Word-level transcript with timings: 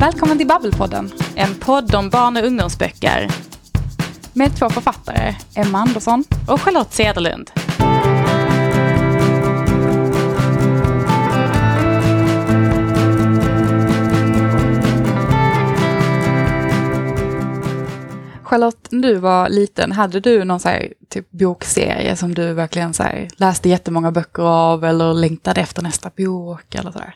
Välkommen 0.00 0.38
till 0.38 0.46
Babbelpodden. 0.46 1.10
En 1.34 1.54
podd 1.54 1.94
om 1.94 2.10
barn 2.10 2.36
och 2.36 2.44
ungdomsböcker. 2.44 3.28
Med 4.32 4.56
två 4.58 4.68
författare, 4.68 5.34
Emma 5.54 5.78
Andersson 5.78 6.24
och 6.48 6.60
Charlotte 6.60 6.92
Cederlund. 6.92 7.50
Charlotte, 18.42 18.88
när 18.90 19.08
du 19.08 19.14
var 19.14 19.48
liten, 19.48 19.92
hade 19.92 20.20
du 20.20 20.44
någon 20.44 20.60
så 20.60 20.68
här, 20.68 20.92
typ 21.08 21.30
bokserie 21.30 22.16
som 22.16 22.34
du 22.34 22.52
verkligen 22.52 22.94
så 22.94 23.02
här, 23.02 23.28
läste 23.36 23.68
jättemånga 23.68 24.12
böcker 24.12 24.42
av 24.42 24.84
eller 24.84 25.14
längtade 25.14 25.60
efter 25.60 25.82
nästa 25.82 26.10
bok 26.16 26.74
eller 26.74 26.92
sådär? 26.92 27.14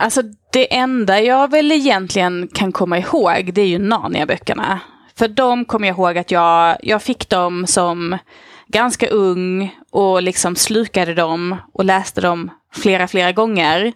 Alltså 0.00 0.22
det 0.52 0.74
enda 0.74 1.20
jag 1.20 1.50
väl 1.50 1.72
egentligen 1.72 2.48
kan 2.54 2.72
komma 2.72 2.98
ihåg 2.98 3.50
det 3.54 3.60
är 3.60 3.66
ju 3.66 3.78
Narnia-böckerna. 3.78 4.80
För 5.14 5.28
de 5.28 5.64
kommer 5.64 5.88
jag 5.88 5.94
ihåg 5.94 6.18
att 6.18 6.30
jag, 6.30 6.76
jag 6.82 7.02
fick 7.02 7.28
dem 7.28 7.66
som 7.66 8.18
ganska 8.66 9.08
ung 9.08 9.76
och 9.90 10.22
liksom 10.22 10.56
slukade 10.56 11.14
dem 11.14 11.56
och 11.72 11.84
läste 11.84 12.20
dem 12.20 12.50
flera, 12.72 13.08
flera 13.08 13.32
gånger. 13.32 13.92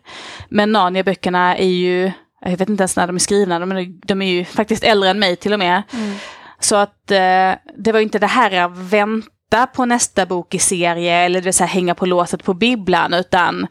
Men 0.48 0.72
Narnia-böckerna 0.72 1.56
är 1.56 1.68
ju 1.68 2.12
jag 2.42 2.50
vet 2.56 2.68
inte 2.68 2.82
ens 2.82 2.96
när 2.96 3.06
de 3.06 3.16
är 3.16 3.20
skrivna, 3.20 3.58
de, 3.58 4.00
de 4.06 4.22
är 4.22 4.26
ju 4.26 4.44
faktiskt 4.44 4.84
äldre 4.84 5.10
än 5.10 5.18
mig 5.18 5.36
till 5.36 5.52
och 5.52 5.58
med. 5.58 5.82
Mm. 5.92 6.14
Så 6.60 6.76
att 6.76 7.10
eh, 7.10 7.52
det 7.76 7.92
var 7.92 8.00
inte 8.00 8.18
det 8.18 8.26
här 8.26 8.52
att 8.52 8.78
vänta 8.78 9.66
på 9.66 9.84
nästa 9.84 10.26
bok 10.26 10.54
i 10.54 10.58
serie 10.58 11.14
eller 11.14 11.42
det 11.42 11.52
så 11.52 11.64
här, 11.64 11.70
hänga 11.70 11.94
på 11.94 12.06
låset 12.06 12.44
på 12.44 12.54
bibblan 12.54 13.14
utan, 13.14 13.66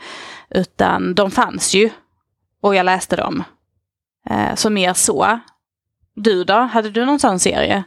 utan 0.49 1.15
de 1.15 1.31
fanns 1.31 1.73
ju. 1.73 1.89
Och 2.61 2.75
jag 2.75 2.85
läste 2.85 3.15
dem. 3.15 3.43
Eh, 4.29 4.55
så 4.55 4.69
mer 4.69 4.93
så. 4.93 5.39
Du 6.15 6.43
då, 6.43 6.53
hade 6.53 6.89
du 6.89 7.05
någon 7.05 7.19
sån 7.19 7.39
serie? 7.39 7.83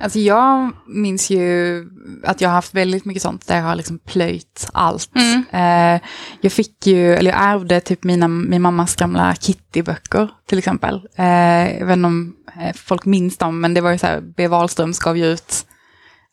Alltså 0.00 0.18
jag 0.18 0.70
minns 0.86 1.30
ju 1.30 1.84
att 2.24 2.40
jag 2.40 2.48
har 2.48 2.54
haft 2.54 2.74
väldigt 2.74 3.04
mycket 3.04 3.22
sånt 3.22 3.46
där 3.46 3.56
jag 3.56 3.64
har 3.64 3.74
liksom 3.74 3.98
plöjt 3.98 4.68
allt. 4.72 5.10
Mm. 5.14 5.44
Eh, 5.50 6.00
jag 6.40 6.52
fick 6.52 6.86
ju, 6.86 7.14
eller 7.14 7.30
jag 7.30 7.42
ärvde 7.42 7.80
typ 7.80 8.04
mina, 8.04 8.28
min 8.28 8.62
mammas 8.62 8.96
gamla 8.96 9.34
Kitty-böcker 9.34 10.28
till 10.46 10.58
exempel. 10.58 11.08
Eh, 11.16 11.78
jag 11.78 11.86
vet 11.86 11.96
inte 11.96 12.06
om 12.06 12.36
folk 12.74 13.04
minns 13.04 13.38
dem, 13.38 13.60
men 13.60 13.74
det 13.74 13.80
var 13.80 13.90
ju 13.90 13.98
så 13.98 14.06
här, 14.06 14.20
B. 14.36 14.48
Wahlströms 14.48 14.98
gav 14.98 15.18
ju 15.18 15.26
ut 15.26 15.66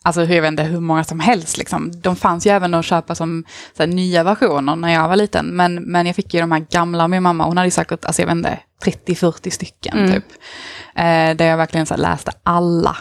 Alltså 0.03 0.23
jag 0.23 0.41
vet 0.41 0.47
inte 0.47 0.63
hur 0.63 0.79
många 0.79 1.03
som 1.03 1.19
helst. 1.19 1.57
Liksom. 1.57 1.91
De 2.01 2.15
fanns 2.15 2.47
ju 2.47 2.51
även 2.51 2.73
att 2.73 2.85
köpa 2.85 3.15
som 3.15 3.43
här, 3.77 3.87
nya 3.87 4.23
versioner 4.23 4.75
när 4.75 4.93
jag 4.93 5.07
var 5.07 5.15
liten. 5.15 5.45
Men, 5.45 5.75
men 5.75 6.05
jag 6.05 6.15
fick 6.15 6.33
ju 6.33 6.41
de 6.41 6.51
här 6.51 6.65
gamla 6.71 7.07
med 7.07 7.23
mamma. 7.23 7.45
Hon 7.45 7.57
hade 7.57 7.71
säkert, 7.71 8.05
alltså 8.05 8.21
jag 8.21 8.27
vet 8.27 8.35
inte, 8.35 8.59
30-40 8.85 9.49
stycken 9.49 9.97
mm. 9.97 10.11
typ. 10.11 10.25
Eh, 10.95 11.35
där 11.37 11.45
jag 11.45 11.57
verkligen 11.57 11.85
så 11.85 11.93
här, 11.93 12.01
läste 12.01 12.31
alla 12.43 12.97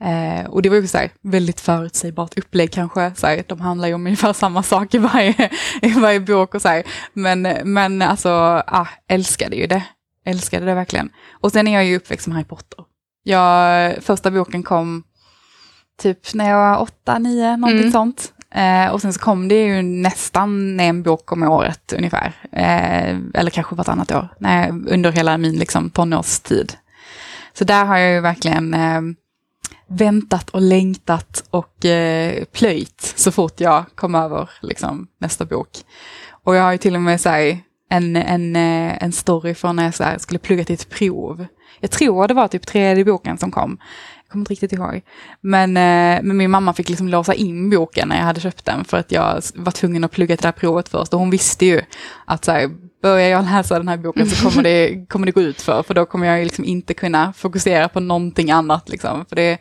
Eh, 0.00 0.46
och 0.46 0.62
det 0.62 0.68
var 0.68 0.76
ju 0.76 0.86
så 0.86 0.98
här, 0.98 1.10
väldigt 1.22 1.60
förutsägbart 1.60 2.38
upplägg 2.38 2.72
kanske. 2.72 3.12
Så 3.16 3.26
här, 3.26 3.44
de 3.46 3.60
handlar 3.60 3.88
ju 3.88 3.94
om 3.94 4.06
ungefär 4.06 4.32
samma 4.32 4.62
sak 4.62 4.94
i 4.94 4.98
varje, 4.98 5.50
i 5.82 5.88
varje 5.88 6.20
bok 6.20 6.54
och 6.54 6.62
så 6.62 6.68
här. 6.68 6.82
Men, 7.12 7.42
men 7.64 8.02
alltså, 8.02 8.30
ah, 8.66 8.86
älskade 9.08 9.56
ju 9.56 9.66
det. 9.66 9.82
Älskade 10.24 10.66
det 10.66 10.74
verkligen. 10.74 11.10
Och 11.40 11.52
sen 11.52 11.68
är 11.68 11.74
jag 11.74 11.84
ju 11.84 11.96
uppväxt 11.96 12.26
med 12.26 12.34
Harry 12.34 12.46
Potter. 12.46 12.84
Jag, 13.22 13.94
första 14.02 14.30
boken 14.30 14.62
kom 14.62 15.02
typ 16.02 16.34
när 16.34 16.50
jag 16.50 16.58
var 16.58 16.82
åtta, 16.82 17.18
nio, 17.18 17.56
någonting 17.56 17.80
mm. 17.80 17.92
sånt. 17.92 18.32
Eh, 18.50 18.88
och 18.88 19.02
sen 19.02 19.12
så 19.12 19.20
kom 19.20 19.48
det 19.48 19.64
ju 19.64 19.82
nästan 19.82 20.80
en 20.80 21.02
bok 21.02 21.32
om 21.32 21.42
året 21.42 21.92
ungefär. 21.96 22.32
Eh, 22.52 23.16
eller 23.34 23.50
kanske 23.50 23.74
vartannat 23.74 24.12
år. 24.12 24.28
Nej, 24.38 24.70
under 24.70 25.12
hela 25.12 25.38
min 25.38 25.58
liksom, 25.58 25.90
tonårstid. 25.90 26.72
Så 27.52 27.64
där 27.64 27.84
har 27.84 27.96
jag 27.96 28.12
ju 28.12 28.20
verkligen 28.20 28.74
eh, 28.74 29.00
väntat 29.88 30.50
och 30.50 30.60
längtat 30.60 31.44
och 31.50 31.84
eh, 31.84 32.44
plöjt 32.44 33.12
så 33.16 33.32
fort 33.32 33.60
jag 33.60 33.84
kom 33.94 34.14
över 34.14 34.50
liksom, 34.62 35.06
nästa 35.20 35.44
bok. 35.44 35.68
Och 36.44 36.56
jag 36.56 36.62
har 36.62 36.72
ju 36.72 36.78
till 36.78 36.94
och 36.94 37.02
med 37.02 37.20
så 37.20 37.28
här, 37.28 37.58
en, 37.90 38.16
en, 38.16 38.56
eh, 38.56 39.02
en 39.02 39.12
story 39.12 39.54
från 39.54 39.76
när 39.76 39.84
jag 39.84 39.94
så 39.94 40.04
här, 40.04 40.18
skulle 40.18 40.38
plugga 40.38 40.64
till 40.64 40.74
ett 40.74 40.90
prov. 40.90 41.46
Jag 41.80 41.90
tror 41.90 42.28
det 42.28 42.34
var 42.34 42.48
typ 42.48 42.66
tredje 42.66 43.04
boken 43.04 43.38
som 43.38 43.50
kom. 43.50 43.78
Jag 44.26 44.32
kommer 44.32 44.42
inte 44.42 44.52
riktigt 44.52 44.72
ihåg. 44.72 45.02
Men, 45.40 45.76
eh, 45.76 46.22
men 46.22 46.36
min 46.36 46.50
mamma 46.50 46.72
fick 46.74 46.88
liksom 46.88 47.08
låsa 47.08 47.34
in 47.34 47.70
boken 47.70 48.08
när 48.08 48.16
jag 48.16 48.24
hade 48.24 48.40
köpt 48.40 48.64
den 48.64 48.84
för 48.84 48.96
att 48.96 49.12
jag 49.12 49.42
var 49.54 49.72
tvungen 49.72 50.04
att 50.04 50.10
plugga 50.10 50.36
till 50.36 50.42
det 50.42 50.48
här 50.48 50.52
provet 50.52 50.88
först. 50.88 51.14
Och 51.14 51.20
hon 51.20 51.30
visste 51.30 51.66
ju 51.66 51.80
att 52.24 52.44
så 52.44 52.52
här, 52.52 52.70
börjar 53.02 53.28
jag 53.28 53.44
läsa 53.44 53.78
den 53.78 53.88
här 53.88 53.96
boken 53.96 54.26
så 54.26 54.48
kommer 54.48 54.62
det, 54.62 55.06
kommer 55.08 55.26
det 55.26 55.32
gå 55.32 55.42
ut 55.42 55.62
för, 55.62 55.82
för 55.82 55.94
då 55.94 56.06
kommer 56.06 56.26
jag 56.26 56.44
liksom 56.44 56.64
inte 56.64 56.94
kunna 56.94 57.32
fokusera 57.32 57.88
på 57.88 58.00
någonting 58.00 58.50
annat. 58.50 58.88
Liksom. 58.88 59.24
För 59.28 59.36
det 59.36 59.58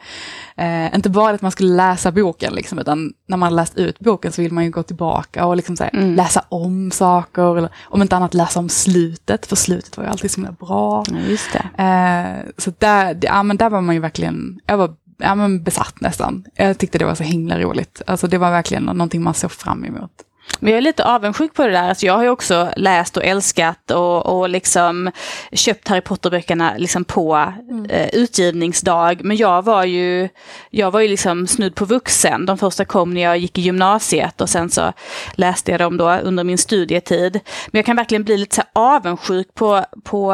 är 0.56 0.85
eh, 0.85 0.96
inte 0.96 1.09
bara 1.09 1.35
att 1.35 1.41
man 1.41 1.51
skulle 1.51 1.75
läsa 1.75 2.12
boken, 2.12 2.53
liksom, 2.53 2.79
utan 2.79 3.13
när 3.28 3.38
man 3.38 3.56
läst 3.56 3.78
ut 3.78 4.00
boken 4.00 4.31
så 4.31 4.41
vill 4.41 4.53
man 4.53 4.63
ju 4.63 4.69
gå 4.69 4.84
tillbaka 4.84 5.46
och 5.46 5.56
liksom, 5.56 5.75
här, 5.79 5.90
mm. 5.94 6.16
läsa 6.16 6.46
om 6.50 6.91
saker, 6.91 7.57
eller 7.57 7.69
om 7.84 8.01
inte 8.01 8.16
annat 8.16 8.34
läsa 8.34 8.59
om 8.59 8.69
slutet, 8.69 9.46
för 9.46 9.56
slutet 9.56 9.97
var 9.97 10.03
ju 10.03 10.09
alltid 10.09 10.31
så 10.31 10.41
himla 10.41 10.52
bra. 10.52 11.03
Ja, 11.12 11.19
just 11.19 11.53
det. 11.53 11.84
Eh, 11.84 12.52
så 12.57 12.73
där, 12.78 13.17
ja, 13.22 13.44
men 13.44 13.57
där 13.57 13.69
var 13.69 13.81
man 13.81 13.96
ju 13.96 14.02
verkligen, 14.02 14.59
jag 14.66 14.78
var 14.78 14.96
ja, 15.17 15.35
men 15.35 15.63
besatt 15.63 16.02
nästan. 16.02 16.46
Jag 16.56 16.78
tyckte 16.78 16.97
det 16.97 17.06
var 17.06 17.16
så 17.16 17.23
himla 17.23 17.59
roligt. 17.59 18.02
Alltså 18.07 18.28
det 18.28 18.38
var 18.38 18.52
verkligen 18.52 18.84
någonting 18.84 19.23
man 19.23 19.34
såg 19.34 19.52
fram 19.52 19.85
emot. 19.85 20.12
Men 20.59 20.72
jag 20.72 20.78
är 20.78 20.81
lite 20.81 21.06
avundsjuk 21.06 21.53
på 21.53 21.63
det 21.67 21.72
där. 21.72 21.89
Alltså 21.89 22.06
jag 22.06 22.13
har 22.13 22.23
ju 22.23 22.29
också 22.29 22.69
läst 22.75 23.17
och 23.17 23.23
älskat 23.23 23.91
och, 23.91 24.25
och 24.25 24.50
liksom 24.50 25.11
köpt 25.51 25.88
Harry 25.88 26.01
Potter-böckerna 26.01 26.73
liksom 26.78 27.03
på 27.03 27.35
mm. 27.35 27.85
eh, 27.85 28.07
utgivningsdag. 28.07 29.22
Men 29.23 29.38
jag 29.38 29.61
var 29.66 29.84
ju, 29.84 30.29
jag 30.69 30.91
var 30.91 31.00
ju 31.00 31.07
liksom 31.07 31.47
snudd 31.47 31.75
på 31.75 31.85
vuxen. 31.85 32.45
De 32.45 32.57
första 32.57 32.85
kom 32.85 33.13
när 33.13 33.22
jag 33.22 33.38
gick 33.38 33.57
i 33.57 33.61
gymnasiet 33.61 34.41
och 34.41 34.50
sen 34.50 34.69
så 34.69 34.94
läste 35.34 35.72
jag 35.72 35.79
dem 35.79 35.97
då 35.97 36.11
under 36.11 36.44
min 36.44 36.57
studietid. 36.57 37.34
Men 37.67 37.79
jag 37.79 37.85
kan 37.85 37.95
verkligen 37.95 38.23
bli 38.23 38.38
lite 38.38 38.55
så 38.55 38.61
avundsjuk 38.73 39.53
på, 39.53 39.85
på 40.03 40.34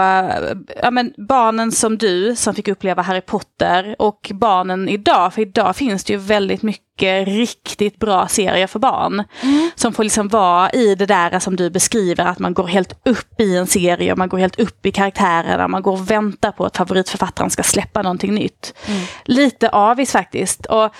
ja, 0.82 0.92
men 0.92 1.14
barnen 1.28 1.72
som 1.72 1.98
du 1.98 2.36
som 2.36 2.56
fick 2.56 2.68
uppleva 2.68 3.02
Harry 3.02 3.22
Potter 3.22 3.96
och 4.00 4.32
barnen 4.34 4.90
idag. 4.90 5.34
För 5.34 5.42
idag 5.42 5.76
finns 5.76 6.04
det 6.04 6.14
ju 6.14 6.20
väldigt 6.20 6.64
mycket 6.64 6.91
mycket 7.02 7.28
riktigt 7.28 8.00
bra 8.00 8.28
serier 8.28 8.68
för 8.68 8.80
barn. 8.80 9.24
Mm. 9.42 9.72
Som 9.76 9.94
får 9.94 10.04
liksom 10.04 10.28
vara 10.28 10.70
i 10.70 10.96
det 10.96 11.06
där 11.06 11.40
som 11.40 11.56
du 11.56 11.70
beskriver, 11.70 12.26
att 12.26 12.40
man 12.40 12.54
går 12.54 12.68
helt 12.68 12.94
upp 13.06 13.42
i 13.42 13.58
en 13.58 13.68
serie, 13.68 14.12
och 14.12 14.18
man 14.18 14.30
går 14.30 14.38
helt 14.38 14.60
upp 14.60 14.86
i 14.86 14.92
karaktärerna, 14.92 15.68
man 15.68 15.82
går 15.82 15.92
och 15.92 16.12
väntar 16.12 16.52
på 16.52 16.66
att 16.66 16.78
favoritförfattaren 16.78 17.50
ska 17.50 17.64
släppa 17.64 18.02
någonting 18.02 18.34
nytt. 18.34 18.74
Mm. 18.88 19.02
Lite 19.26 19.70
avis 19.70 20.12
faktiskt. 20.12 20.66
Och 20.66 20.92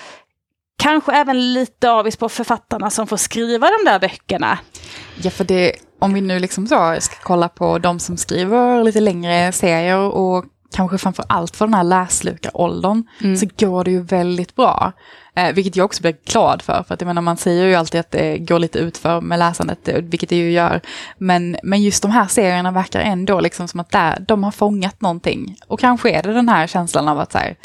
kanske 0.78 1.12
även 1.12 1.52
lite 1.52 1.90
avis 1.90 2.16
på 2.16 2.28
författarna 2.28 2.90
som 2.90 3.06
får 3.06 3.16
skriva 3.16 3.66
de 3.66 3.90
där 3.90 3.98
böckerna. 3.98 4.58
Ja, 5.22 5.30
för 5.30 5.44
det, 5.44 5.72
om 5.98 6.14
vi 6.14 6.20
nu 6.20 6.38
liksom 6.38 6.66
så 6.66 6.96
ska 7.00 7.14
kolla 7.22 7.48
på 7.48 7.78
de 7.78 7.98
som 7.98 8.16
skriver 8.16 8.84
lite 8.84 9.00
längre 9.00 9.52
serier 9.52 9.98
och 9.98 10.44
kanske 10.72 10.98
framför 10.98 11.24
allt 11.28 11.56
för 11.56 11.66
den 11.66 11.74
här 11.74 11.84
läslukaråldern, 11.84 13.04
mm. 13.20 13.36
så 13.36 13.46
går 13.58 13.84
det 13.84 13.90
ju 13.90 14.02
väldigt 14.02 14.56
bra. 14.56 14.92
Eh, 15.34 15.52
vilket 15.52 15.76
jag 15.76 15.84
också 15.84 16.02
blir 16.02 16.16
glad 16.24 16.62
för, 16.62 16.82
för 16.82 16.94
att 16.94 17.00
jag 17.00 17.06
menar, 17.06 17.22
man 17.22 17.36
säger 17.36 17.66
ju 17.66 17.74
alltid 17.74 18.00
att 18.00 18.10
det 18.10 18.38
går 18.38 18.58
lite 18.58 18.78
utför 18.78 19.20
med 19.20 19.38
läsandet, 19.38 19.88
eh, 19.88 20.02
vilket 20.02 20.28
det 20.28 20.36
ju 20.36 20.50
gör. 20.50 20.80
Men, 21.18 21.56
men 21.62 21.82
just 21.82 22.02
de 22.02 22.10
här 22.10 22.26
serierna 22.26 22.70
verkar 22.70 23.00
ändå 23.00 23.40
liksom 23.40 23.68
som 23.68 23.80
att 23.80 23.90
där, 23.90 24.24
de 24.28 24.44
har 24.44 24.50
fångat 24.50 25.00
någonting. 25.00 25.56
Och 25.66 25.80
kanske 25.80 26.10
är 26.10 26.22
det 26.22 26.32
den 26.32 26.48
här 26.48 26.66
känslan 26.66 27.08
av 27.08 27.20
att 27.20 27.32
så 27.32 27.38
här, 27.38 27.56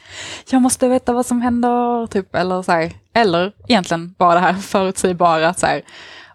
jag 0.50 0.62
måste 0.62 0.88
veta 0.88 1.14
vad 1.14 1.26
som 1.26 1.42
händer, 1.42 2.08
typ, 2.08 2.36
eller 2.36 2.62
så 2.62 2.72
här, 2.72 2.92
eller 3.14 3.52
egentligen 3.68 4.16
bara 4.18 4.34
det 4.34 4.40
här 4.40 4.54
förutsägbara, 4.54 5.50
att 5.50 5.60
så 5.60 5.66
här, 5.66 5.82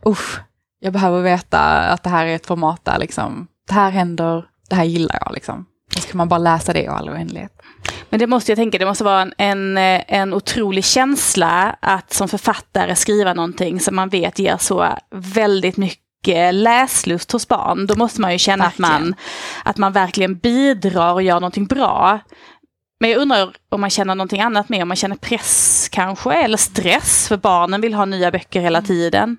usch, 0.07 0.41
jag 0.81 0.93
behöver 0.93 1.23
veta 1.23 1.61
att 1.61 2.03
det 2.03 2.11
här 2.11 2.27
är 2.27 2.37
ett 2.37 2.47
format 2.47 2.85
där 2.85 2.99
liksom, 2.99 3.47
det 3.69 3.75
här 3.75 3.91
händer, 3.91 4.45
det 4.69 4.77
här 4.77 4.85
gillar 4.85 5.19
jag 5.25 5.35
liksom. 5.35 5.67
Så 6.01 6.09
kan 6.09 6.17
man 6.17 6.29
bara 6.29 6.39
läsa 6.39 6.73
det 6.73 6.83
i 6.83 6.87
all 6.87 7.11
oändlighet. 7.11 7.53
Men 8.11 8.21
det 8.21 8.27
måste 8.27 8.53
jag 8.53 8.57
tänka, 8.57 8.79
det 8.79 8.87
måste 8.87 9.05
vara 9.05 9.23
en, 9.23 9.33
en, 9.37 9.79
en 10.09 10.35
otrolig 10.35 10.85
känsla 10.85 11.77
att 11.81 12.13
som 12.13 12.29
författare 12.29 12.97
skriva 12.97 13.35
någonting 13.35 13.81
som 13.81 13.97
man 13.97 14.09
vet 14.09 14.39
ger 14.39 14.57
så 14.57 14.89
väldigt 15.11 15.77
mycket 15.77 16.55
läslust 16.55 17.33
hos 17.33 17.49
barn. 17.49 17.87
Då 17.87 17.95
måste 17.95 18.21
man 18.21 18.33
ju 18.33 18.39
känna 18.39 18.65
att 18.65 18.79
man, 18.79 19.15
att 19.65 19.77
man 19.77 19.93
verkligen 19.93 20.39
bidrar 20.39 21.13
och 21.13 21.23
gör 21.23 21.35
någonting 21.35 21.67
bra. 21.67 22.21
Men 23.01 23.11
jag 23.11 23.21
undrar 23.21 23.57
om 23.69 23.81
man 23.81 23.91
känner 23.91 24.15
någonting 24.15 24.41
annat 24.41 24.69
med, 24.69 24.83
om 24.83 24.89
man 24.89 24.97
känner 24.97 25.17
press 25.17 25.89
kanske, 25.93 26.33
eller 26.33 26.57
stress, 26.57 27.29
för 27.29 27.37
barnen 27.37 27.81
vill 27.81 27.95
ha 27.95 28.05
nya 28.05 28.31
böcker 28.31 28.61
hela 28.61 28.83
tiden. 28.83 29.37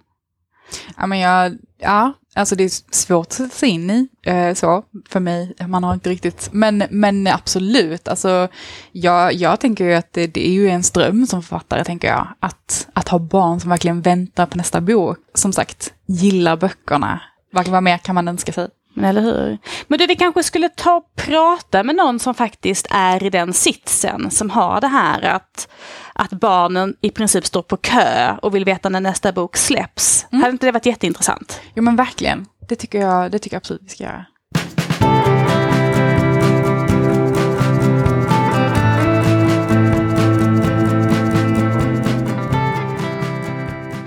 Ja, 0.97 1.07
men 1.07 1.19
jag, 1.19 1.57
ja, 1.77 2.13
alltså 2.33 2.55
det 2.55 2.63
är 2.63 2.95
svårt 2.95 3.27
att 3.27 3.33
sätta 3.33 3.55
sig 3.55 3.69
in 3.69 3.89
i, 3.89 4.07
eh, 4.25 4.53
så, 4.53 4.83
för 5.09 5.19
mig. 5.19 5.53
Man 5.67 5.83
har 5.83 5.93
inte 5.93 6.09
riktigt, 6.09 6.49
men, 6.51 6.83
men 6.89 7.27
absolut, 7.27 8.07
alltså, 8.07 8.47
jag, 8.91 9.33
jag 9.33 9.59
tänker 9.59 9.85
ju 9.85 9.93
att 9.93 10.13
det, 10.13 10.27
det, 10.27 10.47
är 10.47 10.51
ju 10.51 10.69
en 10.69 10.83
ström 10.83 11.27
som 11.27 11.43
författare, 11.43 11.83
tänker 11.83 12.07
jag, 12.07 12.27
att, 12.39 12.87
att 12.93 13.07
ha 13.07 13.19
barn 13.19 13.59
som 13.59 13.69
verkligen 13.69 14.01
väntar 14.01 14.45
på 14.45 14.57
nästa 14.57 14.81
bok. 14.81 15.17
Som 15.33 15.53
sagt, 15.53 15.93
gillar 16.05 16.57
böckerna. 16.57 17.21
Vad 17.51 17.83
mer 17.83 17.97
kan 17.97 18.15
man 18.15 18.27
önska 18.27 18.53
sig? 18.53 18.67
Men 18.93 19.05
eller 19.05 19.21
hur? 19.21 19.57
Men 19.87 19.99
du, 19.99 20.07
vi 20.07 20.15
kanske 20.15 20.43
skulle 20.43 20.69
ta 20.69 20.95
och 20.95 21.15
prata 21.15 21.83
med 21.83 21.95
någon 21.95 22.19
som 22.19 22.33
faktiskt 22.33 22.87
är 22.89 23.23
i 23.23 23.29
den 23.29 23.53
sitsen, 23.53 24.31
som 24.31 24.49
har 24.49 24.81
det 24.81 24.87
här 24.87 25.21
att, 25.21 25.67
att 26.13 26.29
barnen 26.29 26.95
i 27.01 27.09
princip 27.09 27.45
står 27.45 27.61
på 27.61 27.77
kö 27.77 28.35
och 28.41 28.55
vill 28.55 28.65
veta 28.65 28.89
när 28.89 28.99
nästa 28.99 29.31
bok 29.31 29.57
släpps. 29.57 30.25
Mm. 30.31 30.41
Hade 30.41 30.51
inte 30.51 30.65
det 30.65 30.71
varit 30.71 30.85
jätteintressant? 30.85 31.61
Jo 31.75 31.83
men 31.83 31.95
verkligen. 31.95 32.45
Det 32.69 32.75
tycker 32.75 32.99
jag, 32.99 33.31
det 33.31 33.39
tycker 33.39 33.55
jag 33.55 33.59
absolut 33.59 33.81
vi 33.83 33.89
ska 33.89 34.03
göra. 34.03 34.25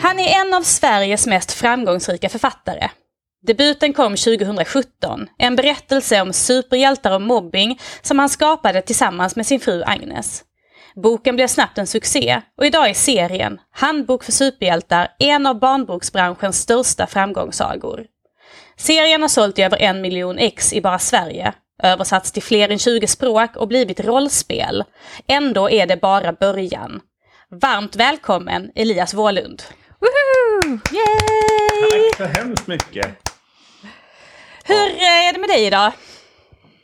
Han 0.01 0.19
är 0.19 0.41
en 0.41 0.55
av 0.55 0.63
Sveriges 0.63 1.27
mest 1.27 1.53
framgångsrika 1.53 2.29
författare. 2.29 2.89
Debuten 3.47 3.93
kom 3.93 4.17
2017, 4.17 5.27
en 5.39 5.57
berättelse 5.57 6.21
om 6.21 6.33
superhjältar 6.33 7.15
och 7.15 7.23
mobbing 7.23 7.81
som 8.03 8.19
han 8.19 8.29
skapade 8.29 8.83
tillsammans 8.83 9.37
med 9.37 9.47
sin 9.47 9.61
fru 9.61 9.83
Agnes. 9.87 10.43
Boken 11.03 11.37
blev 11.37 11.47
snabbt 11.47 11.79
en 11.79 11.87
succé 11.87 12.43
och 12.59 12.67
idag 12.67 12.91
är 12.91 12.95
serien 12.95 13.61
Handbok 13.71 14.25
för 14.25 14.33
superhjältar 14.33 15.09
en 15.19 15.47
av 15.47 15.59
barnboksbranschens 15.59 16.61
största 16.61 17.07
framgångssagor. 17.07 18.05
Serien 18.77 19.23
har 19.23 19.29
sålt 19.29 19.59
i 19.59 19.63
över 19.63 19.83
en 19.83 20.01
miljon 20.01 20.39
ex 20.39 20.73
i 20.73 20.81
bara 20.81 20.99
Sverige, 20.99 21.53
översatts 21.83 22.33
till 22.33 22.43
fler 22.43 22.69
än 22.69 22.79
20 22.79 23.07
språk 23.07 23.57
och 23.57 23.69
blivit 23.69 24.01
rollspel. 24.01 24.85
Ändå 25.29 25.71
är 25.71 25.87
det 25.87 25.97
bara 25.97 26.33
början. 26.33 27.01
Varmt 27.51 27.97
välkommen 27.97 28.71
Elias 28.75 29.15
Wålund! 29.15 29.63
Woohoo! 30.01 30.79
Yay! 30.93 32.11
Tack 32.11 32.17
så 32.17 32.41
hemskt 32.41 32.67
mycket! 32.67 33.26
Hur 34.67 34.87
är 35.03 35.33
det 35.33 35.39
med 35.39 35.49
dig 35.49 35.67
idag? 35.67 35.93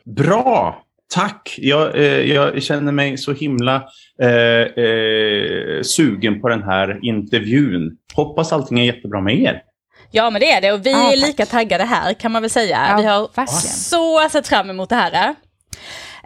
Bra! 0.05 0.83
Tack! 1.15 1.55
Jag, 1.59 1.97
eh, 1.97 2.33
jag 2.33 2.63
känner 2.63 2.93
mig 2.93 3.19
så 3.19 3.33
himla 3.33 3.75
eh, 4.23 4.85
eh, 4.85 5.83
sugen 5.83 6.41
på 6.41 6.49
den 6.49 6.63
här 6.63 6.99
intervjun. 7.03 7.97
Hoppas 8.15 8.53
allting 8.53 8.81
är 8.81 8.85
jättebra 8.85 9.21
med 9.21 9.41
er. 9.41 9.63
Ja 10.11 10.31
men 10.31 10.41
det 10.41 10.51
är 10.51 10.61
det 10.61 10.73
och 10.73 10.87
vi 10.87 10.95
ah, 10.95 11.13
är 11.13 11.17
lika 11.17 11.47
taggade 11.47 11.85
här 11.85 12.15
kan 12.15 12.33
man 12.33 12.43
väl 12.43 12.51
säga. 12.51 12.87
Ja, 12.91 12.97
vi 12.97 13.05
har 13.05 13.21
verkligen. 13.21 13.63
så 13.63 14.29
sett 14.29 14.49
fram 14.49 14.71
emot 14.71 14.89
det 14.89 14.97
här. 14.97 15.35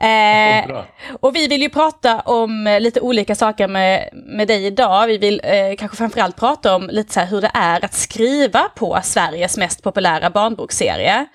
Eh, 0.00 0.84
och 1.20 1.36
vi 1.36 1.48
vill 1.48 1.62
ju 1.62 1.68
prata 1.68 2.20
om 2.20 2.66
eh, 2.66 2.80
lite 2.80 3.00
olika 3.00 3.34
saker 3.34 3.68
med, 3.68 4.08
med 4.12 4.48
dig 4.48 4.66
idag. 4.66 5.06
Vi 5.06 5.18
vill 5.18 5.40
eh, 5.44 5.76
kanske 5.78 5.96
framförallt 5.96 6.36
prata 6.36 6.76
om 6.76 6.88
lite 6.92 7.12
så 7.12 7.20
hur 7.20 7.40
det 7.40 7.50
är 7.54 7.84
att 7.84 7.94
skriva 7.94 8.68
på 8.76 9.00
Sveriges 9.02 9.56
mest 9.56 9.82
populära 9.82 10.30
barnbokserie. 10.30 11.26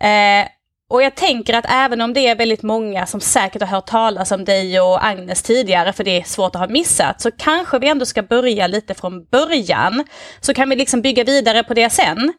Eh, 0.00 0.48
och 0.90 1.02
jag 1.02 1.14
tänker 1.14 1.54
att 1.54 1.64
även 1.68 2.00
om 2.00 2.12
det 2.12 2.26
är 2.26 2.36
väldigt 2.36 2.62
många 2.62 3.06
som 3.06 3.20
säkert 3.20 3.62
har 3.62 3.68
hört 3.68 3.86
talas 3.86 4.32
om 4.32 4.44
dig 4.44 4.80
och 4.80 5.06
Agnes 5.06 5.42
tidigare, 5.42 5.92
för 5.92 6.04
det 6.04 6.20
är 6.20 6.22
svårt 6.22 6.54
att 6.54 6.60
ha 6.60 6.68
missat, 6.68 7.20
så 7.20 7.30
kanske 7.30 7.78
vi 7.78 7.88
ändå 7.88 8.06
ska 8.06 8.22
börja 8.22 8.66
lite 8.66 8.94
från 8.94 9.24
början. 9.24 10.04
Så 10.40 10.54
kan 10.54 10.70
vi 10.70 10.76
liksom 10.76 11.02
bygga 11.02 11.24
vidare 11.24 11.62
på 11.62 11.74
det 11.74 11.90
sen. 11.90 12.32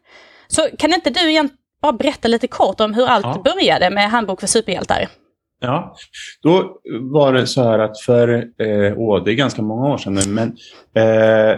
Så 0.47 0.67
kan 0.77 0.93
inte 0.93 1.09
du 1.09 1.29
igen 1.29 1.49
bara 1.81 1.93
berätta 1.93 2.27
lite 2.27 2.47
kort 2.47 2.81
om 2.81 2.93
hur 2.93 3.07
allt 3.07 3.25
ja. 3.25 3.41
började 3.43 3.89
med 3.89 4.09
Handbok 4.09 4.39
för 4.39 4.47
superhjältar? 4.47 5.07
Ja, 5.65 5.95
då 6.43 6.79
var 7.01 7.33
det 7.33 7.47
så 7.47 7.63
här 7.63 7.79
att 7.79 7.99
för, 7.99 8.29
eh, 8.37 8.97
åh, 8.97 9.23
det 9.23 9.31
är 9.31 9.35
ganska 9.35 9.61
många 9.61 9.93
år 9.93 9.97
sedan 9.97 10.13
nu, 10.13 10.21
men 10.27 10.47
eh, 10.93 11.57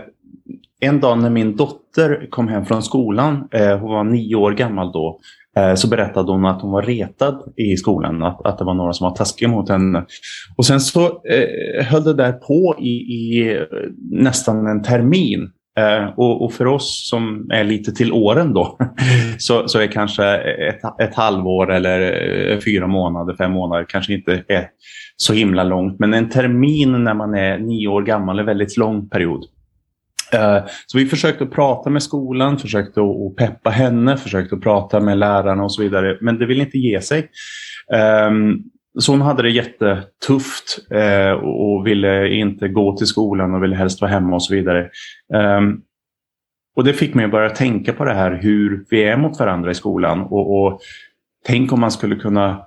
en 0.79 0.99
dag 0.99 1.19
när 1.19 1.29
min 1.29 1.55
dotter 1.55 2.27
kom 2.29 2.47
hem 2.47 2.65
från 2.65 2.83
skolan, 2.83 3.47
eh, 3.51 3.77
hon 3.77 3.91
var 3.91 4.03
nio 4.03 4.35
år 4.35 4.51
gammal 4.51 4.91
då, 4.91 5.19
eh, 5.57 5.75
så 5.75 5.87
berättade 5.87 6.31
hon 6.31 6.45
att 6.45 6.61
hon 6.61 6.71
var 6.71 6.81
retad 6.81 7.53
i 7.55 7.77
skolan, 7.77 8.23
att, 8.23 8.45
att 8.45 8.57
det 8.57 8.63
var 8.63 8.73
några 8.73 8.93
som 8.93 9.09
var 9.09 9.15
taskiga 9.15 9.49
mot 9.49 9.69
henne. 9.69 10.05
Och 10.57 10.65
sen 10.65 10.79
så 10.79 11.05
eh, 11.05 11.85
höll 11.85 12.03
det 12.03 12.13
där 12.13 12.31
på 12.31 12.75
i, 12.79 12.89
i 12.89 13.51
eh, 13.55 13.61
nästan 14.11 14.67
en 14.67 14.83
termin. 14.83 15.51
Eh, 15.77 16.05
och, 16.15 16.45
och, 16.45 16.53
för 16.53 16.67
oss 16.67 17.09
som 17.09 17.49
är 17.51 17.63
lite 17.63 17.91
till 17.91 18.11
åren 18.11 18.53
då 18.53 18.77
så, 19.37 19.67
så 19.67 19.79
är 19.79 19.87
kanske 19.87 20.25
ett, 20.37 20.81
ett 21.01 21.15
halvår 21.15 21.71
eller 21.71 22.01
eh, 22.51 22.59
fyra 22.59 22.87
månader, 22.87 23.35
fem 23.35 23.51
månader 23.51 23.85
kanske 23.89 24.13
inte 24.13 24.43
är 24.47 24.67
så 25.17 25.33
himla 25.33 25.63
långt. 25.63 25.99
Men 25.99 26.13
en 26.13 26.29
termin 26.29 27.03
när 27.03 27.13
man 27.13 27.35
är 27.35 27.57
nio 27.57 27.87
år 27.87 28.01
gammal 28.01 28.37
är 28.37 28.39
en 28.39 28.45
väldigt 28.45 28.77
lång 28.77 29.09
period. 29.09 29.45
Eh, 30.33 30.59
så 30.85 30.97
vi 30.97 31.05
försökte 31.05 31.43
att 31.43 31.51
prata 31.51 31.89
med 31.89 32.03
skolan, 32.03 32.59
försökte 32.59 33.01
att 33.01 33.35
peppa 33.35 33.69
henne, 33.69 34.17
försökte 34.17 34.55
att 34.55 34.61
prata 34.61 34.99
med 34.99 35.17
lärarna 35.17 35.63
och 35.63 35.73
så 35.73 35.81
vidare. 35.81 36.17
Men 36.21 36.39
det 36.39 36.45
vill 36.45 36.61
inte 36.61 36.77
ge 36.77 37.01
sig. 37.01 37.29
Så 38.99 39.11
hon 39.11 39.21
hade 39.21 39.43
det 39.43 39.49
jättetufft 39.49 40.79
eh, 40.91 41.31
och 41.31 41.87
ville 41.87 42.29
inte 42.29 42.67
gå 42.67 42.97
till 42.97 43.07
skolan 43.07 43.53
och 43.53 43.63
ville 43.63 43.75
helst 43.75 44.01
vara 44.01 44.11
hemma 44.11 44.35
och 44.35 44.43
så 44.43 44.53
vidare. 44.53 44.89
Um, 45.59 45.81
och 46.75 46.83
det 46.83 46.93
fick 46.93 47.13
mig 47.13 47.25
att 47.25 47.31
börja 47.31 47.49
tänka 47.49 47.93
på 47.93 48.05
det 48.05 48.13
här 48.13 48.39
hur 48.41 48.85
vi 48.89 49.03
är 49.03 49.17
mot 49.17 49.39
varandra 49.39 49.71
i 49.71 49.75
skolan. 49.75 50.21
Och, 50.21 50.63
och 50.63 50.81
tänk 51.45 51.71
om 51.71 51.79
man 51.79 51.91
skulle 51.91 52.15
kunna 52.15 52.61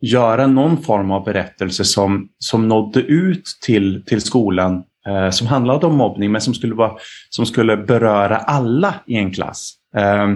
göra 0.00 0.46
någon 0.46 0.76
form 0.76 1.10
av 1.10 1.24
berättelse 1.24 1.84
som, 1.84 2.28
som 2.38 2.68
nådde 2.68 3.00
ut 3.00 3.44
till, 3.62 4.04
till 4.06 4.20
skolan 4.20 4.82
eh, 5.06 5.30
som 5.30 5.46
handlade 5.46 5.86
om 5.86 5.96
mobbning 5.96 6.32
men 6.32 6.40
som 6.40 6.54
skulle, 6.54 6.74
vara, 6.74 6.92
som 7.30 7.46
skulle 7.46 7.76
beröra 7.76 8.36
alla 8.36 8.94
i 9.06 9.16
en 9.16 9.32
klass. 9.32 9.74
Eh, 9.96 10.28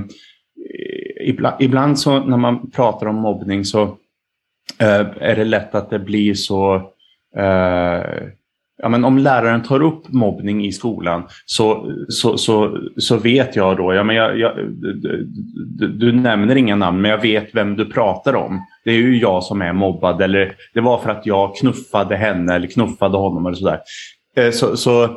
ibland, 1.20 1.56
ibland 1.62 1.99
så 1.99 2.25
när 2.25 2.37
man 2.37 2.70
pratar 2.70 3.06
om 3.06 3.17
mobbning 3.17 3.64
så 3.64 3.97
Eh, 4.78 5.06
är 5.20 5.36
det 5.36 5.44
lätt 5.44 5.74
att 5.74 5.90
det 5.90 5.98
blir 5.98 6.34
så... 6.34 6.74
Eh, 7.36 8.02
ja, 8.82 8.88
men 8.88 9.04
om 9.04 9.18
läraren 9.18 9.62
tar 9.62 9.82
upp 9.82 10.08
mobbning 10.08 10.66
i 10.66 10.72
skolan 10.72 11.22
så, 11.46 11.92
så, 12.08 12.38
så, 12.38 12.78
så 12.96 13.16
vet 13.16 13.56
jag 13.56 13.76
då, 13.76 13.94
ja, 13.94 14.02
men 14.02 14.16
jag, 14.16 14.38
jag 14.38 14.56
du, 15.78 15.88
du, 15.88 16.12
nämner 16.12 16.56
inga 16.56 16.76
namn 16.76 17.00
men 17.00 17.10
jag 17.10 17.22
vet 17.22 17.54
vem 17.54 17.76
du 17.76 17.84
pratar 17.84 18.34
om. 18.34 18.66
Det 18.84 18.90
är 18.90 18.94
ju 18.94 19.18
jag 19.18 19.44
som 19.44 19.62
är 19.62 19.72
mobbad 19.72 20.22
eller 20.22 20.54
det 20.74 20.80
var 20.80 20.98
för 20.98 21.10
att 21.10 21.26
jag 21.26 21.56
knuffade 21.56 22.16
henne 22.16 22.54
eller 22.54 22.68
knuffade 22.68 23.16
honom 23.16 23.46
eller 23.46 23.56
sådär. 23.56 23.80
Eh, 24.36 24.50
så, 24.50 24.76
så, 24.76 25.16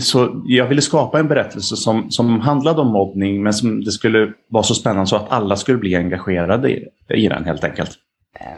så 0.00 0.42
jag 0.46 0.66
ville 0.66 0.82
skapa 0.82 1.18
en 1.18 1.28
berättelse 1.28 1.76
som, 1.76 2.10
som 2.10 2.40
handlade 2.40 2.80
om 2.80 2.92
mobbning 2.92 3.42
men 3.42 3.52
som 3.52 3.84
det 3.84 3.92
skulle 3.92 4.32
vara 4.50 4.62
så 4.62 4.74
spännande 4.74 5.06
så 5.06 5.16
att 5.16 5.30
alla 5.32 5.56
skulle 5.56 5.78
bli 5.78 5.96
engagerade 5.96 6.70
i, 6.70 6.86
i 7.08 7.28
den 7.28 7.44
helt 7.44 7.64
enkelt. 7.64 7.90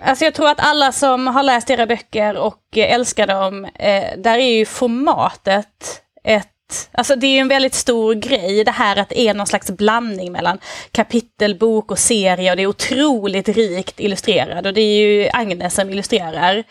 Alltså 0.03 0.25
jag 0.25 0.35
tror 0.35 0.49
att 0.49 0.61
alla 0.61 0.93
som 0.93 1.27
har 1.27 1.43
läst 1.43 1.71
era 1.71 1.87
böcker 1.87 2.37
och 2.37 2.77
älskar 2.77 3.27
dem, 3.27 3.65
eh, 3.65 4.05
där 4.19 4.39
är 4.39 4.59
ju 4.59 4.67
formatet 4.67 6.03
ett 6.25 6.47
Alltså 6.93 7.17
det 7.17 7.27
är 7.27 7.41
en 7.41 7.49
väldigt 7.49 7.75
stor 7.75 8.15
grej 8.15 8.65
det 8.65 8.71
här 8.71 8.97
att 8.97 9.09
det 9.09 9.21
är 9.21 9.35
någon 9.35 9.47
slags 9.47 9.71
blandning 9.71 10.33
mellan 10.33 10.59
kapitel, 10.93 11.59
bok 11.59 11.91
och 11.91 11.99
serie 11.99 12.50
och 12.50 12.57
det 12.57 12.62
är 12.62 12.67
otroligt 12.67 13.49
rikt 13.49 14.00
illustrerat 14.00 14.67
och 14.67 14.75
det 14.75 14.81
är 14.81 15.00
ju 15.00 15.29
Agnes 15.33 15.75
som 15.75 15.91
illustrerar. 15.91 16.65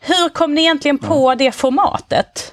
Hur 0.00 0.28
kom 0.28 0.54
ni 0.54 0.60
egentligen 0.60 0.98
på 0.98 1.34
det 1.34 1.52
formatet? 1.52 2.52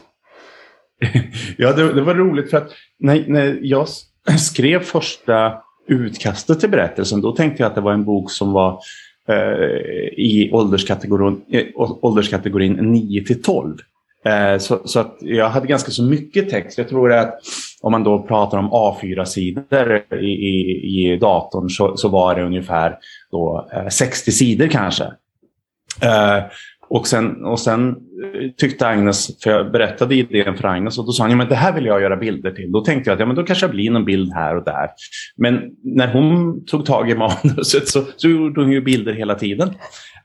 Ja, 1.58 1.74
det, 1.74 1.94
det, 1.94 2.02
var 2.02 2.16
roligt 2.16 2.50
för 2.50 2.58
att 2.58 2.72
när, 3.00 3.24
när 3.28 3.60
jag 3.62 3.88
skrev 4.40 4.80
första 4.80 5.54
utkastet 5.88 6.60
till 6.60 6.70
berättelsen 6.70 7.22
då 7.22 7.32
tänkte 7.32 7.64
jag 7.64 7.70
att 7.70 7.76
det 7.76 7.82
var 7.82 7.94
en 7.94 8.06
bok 8.06 8.32
som 8.32 8.52
var 8.52 8.80
Eh, 9.28 10.08
i 10.18 10.50
ålderskategorin, 10.54 11.42
eh, 11.52 11.66
ålderskategorin 11.76 12.74
9 12.74 13.24
till 13.26 13.42
12. 13.42 13.78
Eh, 14.26 14.58
så, 14.58 14.82
så, 14.86 15.00
att 15.00 15.18
jag 15.20 15.50
hade 15.50 15.68
ganska 15.68 15.92
så 15.92 16.04
mycket 16.04 16.50
text. 16.50 16.78
Jag 16.78 16.90
tror 16.90 17.14
att 17.14 17.40
om 17.82 17.92
man 17.92 18.04
då 18.04 18.24
pratar 18.24 18.58
om 18.58 18.70
A4-sidor 18.70 20.04
i, 20.14 20.26
i, 20.26 21.14
i 21.14 21.18
datorn 21.18 21.70
så, 21.70 21.98
så, 21.98 22.10
var 22.10 22.36
det 22.36 22.44
ungefär 22.44 22.98
då, 23.32 23.70
eh, 23.74 23.88
60 23.88 24.32
sidor 24.32 24.68
kanske. 24.68 25.04
Eh, 26.02 26.44
och 26.96 27.08
sen, 27.08 27.46
och 27.46 27.60
sen 27.60 27.90
eh, 27.90 28.50
tyckte 28.58 28.88
Agnes, 28.88 29.44
för 29.44 29.50
jag 29.50 29.72
berättade 29.72 30.16
idén 30.16 30.58
för 30.58 30.68
Agnes 30.68 30.98
och 30.98 31.06
då 31.06 31.12
sa 31.12 31.24
hon, 31.24 31.32
ja 31.32 31.38
men 31.38 31.50
det 31.50 31.56
här 31.56 31.74
vill 31.74 31.86
jag 31.86 32.02
göra 32.02 32.16
bilder 32.16 32.52
till. 32.52 32.72
Då 32.72 32.82
tänkte 32.82 33.10
jag 33.10 33.14
att 33.14 33.20
ja, 33.20 33.26
men 33.26 33.36
då 33.36 33.44
kanske 33.44 33.66
jag 33.66 33.72
blir 33.72 33.92
någon 33.92 34.06
bild 34.06 34.34
här 34.34 34.58
och 34.58 34.64
där. 34.64 34.90
Men 35.38 35.62
när 35.84 36.14
hon 36.14 36.66
tog 36.66 36.86
tag 36.86 37.10
i 37.10 37.16
manuset 37.16 37.88
så, 37.88 38.04
så 38.16 38.30
gjorde 38.30 38.62
hon 38.62 38.72
ju 38.72 38.82
bilder 38.82 39.14
hela 39.14 39.36
tiden. 39.36 39.70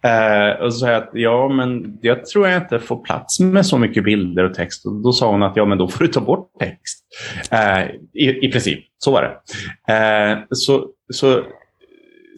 Eh, 0.03 0.65
och 0.65 0.75
så 0.75 0.79
sa 0.79 0.91
jag 0.91 1.03
att 1.03 1.11
ja, 1.13 1.49
men 1.49 1.99
jag 2.03 2.27
tror 2.27 2.49
jag 2.49 2.63
inte 2.63 2.79
får 2.79 3.05
plats 3.05 3.41
med 3.41 3.67
så 3.67 3.79
mycket 3.79 4.05
bilder 4.05 4.45
och 4.45 4.55
text. 4.55 4.87
Och 4.87 5.03
då 5.03 5.13
sa 5.13 5.31
hon 5.31 5.43
att 5.43 5.57
ja, 5.57 5.65
men 5.65 5.79
då 5.79 5.89
får 5.89 6.05
du 6.05 6.11
ta 6.11 6.21
bort 6.21 6.51
text. 6.61 7.05
Eh, 7.51 7.85
i, 8.15 8.47
I 8.47 8.53
princip, 8.53 8.85
så 8.99 9.13
var 9.13 9.23
det. 9.23 9.93
Eh, 9.95 10.39
så, 10.51 10.87
så 11.13 11.43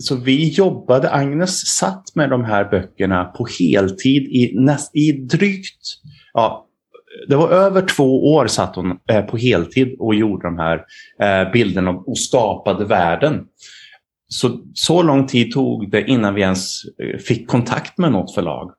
så 0.01 0.17
vi 0.17 0.49
jobbade, 0.49 1.11
Agnes 1.11 1.67
satt 1.67 2.15
med 2.15 2.31
de 2.31 2.45
här 2.45 2.65
böckerna 2.65 3.25
på 3.25 3.47
heltid 3.61 4.23
i, 4.23 4.53
näst, 4.55 4.97
i 4.97 5.13
drygt, 5.13 5.83
ja, 6.33 6.67
det 7.29 7.37
var 7.37 7.49
över 7.51 7.83
två 7.83 8.35
år 8.35 8.47
satt 8.47 8.77
hon 8.77 8.99
eh, 9.11 9.23
på 9.23 9.37
heltid 9.37 9.97
och 9.99 10.15
gjorde 10.15 10.47
de 10.47 10.59
här 10.59 10.85
eh, 11.23 11.53
bilderna 11.53 11.91
och 11.91 12.19
skapade 12.19 12.85
världen. 12.85 13.45
så, 14.29 14.61
så 14.75 15.03
lång 15.03 15.27
tid 15.27 15.53
tog 15.53 15.91
det 15.91 16.05
innan 16.07 16.35
vi 16.35 16.41
ens 16.41 16.85
eh, 16.85 17.19
fick 17.19 17.49
kontakt 17.49 17.99
med 17.99 18.13
något 18.13 18.35
förlag. 18.35 18.73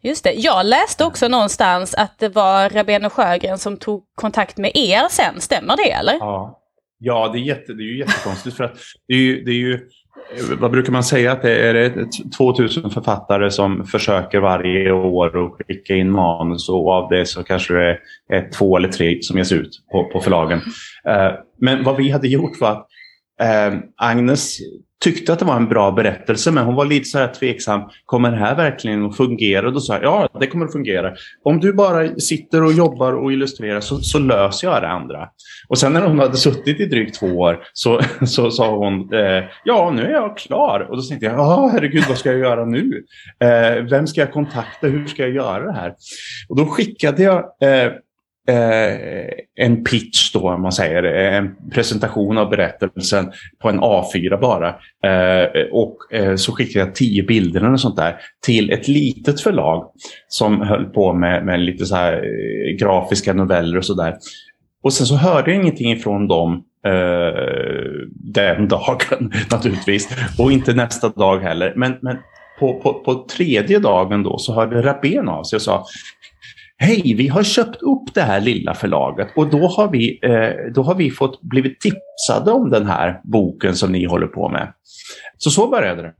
Just 0.00 0.24
det. 0.24 0.32
Jag 0.32 0.66
läste 0.66 1.04
också 1.04 1.28
någonstans 1.28 1.94
att 1.94 2.18
det 2.18 2.28
var 2.28 2.70
Rabén 2.70 3.04
och 3.04 3.12
Sjögren 3.12 3.58
som 3.58 3.76
tog 3.76 4.04
kontakt 4.14 4.58
med 4.58 4.70
er 4.74 5.08
sen. 5.10 5.40
Stämmer 5.40 5.76
det 5.76 5.92
eller? 5.92 6.14
Ja, 6.14 6.60
ja 6.98 7.30
det, 7.32 7.38
är 7.38 7.40
jätte, 7.40 7.72
det 7.72 7.82
är 7.82 7.86
ju 7.86 7.98
jättekonstigt. 7.98 8.56
för 8.56 8.64
att 8.64 8.78
det 9.08 9.14
är 9.14 9.18
ju, 9.18 9.44
det 9.44 9.50
är 9.50 9.54
ju 9.54 9.88
vad 10.58 10.70
brukar 10.70 10.92
man 10.92 11.04
säga? 11.04 11.32
Att 11.32 11.42
det 11.42 11.68
är 11.68 12.06
2000 12.36 12.90
författare 12.90 13.50
som 13.50 13.86
försöker 13.86 14.40
varje 14.40 14.92
år 14.92 15.46
att 15.46 15.66
skicka 15.66 15.94
in 15.94 16.10
manus 16.10 16.68
och 16.68 16.92
av 16.92 17.08
det 17.08 17.26
så 17.26 17.42
kanske 17.42 17.74
det 17.74 17.98
är 18.28 18.50
två 18.50 18.76
eller 18.76 18.88
tre 18.88 19.18
som 19.22 19.38
ges 19.38 19.52
ut 19.52 19.70
på, 19.92 20.04
på 20.04 20.20
förlagen. 20.20 20.60
Eh, 21.08 21.32
men 21.60 21.84
vad 21.84 21.96
vi 21.96 22.10
hade 22.10 22.28
gjort 22.28 22.60
var 22.60 22.70
att 22.70 22.86
eh, 23.40 23.78
Agnes 23.96 24.58
tyckte 25.00 25.32
att 25.32 25.38
det 25.38 25.44
var 25.44 25.56
en 25.56 25.68
bra 25.68 25.90
berättelse 25.90 26.50
men 26.50 26.64
hon 26.64 26.74
var 26.74 26.84
lite 26.84 27.04
så 27.04 27.18
här 27.18 27.28
tveksam. 27.28 27.80
Kommer 28.04 28.30
det 28.30 28.36
här 28.36 28.56
verkligen 28.56 29.06
att 29.06 29.16
fungera? 29.16 29.66
Och 29.66 29.72
då 29.72 29.80
sa 29.80 29.94
jag 29.94 30.02
ja, 30.02 30.28
det 30.40 30.46
kommer 30.46 30.66
att 30.66 30.72
fungera. 30.72 31.14
Om 31.42 31.60
du 31.60 31.72
bara 31.72 32.16
sitter 32.16 32.64
och 32.64 32.72
jobbar 32.72 33.12
och 33.12 33.32
illustrerar 33.32 33.80
så, 33.80 33.98
så 33.98 34.18
löser 34.18 34.68
jag 34.68 34.82
det 34.82 34.88
andra. 34.88 35.28
Och 35.68 35.78
sen 35.78 35.92
när 35.92 36.06
hon 36.06 36.18
hade 36.18 36.36
suttit 36.36 36.80
i 36.80 36.86
drygt 36.86 37.18
två 37.18 37.26
år 37.26 37.60
så, 37.72 38.00
så 38.26 38.50
sa 38.50 38.76
hon 38.76 39.14
eh, 39.14 39.44
ja, 39.64 39.90
nu 39.90 40.02
är 40.02 40.12
jag 40.12 40.36
klar. 40.36 40.86
Och 40.90 40.96
då 40.96 41.02
tänkte 41.02 41.26
jag, 41.26 41.34
ja 41.34 41.70
herregud, 41.72 42.04
vad 42.08 42.18
ska 42.18 42.30
jag 42.30 42.40
göra 42.40 42.64
nu? 42.64 43.04
Eh, 43.40 43.84
vem 43.84 44.06
ska 44.06 44.20
jag 44.20 44.32
kontakta? 44.32 44.86
Hur 44.86 45.06
ska 45.06 45.22
jag 45.22 45.34
göra 45.34 45.64
det 45.64 45.72
här? 45.72 45.94
Och 46.48 46.56
då 46.56 46.66
skickade 46.66 47.22
jag 47.22 47.38
eh, 47.38 47.92
Eh, 48.48 49.28
en 49.56 49.84
pitch 49.84 50.32
då, 50.32 50.50
om 50.50 50.62
man 50.62 50.72
säger, 50.72 51.02
en 51.02 51.56
presentation 51.72 52.38
av 52.38 52.50
berättelsen 52.50 53.32
på 53.62 53.68
en 53.68 53.80
A4 53.80 54.40
bara. 54.40 54.68
Eh, 55.04 55.62
och 55.72 55.96
eh, 56.12 56.36
så 56.36 56.52
skickade 56.52 56.84
jag 56.84 56.94
tio 56.94 57.22
bilder 57.22 57.60
eller 57.60 57.76
sånt 57.76 57.96
där 57.96 58.16
till 58.46 58.70
ett 58.70 58.88
litet 58.88 59.40
förlag 59.40 59.90
som 60.28 60.60
höll 60.60 60.84
på 60.84 61.12
med, 61.12 61.44
med 61.44 61.60
lite 61.60 61.86
så 61.86 61.96
här 61.96 62.12
eh, 62.12 62.76
grafiska 62.78 63.32
noveller 63.32 63.76
och 63.76 63.84
sådär. 63.84 64.14
Och 64.82 64.92
sen 64.92 65.06
så 65.06 65.16
hörde 65.16 65.50
jag 65.50 65.60
ingenting 65.60 65.92
ifrån 65.92 66.28
dem 66.28 66.64
eh, 66.86 67.32
den 68.10 68.68
dagen 68.68 69.32
naturligtvis. 69.50 70.08
Och 70.38 70.52
inte 70.52 70.74
nästa 70.74 71.08
dag 71.08 71.38
heller. 71.38 71.72
Men, 71.76 71.96
men 72.02 72.16
på, 72.58 72.80
på, 72.80 72.94
på 72.94 73.26
tredje 73.36 73.78
dagen 73.78 74.22
då 74.22 74.38
så 74.38 74.54
hörde 74.54 74.82
Rabén 74.82 75.28
av 75.28 75.44
sig 75.44 75.56
och 75.56 75.62
sa 75.62 75.86
Hej, 76.80 77.14
vi 77.14 77.28
har 77.28 77.42
köpt 77.42 77.82
upp 77.82 78.14
det 78.14 78.22
här 78.22 78.40
lilla 78.40 78.74
förlaget 78.74 79.28
och 79.36 79.50
då 79.50 79.66
har 79.66 79.88
vi, 79.88 80.18
eh, 80.22 80.72
då 80.72 80.82
har 80.82 80.94
vi 80.94 81.10
fått 81.10 81.40
blivit 81.42 81.80
tipsade 81.80 82.52
om 82.52 82.70
den 82.70 82.86
här 82.86 83.20
boken 83.24 83.76
som 83.76 83.92
ni 83.92 84.04
håller 84.04 84.26
på 84.26 84.48
med. 84.48 84.72
Så 85.38 85.50
så 85.50 85.68
började 85.68 86.02
det. 86.02 86.14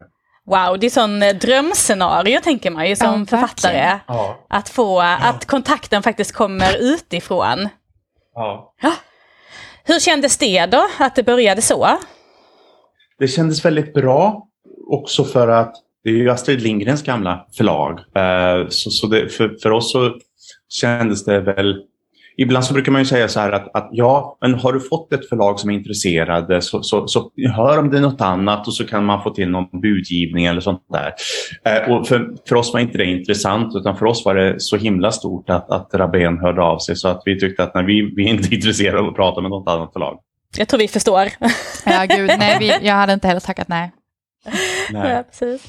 Wow, 0.47 0.79
det 0.79 0.87
är 0.87 0.91
sån 0.91 1.23
eh, 1.23 1.35
drömscenario 1.35 2.41
tänker 2.41 2.71
man 2.71 2.89
ju 2.89 2.97
som 2.97 3.21
ja, 3.21 3.27
författare. 3.27 3.99
Ja. 4.07 4.47
Att 4.49 4.69
få, 4.69 5.03
ja. 5.03 5.19
att 5.23 5.47
kontakten 5.47 6.03
faktiskt 6.03 6.33
kommer 6.33 6.77
utifrån. 6.81 7.69
Ja. 8.35 8.73
Hur 9.85 10.01
kändes 10.01 10.39
det 10.39 10.67
då, 10.67 10.87
att 10.99 11.17
det 11.17 11.23
började 11.23 11.63
så? 11.63 11.89
Det 13.19 13.29
kändes 13.29 13.65
väldigt 13.65 13.95
bra, 13.95 14.49
också 14.91 15.25
för 15.25 15.49
att 15.49 15.75
det 16.05 16.11
är 16.11 16.15
ju 16.15 16.31
Astrid 16.31 16.63
Lindgrens 16.63 17.03
gamla 17.03 17.47
förlag. 17.57 17.99
Eh, 17.99 18.69
så, 18.69 18.91
så 18.91 19.07
det, 19.07 19.29
för, 19.29 19.57
för 19.63 19.71
oss 19.71 19.93
så 19.93 20.15
kändes 20.69 21.25
det 21.25 21.41
väl... 21.41 21.83
Ibland 22.41 22.65
så 22.65 22.75
brukar 22.75 22.93
man 22.93 23.01
ju 23.01 23.05
säga 23.05 23.29
så 23.29 23.41
här 23.41 23.53
att, 23.53 23.77
att 23.77 23.89
ja, 23.93 24.39
men 24.41 24.55
har 24.55 24.73
du 24.73 24.81
fått 24.81 25.13
ett 25.13 25.29
förlag 25.29 25.61
som 25.61 25.71
är 25.71 25.75
intresserade 25.75 26.63
så, 26.63 26.83
så, 26.83 27.09
så 27.09 27.31
hör 27.57 27.79
om 27.79 27.91
det 27.91 27.97
är 27.97 28.01
något 28.01 28.21
annat 28.21 28.67
och 28.67 28.75
så 28.75 28.87
kan 28.87 29.05
man 29.05 29.23
få 29.23 29.31
till 29.31 29.51
någon 29.51 29.81
budgivning 29.81 30.45
eller 30.45 30.61
sånt 30.61 30.83
där. 30.93 31.13
Eh, 31.65 31.93
och 31.93 32.07
för, 32.07 32.35
för 32.49 32.57
oss 32.57 32.73
var 32.73 32.81
inte 32.81 32.99
det 32.99 33.05
intressant 33.05 33.77
utan 33.77 33.97
för 33.97 34.07
oss 34.07 34.25
var 34.25 34.35
det 34.35 34.61
så 34.61 34.77
himla 34.77 35.13
stort 35.13 35.51
att, 35.51 35.71
att 35.71 35.95
Rabén 35.95 36.39
hörde 36.39 36.63
av 36.63 36.79
sig 36.79 36.97
så 36.97 37.09
att 37.09 37.23
vi 37.25 37.41
tyckte 37.41 37.63
att 37.63 37.75
nej, 37.75 37.85
vi, 37.85 38.13
vi 38.17 38.25
är 38.25 38.29
inte 38.29 38.55
intresserade 38.55 38.99
av 38.99 39.09
att 39.09 39.17
prata 39.17 39.41
med 39.41 39.51
något 39.51 39.69
annat 39.69 39.93
förlag. 39.93 40.19
Jag 40.57 40.69
tror 40.69 40.79
vi 40.79 40.89
förstår. 40.89 41.29
ja, 41.87 42.07
gud, 42.09 42.31
nej, 42.39 42.57
vi, 42.61 42.87
jag 42.87 42.95
hade 42.95 43.13
inte 43.13 43.29
heller 43.29 43.41
tackat 43.41 43.69
nej. 43.69 43.93
Ja, 44.93 45.25
precis. 45.31 45.63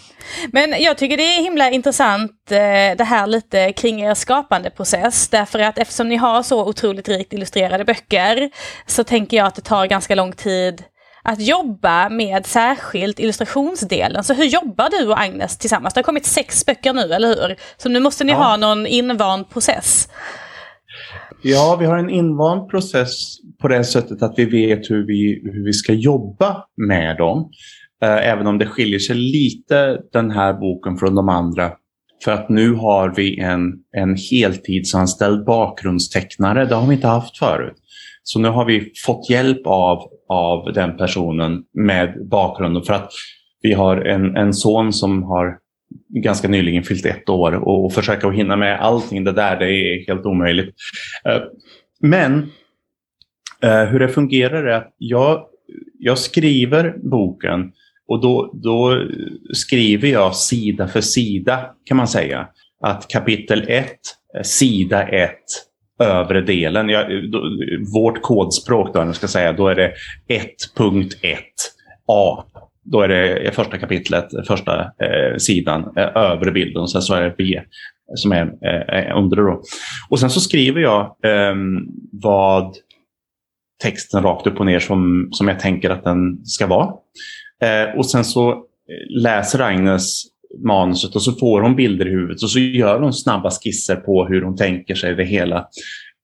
Men 0.52 0.82
jag 0.82 0.98
tycker 0.98 1.18
det 1.18 1.38
är 1.38 1.42
himla 1.42 1.72
intressant 1.72 2.52
eh, 2.52 2.98
det 2.98 3.04
här 3.04 3.28
lite 3.28 3.72
kring 3.72 4.02
er 4.02 4.14
skapande 4.14 4.70
process. 4.70 5.28
Därför 5.30 5.60
att 5.60 5.78
eftersom 5.78 6.10
ni 6.10 6.16
har 6.16 6.44
så 6.44 6.68
otroligt 6.68 7.10
rikt 7.10 7.34
illustrerade 7.34 7.86
böcker 7.86 8.50
så 8.86 9.04
tänker 9.04 9.38
jag 9.38 9.48
att 9.48 9.56
det 9.56 9.62
tar 9.62 9.86
ganska 9.86 10.16
lång 10.16 10.32
tid 10.32 10.84
att 11.24 11.42
jobba 11.42 12.10
med 12.10 12.46
särskilt 12.46 13.20
illustrationsdelen. 13.20 14.24
Så 14.24 14.34
hur 14.34 14.46
jobbar 14.46 14.90
du 14.90 15.08
och 15.08 15.20
Agnes 15.22 15.58
tillsammans? 15.58 15.94
Det 15.94 15.98
har 15.98 16.04
kommit 16.04 16.26
sex 16.26 16.66
böcker 16.66 16.94
nu, 16.94 17.14
eller 17.14 17.28
hur? 17.28 17.56
Så 17.78 17.90
nu 17.90 18.00
måste 18.00 18.24
ni 18.24 18.32
ja. 18.32 18.38
ha 18.38 18.58
någon 18.58 18.88
invand 18.88 19.50
process. 19.50 20.10
Ja, 21.42 21.78
vi 21.80 21.86
har 21.86 21.98
en 21.98 22.10
invand 22.10 22.70
process 22.70 23.38
på 23.62 23.68
det 23.68 23.84
sättet 23.84 24.22
att 24.22 24.34
vi 24.38 24.46
vet 24.46 24.90
hur 24.90 25.08
vi, 25.08 25.42
hur 25.44 25.66
vi 25.66 25.74
ska 25.74 25.94
jobba 25.94 26.64
med 26.78 27.18
dem. 27.18 27.52
Eh, 28.02 28.28
även 28.30 28.48
om 28.48 28.58
det 28.58 28.66
skiljer 28.66 29.00
sig 29.00 29.16
lite 29.16 29.98
den 30.14 30.32
här 30.32 30.54
boken 30.54 30.98
från 30.98 31.16
de 31.16 31.30
andra. 31.30 31.72
För 32.24 32.32
att 32.32 32.50
nu 32.50 32.74
har 32.74 33.14
vi 33.16 33.40
en, 33.40 33.74
en 33.92 34.16
heltidsanställd 34.32 35.46
bakgrundstecknare. 35.46 36.66
Det 36.66 36.76
har 36.76 36.88
vi 36.88 36.96
inte 36.96 37.08
haft 37.08 37.38
förut. 37.38 37.76
Så 38.24 38.40
nu 38.40 38.48
har 38.48 38.66
vi 38.66 38.92
fått 39.06 39.30
hjälp 39.30 39.62
av, 39.66 40.10
av 40.30 40.74
den 40.74 40.98
personen 40.98 41.64
med 41.74 42.28
bakgrunden. 42.30 42.84
För 42.84 42.94
att 42.94 43.12
vi 43.62 43.74
har 43.74 43.98
en, 43.98 44.38
en 44.38 44.54
son 44.54 44.94
som 44.94 45.24
har 45.24 45.58
ganska 46.24 46.48
nyligen 46.48 46.84
fyllt 46.84 47.06
ett 47.06 47.30
år 47.30 47.52
och, 47.52 47.86
och 47.86 47.94
försöka 47.94 48.28
att 48.28 48.36
hinna 48.36 48.56
med 48.56 48.80
allting 48.80 49.24
det 49.24 49.32
där, 49.32 49.60
det 49.60 49.72
är 49.72 50.08
helt 50.08 50.26
omöjligt. 50.26 50.76
Eh, 51.26 51.42
men 52.02 52.52
eh, 53.64 53.84
hur 53.84 54.00
det 54.00 54.10
fungerar 54.10 54.64
är 54.64 54.76
att 54.76 54.96
jag, 54.98 55.46
jag 56.00 56.18
skriver 56.18 56.96
boken 57.04 57.72
och 58.10 58.22
då, 58.22 58.52
då 58.54 59.06
skriver 59.54 60.08
jag 60.08 60.36
sida 60.36 60.88
för 60.88 61.02
sida 61.02 61.70
kan 61.86 61.98
man 61.98 62.08
säga. 62.08 62.48
Att 62.82 63.08
kapitel 63.08 63.66
1, 63.68 63.96
sida 64.44 65.08
1, 65.08 65.32
övre 66.00 66.42
delen. 66.42 66.90
Jag, 66.90 67.32
då, 67.32 67.42
vårt 67.94 68.22
kodspråk 68.22 68.94
då, 68.94 69.00
jag 69.00 69.16
ska 69.16 69.28
säga, 69.28 69.54
då 69.54 69.68
är 69.68 69.76
det 69.76 69.94
1.1 70.78 71.38
A. 72.08 72.44
Då 72.84 73.02
är 73.02 73.08
det 73.08 73.56
första 73.56 73.78
kapitlet, 73.78 74.26
första 74.48 74.82
eh, 74.82 75.38
sidan, 75.38 75.94
eh, 75.98 76.16
övre 76.16 76.52
bilden. 76.52 76.88
Sen 76.88 77.02
så 77.02 77.14
är 77.14 77.22
det 77.22 77.36
B 77.38 77.62
som 78.16 78.32
är 78.32 78.54
eh, 78.66 79.00
eh 79.00 79.18
under 79.18 79.38
då. 79.38 79.62
Och 80.10 80.20
sen 80.20 80.30
så 80.30 80.40
skriver 80.40 80.82
jag 80.82 81.02
eh, 81.24 81.56
vad 82.12 82.76
texten 83.84 84.24
rakt 84.24 84.48
upp 84.48 84.60
och 84.60 84.66
ner 84.66 84.80
som, 84.80 85.30
som 85.32 85.48
jag 85.48 85.60
tänker 85.60 85.90
att 85.90 86.04
den 86.04 86.46
ska 86.46 86.68
vara. 86.68 86.94
Eh, 87.64 87.98
och 87.98 88.06
sen 88.06 88.26
så 88.26 88.52
eh, 88.52 89.22
läser 89.22 89.60
Agnes 89.60 90.24
manuset 90.66 91.16
och 91.16 91.22
så 91.22 91.32
får 91.32 91.62
hon 91.62 91.76
bilder 91.76 92.08
i 92.08 92.12
huvudet 92.12 92.44
och 92.44 92.50
så 92.50 92.60
gör 92.60 93.00
hon 93.00 93.14
snabba 93.14 93.50
skisser 93.52 93.96
på 93.96 94.26
hur 94.26 94.42
hon 94.42 94.56
tänker 94.56 94.96
sig 94.96 95.16
det 95.16 95.24
hela. 95.24 95.68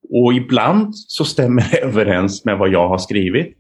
Och 0.10 0.34
ibland 0.34 0.96
så 0.96 1.26
stämmer 1.26 1.68
det 1.72 1.78
överens 1.78 2.46
med 2.46 2.58
vad 2.58 2.70
jag 2.70 2.88
har 2.88 2.98
skrivit. 2.98 3.58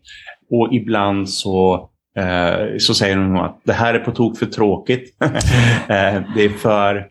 Och 0.49 0.73
ibland 0.73 1.29
så, 1.29 1.89
eh, 2.17 2.77
så 2.77 2.93
säger 2.93 3.17
hon 3.17 3.37
att 3.37 3.61
det 3.63 3.73
här 3.73 3.93
är 3.93 3.99
på 3.99 4.11
tok 4.11 4.37
för 4.37 4.45
tråkigt. 4.45 5.15
eh, 5.21 6.21
det 6.35 6.43
är 6.43 6.57
för, 6.57 7.07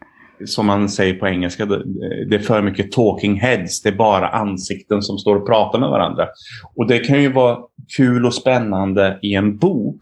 som 0.46 0.66
man 0.66 0.88
säger 0.88 1.14
på 1.14 1.28
engelska, 1.28 1.62
eh, 1.62 1.68
det 2.30 2.36
är 2.36 2.42
för 2.42 2.62
mycket 2.62 2.92
talking 2.92 3.40
heads. 3.40 3.82
Det 3.82 3.88
är 3.88 3.96
bara 3.96 4.28
ansikten 4.28 5.02
som 5.02 5.18
står 5.18 5.36
och 5.36 5.46
pratar 5.46 5.78
med 5.78 5.88
varandra. 5.88 6.26
Och 6.74 6.86
det 6.86 6.98
kan 6.98 7.22
ju 7.22 7.32
vara 7.32 7.58
kul 7.96 8.26
och 8.26 8.34
spännande 8.34 9.18
i 9.22 9.34
en 9.34 9.58
bok. 9.58 9.98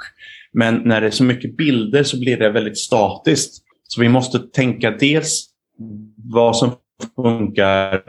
Men 0.52 0.75
när 0.85 1.00
det 1.00 1.06
är 1.06 1.11
så 1.11 1.25
mycket 1.25 1.56
bilder 1.56 2.02
så 2.02 2.18
blir 2.21 2.37
det 2.37 2.50
väldigt 2.50 2.78
statiskt. 2.78 3.64
Så 3.82 4.00
vi 4.00 4.09
måste 4.09 4.38
tänka 4.38 4.90
dels 4.90 5.47
vad 6.32 6.56
som 6.56 6.71
funkar 7.16 8.02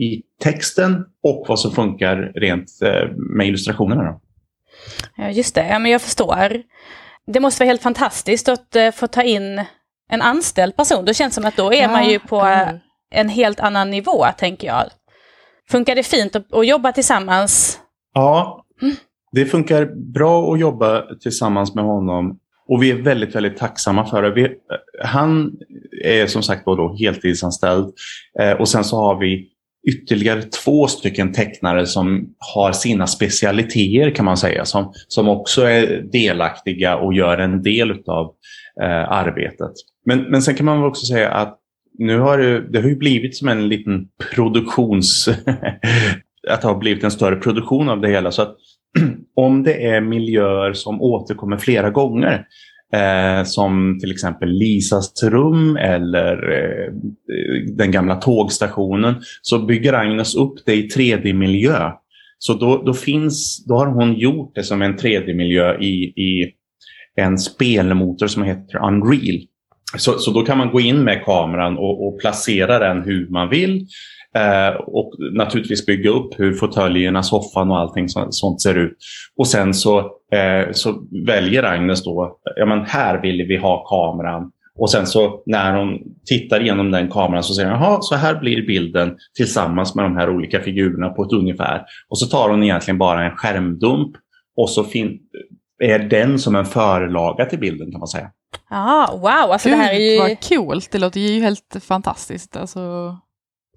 i 0.00 0.22
texten 0.42 1.04
och 1.22 1.44
vad 1.48 1.60
som 1.60 1.72
funkar 1.72 2.32
rent 2.34 2.82
eh, 2.82 3.10
med 3.16 3.46
illustrationerna. 3.46 4.02
Då. 4.02 4.20
Ja, 5.16 5.30
just 5.30 5.54
det. 5.54 5.66
Ja, 5.68 5.78
men 5.78 5.90
jag 5.90 6.02
förstår. 6.02 6.62
Det 7.26 7.40
måste 7.40 7.62
vara 7.62 7.68
helt 7.68 7.82
fantastiskt 7.82 8.48
att 8.48 8.76
uh, 8.76 8.90
få 8.90 9.06
ta 9.06 9.22
in 9.22 9.64
en 10.08 10.22
anställd 10.22 10.76
person. 10.76 11.04
Det 11.04 11.14
känns 11.14 11.34
som 11.34 11.44
att 11.44 11.56
då 11.56 11.72
är 11.72 11.82
ja, 11.82 11.88
man 11.88 12.08
ju 12.08 12.18
på 12.18 12.40
mm. 12.40 12.78
en 13.10 13.28
helt 13.28 13.60
annan 13.60 13.90
nivå, 13.90 14.26
tänker 14.38 14.66
jag. 14.66 14.84
Funkar 15.68 15.94
det 15.94 16.02
fint 16.02 16.36
att, 16.36 16.52
att 16.52 16.66
jobba 16.66 16.92
tillsammans? 16.92 17.80
Ja, 18.14 18.64
mm. 18.82 18.96
Det 19.36 19.46
funkar 19.46 19.86
bra 20.12 20.52
att 20.52 20.60
jobba 20.60 21.02
tillsammans 21.20 21.74
med 21.74 21.84
honom 21.84 22.38
och 22.68 22.82
vi 22.82 22.90
är 22.90 22.94
väldigt, 22.94 23.34
väldigt 23.34 23.56
tacksamma 23.56 24.06
för 24.06 24.22
det. 24.22 24.30
Vi, 24.30 24.42
eh, 24.44 24.50
han 25.04 25.52
är 26.04 26.26
som 26.26 26.42
sagt 26.42 26.64
då 26.64 26.96
heltidsanställd 27.00 27.92
eh, 28.40 28.52
och 28.52 28.68
sen 28.68 28.84
så 28.84 28.96
har 28.96 29.20
vi 29.20 29.48
ytterligare 29.88 30.42
två 30.42 30.86
stycken 30.86 31.32
tecknare 31.32 31.86
som 31.86 32.34
har 32.54 32.72
sina 32.72 33.06
specialiteter 33.06 34.10
kan 34.10 34.24
man 34.24 34.36
säga, 34.36 34.64
som, 34.64 34.92
som 35.08 35.28
också 35.28 35.62
är 35.62 36.02
delaktiga 36.12 36.96
och 36.96 37.14
gör 37.14 37.38
en 37.38 37.62
del 37.62 37.90
av 38.06 38.34
eh, 38.82 39.12
arbetet. 39.12 39.72
Men, 40.06 40.22
men 40.22 40.42
sen 40.42 40.54
kan 40.54 40.66
man 40.66 40.84
också 40.84 41.06
säga 41.06 41.30
att 41.30 41.58
nu 41.98 42.18
har 42.18 42.38
det, 42.38 42.72
det 42.72 42.80
har 42.80 42.88
ju 42.88 42.96
blivit 42.96 43.36
som 43.36 43.48
en 43.48 43.68
liten 43.68 44.08
produktions... 44.34 45.28
att 46.48 46.62
det 46.62 46.68
har 46.68 46.78
blivit 46.78 47.04
en 47.04 47.10
större 47.10 47.36
produktion 47.36 47.88
av 47.88 48.00
det 48.00 48.08
hela. 48.08 48.32
Så 48.32 48.42
att 48.42 48.56
om 49.36 49.62
det 49.62 49.86
är 49.86 50.00
miljöer 50.00 50.72
som 50.72 51.02
återkommer 51.02 51.56
flera 51.56 51.90
gånger, 51.90 52.46
eh, 52.92 53.44
som 53.44 53.98
till 54.00 54.12
exempel 54.12 54.48
Lisas 54.48 55.22
rum 55.22 55.76
eller 55.76 56.52
eh, 56.52 56.92
den 57.76 57.90
gamla 57.90 58.16
tågstationen, 58.16 59.14
så 59.42 59.58
bygger 59.58 59.92
Agnes 59.92 60.34
upp 60.34 60.54
det 60.66 60.74
i 60.74 60.88
3D-miljö. 60.88 61.90
Så 62.38 62.54
då, 62.54 62.82
då, 62.86 62.94
finns, 62.94 63.64
då 63.66 63.74
har 63.74 63.86
hon 63.86 64.14
gjort 64.14 64.54
det 64.54 64.62
som 64.62 64.82
en 64.82 64.96
3D-miljö 64.96 65.78
i, 65.80 66.04
i 66.04 66.52
en 67.16 67.38
spelmotor 67.38 68.26
som 68.26 68.42
heter 68.42 68.86
Unreal. 68.86 69.40
Så, 69.98 70.18
så 70.18 70.30
då 70.30 70.42
kan 70.42 70.58
man 70.58 70.72
gå 70.72 70.80
in 70.80 71.04
med 71.04 71.24
kameran 71.24 71.78
och, 71.78 72.06
och 72.06 72.20
placera 72.20 72.78
den 72.78 73.02
hur 73.02 73.28
man 73.28 73.48
vill. 73.48 73.86
Eh, 74.36 74.74
och 74.76 75.12
naturligtvis 75.32 75.86
bygga 75.86 76.10
upp 76.10 76.40
hur 76.40 76.52
fåtöljerna, 76.52 77.22
soffan 77.22 77.70
och 77.70 77.78
allting 77.78 78.08
så, 78.08 78.26
sånt 78.30 78.60
ser 78.60 78.74
ut. 78.74 78.96
Och 79.36 79.48
sen 79.48 79.74
så, 79.74 79.98
eh, 80.32 80.72
så 80.72 81.06
väljer 81.26 81.62
Agnes 81.62 82.04
då, 82.04 82.38
ja 82.56 82.66
men 82.66 82.84
här 82.84 83.22
vill 83.22 83.46
vi 83.48 83.56
ha 83.56 83.84
kameran. 83.84 84.50
Och 84.78 84.90
sen 84.90 85.06
så 85.06 85.42
när 85.46 85.78
hon 85.78 85.98
tittar 86.26 86.60
igenom 86.60 86.90
den 86.90 87.08
kameran 87.08 87.42
så 87.42 87.54
säger 87.54 87.70
hon, 87.70 87.82
jaha, 87.82 88.00
så 88.00 88.14
här 88.14 88.40
blir 88.40 88.66
bilden 88.66 89.16
tillsammans 89.36 89.94
med 89.94 90.04
de 90.04 90.16
här 90.16 90.30
olika 90.30 90.60
figurerna 90.60 91.08
på 91.08 91.22
ett 91.22 91.32
ungefär. 91.32 91.82
Och 92.08 92.18
så 92.18 92.26
tar 92.26 92.48
hon 92.48 92.62
egentligen 92.62 92.98
bara 92.98 93.24
en 93.24 93.36
skärmdump 93.36 94.16
och 94.56 94.70
så 94.70 94.84
är 95.78 95.98
den 95.98 96.38
som 96.38 96.56
en 96.56 96.64
förlaga 96.64 97.44
till 97.44 97.58
bilden 97.58 97.90
kan 97.90 98.00
man 98.00 98.08
säga. 98.08 98.30
Ja, 98.70 99.08
wow, 99.12 99.28
alltså 99.28 99.68
Gud, 99.68 99.78
det 99.78 99.82
här 99.84 99.92
är 99.92 100.12
ju... 100.12 100.18
vad 100.18 100.48
coolt, 100.48 100.90
det 100.90 100.98
låter 100.98 101.20
ju 101.20 101.40
helt 101.42 101.76
fantastiskt. 101.80 102.56
Alltså, 102.56 103.16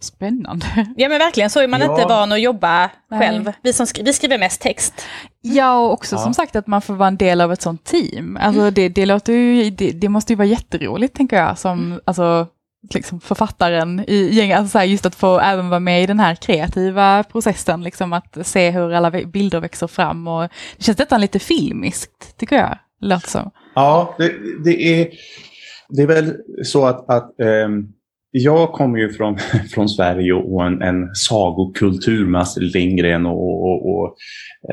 spännande. 0.01 0.65
Ja 0.97 1.09
men 1.09 1.19
verkligen, 1.19 1.49
så 1.49 1.59
är 1.59 1.67
man 1.67 1.81
Ja. 1.81 1.91
inte 1.91 2.05
van 2.13 2.31
att 2.31 2.41
jobba 2.41 2.89
Nej. 3.11 3.19
själv. 3.19 3.51
Vi, 3.63 3.73
som 3.73 3.85
skri- 3.85 4.03
vi 4.03 4.13
skriver 4.13 4.37
mest 4.39 4.61
text. 4.61 4.93
Ja, 5.41 5.79
och 5.79 5.93
också 5.93 6.15
Ja. 6.15 6.19
som 6.23 6.33
sagt 6.33 6.55
att 6.55 6.67
man 6.67 6.81
får 6.81 6.93
vara 6.93 7.07
en 7.07 7.17
del 7.17 7.41
av 7.41 7.53
ett 7.53 7.61
sånt 7.61 7.83
team. 7.83 8.37
Alltså 8.41 8.71
det, 8.71 8.89
det 8.89 9.05
låter 9.05 9.33
ju, 9.33 9.69
det, 9.69 9.91
det 9.91 10.09
måste 10.09 10.33
ju 10.33 10.37
vara 10.37 10.47
jätteroligt 10.47 11.15
tänker 11.15 11.37
jag, 11.37 11.57
som 11.57 11.99
alltså, 12.05 12.47
liksom 12.93 13.19
författaren 13.21 14.03
i 14.07 14.29
gänget, 14.35 14.59
alltså 14.59 14.77
här, 14.77 14.85
just 14.85 15.05
att 15.05 15.15
få 15.15 15.39
även 15.39 15.69
vara 15.69 15.79
med 15.79 16.03
i 16.03 16.05
den 16.05 16.19
här 16.19 16.35
kreativa 16.35 17.23
processen, 17.23 17.83
liksom 17.83 18.13
att 18.13 18.37
se 18.47 18.71
hur 18.71 18.93
alla 18.93 19.11
bilder 19.11 19.59
växer 19.59 19.87
fram 19.87 20.27
och 20.27 20.41
det 20.77 20.83
känns 20.83 20.97
nästan 20.97 21.21
lite 21.21 21.39
filmiskt, 21.39 22.37
tycker 22.37 22.55
jag, 22.55 22.77
låter 23.01 23.29
som. 23.29 23.51
Ja, 23.75 24.15
det, 24.17 24.33
det, 24.63 25.01
är, 25.01 25.07
det 25.89 26.01
är 26.01 26.07
väl 26.07 26.35
så 26.63 26.85
att, 26.85 27.09
att 27.09 27.39
ehm, 27.39 27.87
jag 28.31 28.71
kommer 28.71 28.99
ju 28.99 29.09
från, 29.09 29.37
från 29.73 29.89
Sverige 29.89 30.33
och 30.33 30.65
en, 30.65 30.81
en 30.81 31.15
sagokultur 31.15 32.25
med 32.25 32.41
Astrid 32.41 32.73
Lindgren 32.73 33.25
och, 33.25 33.63
och, 33.63 33.89
och, 33.89 34.15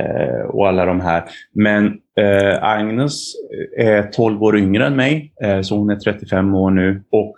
eh, 0.01 0.47
och 0.47 0.69
alla 0.69 0.85
de 0.85 1.01
här. 1.01 1.25
Men 1.55 1.87
eh, 2.19 2.63
Agnes 2.63 3.33
eh, 3.79 3.89
är 3.89 4.03
12 4.03 4.43
år 4.43 4.59
yngre 4.59 4.87
än 4.87 4.97
mig, 4.97 5.33
eh, 5.43 5.61
så 5.61 5.77
hon 5.77 5.91
är 5.91 5.97
35 5.97 6.55
år 6.55 6.71
nu. 6.71 7.03
Och 7.11 7.35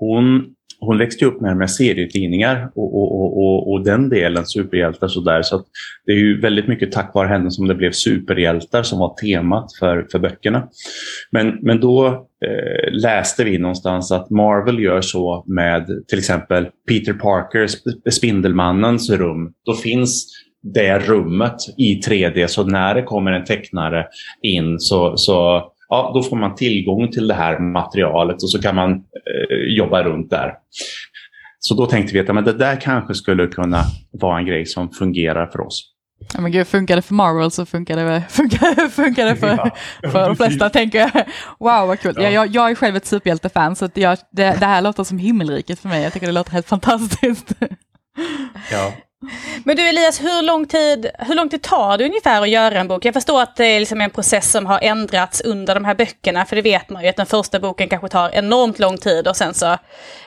hon, 0.00 0.54
hon 0.86 0.98
växte 0.98 1.24
upp 1.24 1.40
med, 1.40 1.56
med 1.56 1.70
serietidningar 1.70 2.70
och, 2.74 2.94
och, 2.94 3.20
och, 3.20 3.38
och, 3.38 3.72
och 3.72 3.84
den 3.84 4.08
delen, 4.08 4.46
superhjältar 4.46 5.08
sådär. 5.08 5.42
Så 5.42 5.56
att 5.56 5.66
det 6.06 6.12
är 6.12 6.16
ju 6.16 6.40
väldigt 6.40 6.68
mycket 6.68 6.92
tack 6.92 7.14
vare 7.14 7.28
henne 7.28 7.50
som 7.50 7.68
det 7.68 7.74
blev 7.74 7.92
superhjältar 7.92 8.82
som 8.82 8.98
var 8.98 9.14
temat 9.14 9.72
för, 9.78 10.06
för 10.12 10.18
böckerna. 10.18 10.68
Men, 11.30 11.58
men 11.62 11.80
då 11.80 12.06
eh, 12.44 12.92
läste 12.92 13.44
vi 13.44 13.58
någonstans 13.58 14.12
att 14.12 14.30
Marvel 14.30 14.78
gör 14.78 15.00
så 15.00 15.44
med 15.46 15.86
till 16.08 16.18
exempel 16.18 16.66
Peter 16.88 17.12
Parkers 17.12 17.76
Spindelmannens 18.10 19.10
rum. 19.10 19.52
Då 19.64 19.74
finns 19.74 20.26
det 20.62 20.98
rummet 20.98 21.56
i 21.78 22.00
3D 22.00 22.46
så 22.46 22.64
när 22.64 22.94
det 22.94 23.02
kommer 23.02 23.32
en 23.32 23.44
tecknare 23.44 24.06
in 24.42 24.78
så, 24.78 25.16
så 25.16 25.62
ja, 25.92 26.10
då 26.14 26.22
får 26.22 26.36
man 26.36 26.54
tillgång 26.54 27.10
till 27.10 27.28
det 27.28 27.34
här 27.34 27.58
materialet 27.58 28.42
och 28.42 28.50
så 28.50 28.62
kan 28.62 28.74
man 28.74 28.92
eh, 28.92 29.76
jobba 29.76 30.02
runt 30.02 30.30
där. 30.30 30.54
Så 31.58 31.74
då 31.74 31.86
tänkte 31.86 32.14
vi 32.14 32.20
att 32.20 32.28
ja, 32.28 32.32
men 32.32 32.44
det 32.44 32.52
där 32.52 32.80
kanske 32.80 33.14
skulle 33.14 33.46
kunna 33.46 33.82
vara 34.12 34.38
en 34.38 34.46
grej 34.46 34.66
som 34.66 34.90
fungerar 34.90 35.46
för 35.46 35.60
oss. 35.60 35.88
Ja 36.34 36.40
men 36.40 36.52
gud, 36.52 36.66
funkar 36.66 36.96
det 36.96 37.02
för 37.02 37.14
Marvel 37.14 37.50
så 37.50 37.66
funkar 37.66 37.96
det, 37.96 38.22
funkar, 38.30 38.88
funkar 38.88 39.24
det 39.26 39.36
för, 39.36 39.70
Ja, 40.02 40.10
för 40.10 40.26
de 40.26 40.36
flesta, 40.36 40.68
tänker 40.80 40.98
jag. 40.98 41.10
Wow, 41.58 41.88
vad 41.88 42.00
kul. 42.00 42.14
Ja. 42.16 42.22
Ja. 42.22 42.30
Jag, 42.30 42.46
jag 42.46 42.70
är 42.70 42.74
själv 42.74 42.96
ett 42.96 43.06
superhjältefan, 43.06 43.76
så 43.76 43.88
jag, 43.94 44.18
det, 44.30 44.56
det 44.60 44.66
här 44.66 44.82
låter 44.82 45.04
som 45.04 45.18
himmelriket 45.18 45.78
för 45.78 45.88
mig. 45.88 46.02
Jag 46.02 46.12
tycker 46.12 46.26
det 46.26 46.32
låter 46.32 46.52
helt 46.52 46.68
fantastiskt. 46.68 47.52
Ja. 48.70 48.92
Men 49.64 49.76
du 49.76 49.88
Elias, 49.88 50.20
hur 50.20 50.42
lång, 50.42 50.66
tid, 50.66 51.10
hur 51.18 51.34
lång 51.34 51.48
tid 51.48 51.62
tar 51.62 51.98
det 51.98 52.04
ungefär 52.04 52.42
att 52.42 52.48
göra 52.48 52.80
en 52.80 52.88
bok? 52.88 53.04
Jag 53.04 53.14
förstår 53.14 53.42
att 53.42 53.56
det 53.56 53.64
är 53.64 53.80
liksom 53.80 54.00
en 54.00 54.10
process 54.10 54.50
som 54.50 54.66
har 54.66 54.78
ändrats 54.82 55.40
under 55.40 55.74
de 55.74 55.84
här 55.84 55.94
böckerna, 55.94 56.44
för 56.44 56.56
det 56.56 56.62
vet 56.62 56.90
man 56.90 57.02
ju 57.02 57.08
att 57.08 57.16
den 57.16 57.26
första 57.26 57.60
boken 57.60 57.88
kanske 57.88 58.08
tar 58.08 58.30
enormt 58.30 58.78
lång 58.78 58.98
tid 58.98 59.28
och 59.28 59.36
sen 59.36 59.54
så 59.54 59.76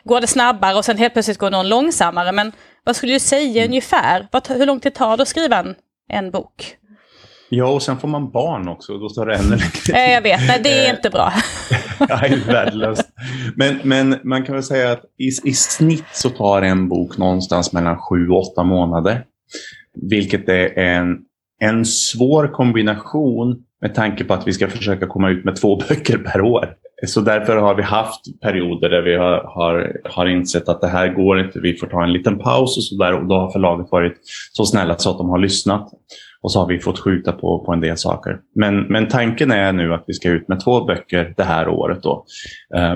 går 0.04 0.22
det 0.22 0.28
snabbare 0.28 0.78
och 0.78 0.86
sen 0.86 0.98
helt 0.98 1.14
plötsligt 1.14 1.38
går 1.38 1.50
någon 1.50 1.70
långsammare. 1.70 2.32
Men 2.32 2.52
vad 2.84 2.96
skulle 2.96 3.14
du 3.14 3.20
säga 3.20 3.66
ungefär? 3.66 4.28
Vad, 4.32 4.48
hur 4.48 4.66
lång 4.66 4.80
tid 4.80 4.94
tar 4.94 5.18
det 5.18 5.24
att 5.24 5.30
skriva 5.30 5.58
en, 5.58 5.76
en 6.10 6.32
bok? 6.32 6.78
Ja, 7.50 7.66
och 7.66 7.82
sen 7.82 7.98
får 7.98 8.08
man 8.08 8.32
barn 8.32 8.68
också 8.68 8.94
och 8.94 9.00
då 9.00 9.10
tar 9.10 9.26
det 9.26 9.36
ännu 9.36 9.50
längre 9.50 9.62
tid. 9.62 9.96
Jag 9.96 10.22
vet, 10.22 10.40
nej 10.48 10.60
det 10.64 10.70
är 10.70 10.86
Eh, 10.86 10.96
inte 10.96 11.10
bra. 11.10 11.34
Det 12.00 12.14
är 12.14 12.54
värdelöst. 12.54 13.10
Men, 13.56 13.80
men 13.84 14.20
man 14.24 14.44
kan 14.44 14.56
väl 14.56 14.64
säga 14.64 14.92
att 14.92 15.02
i, 15.20 15.50
i 15.50 15.54
snitt 15.54 16.06
så 16.14 16.30
tar 16.30 16.62
en 16.62 16.90
bok 16.90 17.18
någonstans 17.18 17.74
mellan 17.74 17.98
sju 17.98 18.30
och 18.30 18.40
åtta 18.40 18.64
månader. 18.64 19.24
Vilket 20.10 20.50
är 20.50 20.80
en, 20.80 21.18
en 21.60 21.86
svår 21.86 22.48
kombination 22.48 23.64
med 23.82 23.96
tanke 23.96 24.24
på 24.24 24.34
att 24.34 24.48
vi 24.48 24.54
ska 24.54 24.68
försöka 24.68 25.08
komma 25.08 25.30
ut 25.30 25.46
med 25.46 25.56
två 25.56 25.76
böcker 25.90 26.18
per 26.18 26.42
år. 26.42 26.70
Så 27.08 27.22
därför 27.22 27.58
har 27.58 27.76
vi 27.76 27.84
haft 27.84 28.42
perioder 28.42 28.90
där 28.90 29.02
vi 29.02 29.16
har, 29.16 29.44
har, 29.56 30.02
har 30.06 30.26
insett 30.26 30.70
att 30.70 30.82
det 30.82 30.88
här 30.88 31.14
går 31.14 31.40
inte, 31.40 31.60
vi 31.60 31.78
får 31.78 31.88
ta 31.88 32.04
en 32.04 32.14
liten 32.14 32.40
paus 32.40 32.78
och 32.78 32.84
sådär. 32.84 33.14
Och 33.14 33.26
då 33.26 33.36
har 33.36 33.52
förlaget 33.52 33.92
varit 33.92 34.18
så 34.52 34.66
snälla 34.66 34.98
så 34.98 35.12
att 35.12 35.18
de 35.18 35.30
har 35.30 35.40
lyssnat. 35.40 35.90
Och 36.46 36.52
så 36.52 36.60
har 36.60 36.68
vi 36.68 36.80
fått 36.80 37.00
skjuta 37.00 37.32
på, 37.32 37.64
på 37.66 37.74
en 37.74 37.82
del 37.82 37.98
saker. 37.98 38.40
Men, 38.56 38.84
men 38.84 39.08
tanken 39.08 39.52
är 39.52 39.74
nu 39.74 39.94
att 39.94 40.04
vi 40.08 40.14
ska 40.14 40.30
ut 40.30 40.48
med 40.48 40.64
två 40.64 40.86
böcker 40.86 41.34
det 41.38 41.44
här 41.44 41.68
året. 41.68 42.04
Då. 42.04 42.26
Eh, 42.76 42.96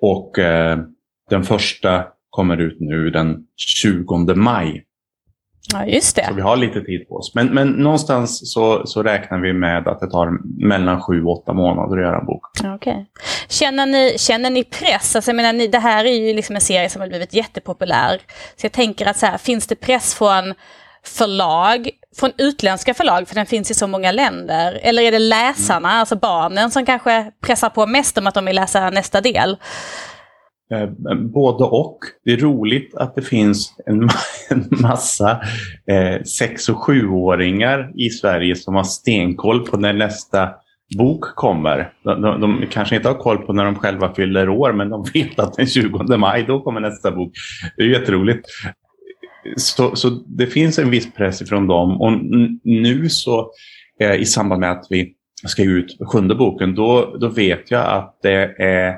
och 0.00 0.38
eh, 0.38 0.78
den 1.30 1.44
första 1.44 2.04
kommer 2.30 2.56
ut 2.56 2.76
nu 2.80 3.10
den 3.10 3.36
20 3.56 4.34
maj. 4.34 4.84
Ja, 5.72 5.86
just 5.86 6.16
Så 6.16 6.20
det. 6.20 6.32
vi 6.34 6.40
har 6.40 6.56
lite 6.56 6.80
tid 6.80 7.08
på 7.08 7.14
oss. 7.14 7.34
Men, 7.34 7.46
men 7.46 7.68
någonstans 7.68 8.52
så, 8.52 8.86
så 8.86 9.02
räknar 9.02 9.38
vi 9.38 9.52
med 9.52 9.88
att 9.88 10.00
det 10.00 10.10
tar 10.10 10.30
mellan 10.66 11.02
sju 11.02 11.24
och 11.24 11.38
åtta 11.38 11.52
månader 11.52 11.96
att 11.96 12.02
göra 12.02 12.18
en 12.20 12.26
bok. 12.26 12.42
Okej. 12.64 13.06
Känner, 13.48 13.86
ni, 13.86 14.16
känner 14.18 14.50
ni 14.50 14.64
press? 14.64 15.16
Alltså, 15.16 15.30
jag 15.30 15.36
menar, 15.36 15.52
ni, 15.52 15.66
det 15.66 15.78
här 15.78 16.04
är 16.04 16.28
ju 16.28 16.34
liksom 16.34 16.54
en 16.54 16.60
serie 16.60 16.88
som 16.88 17.00
har 17.00 17.08
blivit 17.08 17.34
jättepopulär. 17.34 18.20
Så 18.56 18.64
jag 18.64 18.72
tänker 18.72 19.06
att 19.06 19.16
så 19.16 19.26
här, 19.26 19.38
finns 19.38 19.66
det 19.66 19.74
press 19.74 20.14
från 20.14 20.54
förlag, 21.04 21.90
från 22.16 22.30
utländska 22.38 22.94
förlag, 22.94 23.28
för 23.28 23.34
den 23.34 23.46
finns 23.46 23.70
i 23.70 23.74
så 23.74 23.86
många 23.86 24.12
länder? 24.12 24.78
Eller 24.82 25.02
är 25.02 25.12
det 25.12 25.18
läsarna, 25.18 25.88
alltså 25.88 26.16
barnen, 26.16 26.70
som 26.70 26.86
kanske 26.86 27.30
pressar 27.46 27.68
på 27.70 27.86
mest 27.86 28.18
om 28.18 28.26
att 28.26 28.34
de 28.34 28.44
vill 28.44 28.56
läsa 28.56 28.90
nästa 28.90 29.20
del? 29.20 29.56
Eh, 30.72 30.88
både 31.32 31.64
och. 31.64 31.98
Det 32.24 32.32
är 32.32 32.36
roligt 32.36 32.94
att 32.94 33.14
det 33.14 33.22
finns 33.22 33.74
en, 33.86 34.02
ma- 34.08 34.16
en 34.50 34.68
massa 34.70 35.30
eh, 35.90 36.22
sex 36.22 36.68
och 36.68 36.76
sjuåringar 36.78 37.92
i 37.96 38.10
Sverige 38.10 38.56
som 38.56 38.74
har 38.74 38.84
stenkoll 38.84 39.66
på 39.66 39.76
när 39.76 39.92
nästa 39.92 40.50
bok 40.98 41.24
kommer. 41.34 41.92
De, 42.04 42.22
de, 42.22 42.40
de 42.40 42.66
kanske 42.70 42.96
inte 42.96 43.08
har 43.08 43.14
koll 43.14 43.38
på 43.38 43.52
när 43.52 43.64
de 43.64 43.74
själva 43.74 44.14
fyller 44.14 44.48
år, 44.48 44.72
men 44.72 44.88
de 44.90 45.04
vet 45.14 45.38
att 45.38 45.54
den 45.54 45.66
20 45.66 46.16
maj, 46.16 46.44
då 46.44 46.60
kommer 46.60 46.80
nästa 46.80 47.10
bok. 47.10 47.32
Det 47.76 47.82
är 47.82 47.86
jätteroligt. 47.86 48.46
Så, 49.56 49.96
så 49.96 50.08
det 50.10 50.46
finns 50.46 50.78
en 50.78 50.90
viss 50.90 51.12
press 51.12 51.42
ifrån 51.42 51.66
dem. 51.66 52.00
Och 52.00 52.12
nu 52.64 53.08
så 53.08 53.50
eh, 54.00 54.14
i 54.14 54.24
samband 54.24 54.60
med 54.60 54.70
att 54.70 54.86
vi 54.90 55.14
ska 55.46 55.62
ge 55.62 55.70
ut 55.70 55.96
sjunde 56.12 56.34
boken, 56.34 56.74
då, 56.74 57.16
då 57.20 57.28
vet 57.28 57.70
jag 57.70 57.86
att 57.86 58.18
det 58.22 58.62
är 58.62 58.96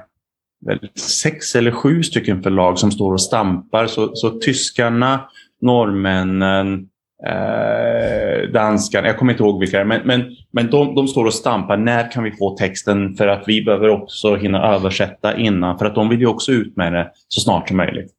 väl 0.67 0.89
sex 0.95 1.57
eller 1.57 1.71
sju 1.71 2.03
stycken 2.03 2.43
förlag 2.43 2.79
som 2.79 2.91
står 2.91 3.13
och 3.13 3.23
stampar. 3.23 3.87
Så, 3.87 4.11
så 4.15 4.31
tyskarna, 4.31 5.21
norrmännen, 5.61 6.89
eh, 7.27 8.51
danskarna, 8.53 9.07
jag 9.07 9.19
kommer 9.19 9.33
inte 9.33 9.43
ihåg 9.43 9.61
vilka 9.61 9.77
det 9.77 9.83
är, 9.83 9.87
men, 9.87 10.01
men, 10.05 10.37
men 10.53 10.71
de, 10.71 10.95
de 10.95 11.09
står 11.09 11.25
och 11.25 11.35
stampar. 11.35 11.77
När 11.77 12.11
kan 12.11 12.25
vi 12.25 12.33
få 12.33 12.57
texten? 12.57 13.15
För 13.15 13.27
att 13.27 13.45
vi 13.47 13.65
behöver 13.65 13.89
också 13.89 14.37
hinna 14.37 14.75
översätta 14.75 15.37
innan. 15.37 15.79
För 15.79 15.87
att 15.87 15.95
de 15.95 16.09
vill 16.09 16.21
ju 16.21 16.27
också 16.27 16.53
ut 16.53 16.77
med 16.77 16.93
det 16.93 17.11
så 17.29 17.41
snart 17.41 17.69
som 17.69 17.77
möjligt 17.77 18.13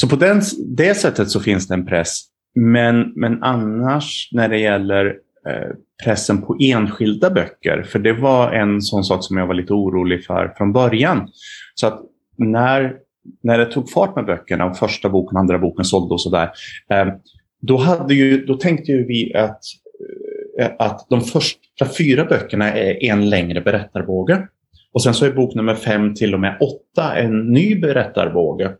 så 0.00 0.08
på 0.08 0.16
den, 0.16 0.42
det 0.76 0.94
sättet 0.94 1.30
så 1.30 1.40
finns 1.40 1.68
det 1.68 1.74
en 1.74 1.86
press. 1.86 2.22
Men, 2.54 3.12
men 3.16 3.42
annars 3.42 4.28
när 4.32 4.48
det 4.48 4.58
gäller 4.58 5.06
eh, 5.48 5.68
pressen 6.04 6.42
på 6.42 6.56
enskilda 6.60 7.30
böcker, 7.30 7.82
för 7.82 7.98
det 7.98 8.12
var 8.12 8.52
en 8.52 8.82
sån 8.82 9.04
sak 9.04 9.24
som 9.24 9.36
jag 9.36 9.46
var 9.46 9.54
lite 9.54 9.72
orolig 9.72 10.24
för 10.24 10.54
från 10.56 10.72
början. 10.72 11.28
Så 11.74 11.86
att 11.86 12.00
när, 12.36 12.96
när 13.42 13.58
det 13.58 13.66
tog 13.66 13.90
fart 13.90 14.16
med 14.16 14.24
böckerna, 14.26 14.64
och 14.64 14.78
första 14.78 15.08
boken, 15.08 15.36
andra 15.36 15.58
boken 15.58 15.84
sålde 15.84 16.14
och 16.14 16.20
sådär, 16.20 16.50
eh, 16.90 17.06
då, 17.60 17.76
hade 17.76 18.14
ju, 18.14 18.46
då 18.46 18.54
tänkte 18.54 18.92
ju 18.92 19.06
vi 19.06 19.34
att, 19.34 19.60
eh, 20.60 20.70
att 20.78 21.06
de 21.10 21.20
första 21.20 21.86
fyra 21.98 22.24
böckerna 22.24 22.72
är 22.72 23.04
en 23.04 23.30
längre 23.30 23.60
berättarbåge. 23.60 24.48
Och 24.92 25.02
sen 25.02 25.14
så 25.14 25.26
är 25.26 25.30
bok 25.30 25.54
nummer 25.54 25.74
fem 25.74 26.14
till 26.14 26.34
och 26.34 26.40
med 26.40 26.58
åtta 26.60 27.16
en 27.16 27.52
ny 27.52 27.80
berättarbåge. 27.80 28.72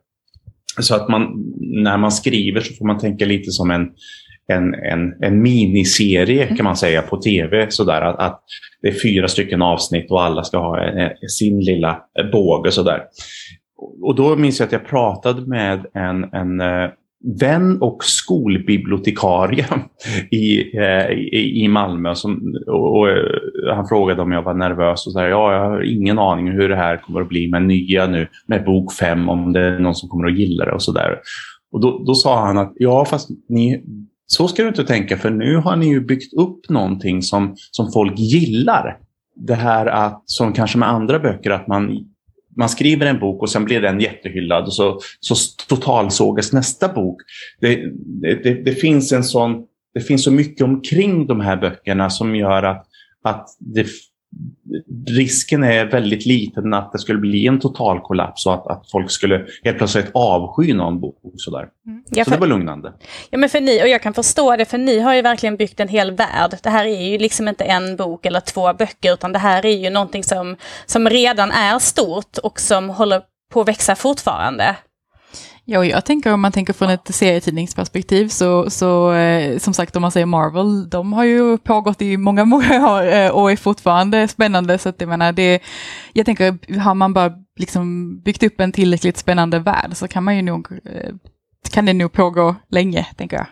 Så 0.80 0.94
att 0.94 1.08
man, 1.08 1.52
när 1.60 1.98
man 1.98 2.12
skriver 2.12 2.60
så 2.60 2.74
får 2.74 2.86
man 2.86 2.98
tänka 2.98 3.24
lite 3.24 3.50
som 3.50 3.70
en, 3.70 3.88
en, 4.52 4.74
en, 4.74 5.22
en 5.22 5.42
miniserie 5.42 6.56
kan 6.56 6.64
man 6.64 6.76
säga 6.76 7.02
på 7.02 7.16
tv. 7.16 7.66
Sådär, 7.70 8.02
att, 8.02 8.18
att 8.18 8.42
det 8.82 8.88
är 8.88 9.00
fyra 9.02 9.28
stycken 9.28 9.62
avsnitt 9.62 10.10
och 10.10 10.22
alla 10.22 10.44
ska 10.44 10.58
ha 10.58 10.80
en, 10.80 11.10
sin 11.28 11.60
lilla 11.60 11.90
eh, 12.18 12.30
båge. 12.32 12.70
Sådär. 12.70 13.02
Och 14.02 14.14
då 14.14 14.36
minns 14.36 14.60
jag 14.60 14.66
att 14.66 14.72
jag 14.72 14.86
pratade 14.86 15.46
med 15.46 15.86
en, 15.94 16.24
en 16.24 16.60
eh, 16.60 16.90
vän 17.40 17.82
och 17.82 18.04
skolbibliotekarie 18.04 19.66
i, 20.30 20.76
eh, 20.78 21.10
i, 21.10 21.64
i 21.64 21.68
Malmö. 21.68 22.14
Som, 22.14 22.54
och, 22.66 22.98
och, 22.98 23.08
eh, 23.08 23.74
han 23.74 23.88
frågade 23.88 24.22
om 24.22 24.32
jag 24.32 24.42
var 24.42 24.54
nervös 24.54 25.06
och 25.06 25.12
sa 25.12 25.22
ja, 25.22 25.52
jag 25.52 25.70
har 25.70 25.82
ingen 25.82 26.18
aning 26.18 26.50
hur 26.50 26.68
det 26.68 26.76
här 26.76 26.96
kommer 26.96 27.20
att 27.20 27.28
bli 27.28 27.50
med 27.50 27.62
nya 27.62 28.06
nu 28.06 28.28
med 28.46 28.64
bok 28.64 28.92
fem, 28.92 29.28
om 29.28 29.52
det 29.52 29.60
är 29.60 29.78
någon 29.78 29.94
som 29.94 30.08
kommer 30.08 30.26
att 30.26 30.38
gilla 30.38 30.64
det 30.64 30.72
och 30.72 30.82
sådär. 30.82 31.18
Och 31.72 31.80
då, 31.80 32.04
då 32.06 32.14
sa 32.14 32.40
han 32.46 32.58
att 32.58 32.72
ja, 32.76 33.04
fast 33.04 33.30
ni, 33.48 33.84
så 34.26 34.48
ska 34.48 34.62
du 34.62 34.68
inte 34.68 34.84
tänka 34.84 35.16
för 35.16 35.30
nu 35.30 35.56
har 35.56 35.76
ni 35.76 35.88
ju 35.88 36.00
byggt 36.00 36.34
upp 36.34 36.68
någonting 36.68 37.22
som, 37.22 37.54
som 37.70 37.92
folk 37.92 38.18
gillar. 38.18 38.98
Det 39.36 39.54
här 39.54 39.86
att, 39.86 40.22
som 40.24 40.52
kanske 40.52 40.78
med 40.78 40.88
andra 40.88 41.18
böcker, 41.18 41.50
att 41.50 41.66
man 41.66 42.04
man 42.58 42.68
skriver 42.68 43.06
en 43.06 43.18
bok 43.18 43.42
och 43.42 43.50
sen 43.50 43.64
blir 43.64 43.80
den 43.80 44.00
jättehyllad 44.00 44.64
och 44.64 44.74
så, 44.74 45.00
så 45.20 45.34
totalsågas 45.68 46.52
nästa 46.52 46.88
bok. 46.88 47.22
Det, 47.60 47.92
det, 48.22 48.64
det, 48.64 48.72
finns 48.72 49.12
en 49.12 49.24
sån, 49.24 49.64
det 49.94 50.00
finns 50.00 50.24
så 50.24 50.30
mycket 50.30 50.64
omkring 50.64 51.26
de 51.26 51.40
här 51.40 51.56
böckerna 51.56 52.10
som 52.10 52.36
gör 52.36 52.62
att, 52.62 52.86
att 53.24 53.46
det, 53.58 53.86
risken 55.06 55.64
är 55.64 55.84
väldigt 55.84 56.26
liten 56.26 56.74
att 56.74 56.92
det 56.92 56.98
skulle 56.98 57.18
bli 57.18 57.46
en 57.46 57.60
total 57.60 58.00
kollaps 58.00 58.46
och 58.46 58.54
att, 58.54 58.66
att 58.66 58.90
folk 58.90 59.10
skulle 59.10 59.46
helt 59.64 59.78
plötsligt 59.78 60.10
avsky 60.14 60.74
någon 60.74 61.00
bok. 61.00 61.16
Sådär. 61.36 61.68
Mm. 61.86 62.04
Ja, 62.10 62.24
för, 62.24 62.30
så 62.30 62.36
det 62.36 62.40
var 62.40 62.46
lugnande. 62.46 62.92
Ja, 63.30 63.38
men 63.38 63.48
för 63.48 63.60
ni, 63.60 63.82
och 63.82 63.88
jag 63.88 64.02
kan 64.02 64.14
förstå 64.14 64.56
det, 64.56 64.64
för 64.64 64.78
ni 64.78 65.00
har 65.00 65.14
ju 65.14 65.22
verkligen 65.22 65.56
byggt 65.56 65.80
en 65.80 65.88
hel 65.88 66.10
värld. 66.10 66.58
Det 66.62 66.70
här 66.70 66.84
är 66.84 67.02
ju 67.02 67.18
liksom 67.18 67.48
inte 67.48 67.64
en 67.64 67.96
bok 67.96 68.26
eller 68.26 68.40
två 68.40 68.72
böcker, 68.74 69.12
utan 69.12 69.32
det 69.32 69.38
här 69.38 69.66
är 69.66 69.76
ju 69.76 69.90
någonting 69.90 70.24
som, 70.24 70.56
som 70.86 71.08
redan 71.08 71.50
är 71.50 71.78
stort 71.78 72.38
och 72.38 72.60
som 72.60 72.90
håller 72.90 73.22
på 73.52 73.60
att 73.60 73.68
växa 73.68 73.94
fortfarande. 73.94 74.76
Ja, 75.70 75.78
och 75.78 75.86
jag 75.86 76.04
tänker 76.04 76.32
om 76.32 76.40
man 76.40 76.52
tänker 76.52 76.72
från 76.72 76.90
ett 76.90 77.14
serietidningsperspektiv 77.14 78.28
så, 78.28 78.70
så 78.70 79.12
eh, 79.12 79.58
som 79.58 79.74
sagt 79.74 79.96
om 79.96 80.02
man 80.02 80.10
säger 80.10 80.26
Marvel, 80.26 80.90
de 80.90 81.12
har 81.12 81.24
ju 81.24 81.58
pågått 81.58 82.02
i 82.02 82.16
många, 82.16 82.44
många 82.54 82.90
år 82.92 83.06
eh, 83.06 83.30
och 83.30 83.52
är 83.52 83.56
fortfarande 83.56 84.28
spännande. 84.28 84.78
Så 84.78 84.88
att 84.88 85.00
jag 85.00 85.08
menar, 85.08 85.32
det, 85.32 85.62
jag 86.12 86.26
tänker, 86.26 86.78
har 86.78 86.94
man 86.94 87.14
bara 87.14 87.32
liksom 87.56 88.14
byggt 88.20 88.42
upp 88.42 88.60
en 88.60 88.72
tillräckligt 88.72 89.16
spännande 89.16 89.58
värld 89.58 89.90
så 89.96 90.08
kan 90.08 90.24
man 90.24 90.36
ju 90.36 90.42
nog, 90.42 90.72
eh, 90.72 91.14
kan 91.70 91.86
det 91.86 91.92
nog 91.92 92.12
pågå 92.12 92.54
länge, 92.70 93.06
tänker 93.16 93.36
jag. 93.36 93.46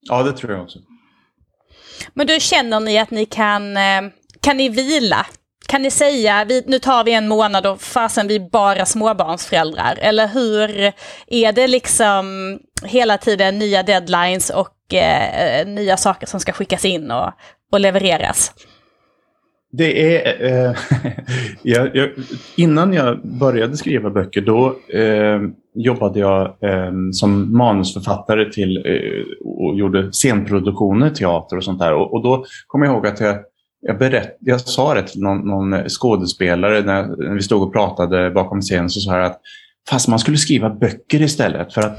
Ja, 0.00 0.22
det 0.22 0.32
tror 0.32 0.52
jag 0.52 0.62
också. 0.62 0.78
Men 2.14 2.26
då 2.26 2.38
känner 2.38 2.80
ni 2.80 2.98
att 2.98 3.10
ni 3.10 3.24
kan, 3.26 3.76
kan 4.40 4.56
ni 4.56 4.68
vila 4.68 5.26
kan 5.66 5.82
ni 5.82 5.90
säga, 5.90 6.44
vi, 6.48 6.62
nu 6.66 6.78
tar 6.78 7.04
vi 7.04 7.12
en 7.12 7.28
månad 7.28 7.66
och 7.66 7.80
fasen 7.80 8.28
vi 8.28 8.36
är 8.36 8.50
bara 8.50 8.86
småbarnsföräldrar? 8.86 9.98
Eller 10.00 10.28
hur 10.28 10.92
är 11.26 11.52
det 11.52 11.66
liksom 11.66 12.58
hela 12.84 13.18
tiden 13.18 13.58
nya 13.58 13.82
deadlines 13.82 14.50
och 14.50 14.94
eh, 14.94 15.66
nya 15.66 15.96
saker 15.96 16.26
som 16.26 16.40
ska 16.40 16.52
skickas 16.52 16.84
in 16.84 17.10
och, 17.10 17.30
och 17.72 17.80
levereras? 17.80 18.52
Det 19.72 20.16
är... 20.16 20.44
Eh, 20.44 20.76
jag, 21.62 21.96
jag, 21.96 22.10
innan 22.56 22.92
jag 22.92 23.20
började 23.22 23.76
skriva 23.76 24.10
böcker 24.10 24.40
då 24.40 24.76
eh, 24.98 25.40
jobbade 25.74 26.20
jag 26.20 26.42
eh, 26.60 26.92
som 27.12 27.56
manusförfattare 27.56 28.52
till 28.52 28.76
eh, 28.76 29.46
och 29.46 29.76
gjorde 29.76 30.12
scenproduktioner, 30.12 31.10
teater 31.10 31.56
och 31.56 31.64
sånt 31.64 31.78
där. 31.78 31.94
Och, 31.94 32.14
och 32.14 32.22
då 32.22 32.44
kommer 32.66 32.86
jag 32.86 32.94
ihåg 32.94 33.06
att 33.06 33.20
jag 33.20 33.36
jag, 33.82 33.98
berätt, 33.98 34.36
jag 34.40 34.60
sa 34.60 34.94
det 34.94 35.02
till 35.02 35.20
någon, 35.20 35.38
någon 35.38 35.88
skådespelare 35.88 36.82
när, 36.82 37.02
när, 37.02 37.34
vi 37.34 37.42
stod 37.42 37.62
och 37.62 37.72
pratade 37.72 38.30
bakom 38.30 38.60
scenen. 38.60 38.90
Så 38.90 39.00
sa 39.00 39.16
jag 39.16 39.26
att 39.26 39.40
fast 39.90 40.08
man 40.08 40.18
skulle 40.18 40.36
skriva 40.36 40.70
böcker 40.70 41.22
istället. 41.22 41.74
För 41.74 41.80
att, 41.80 41.98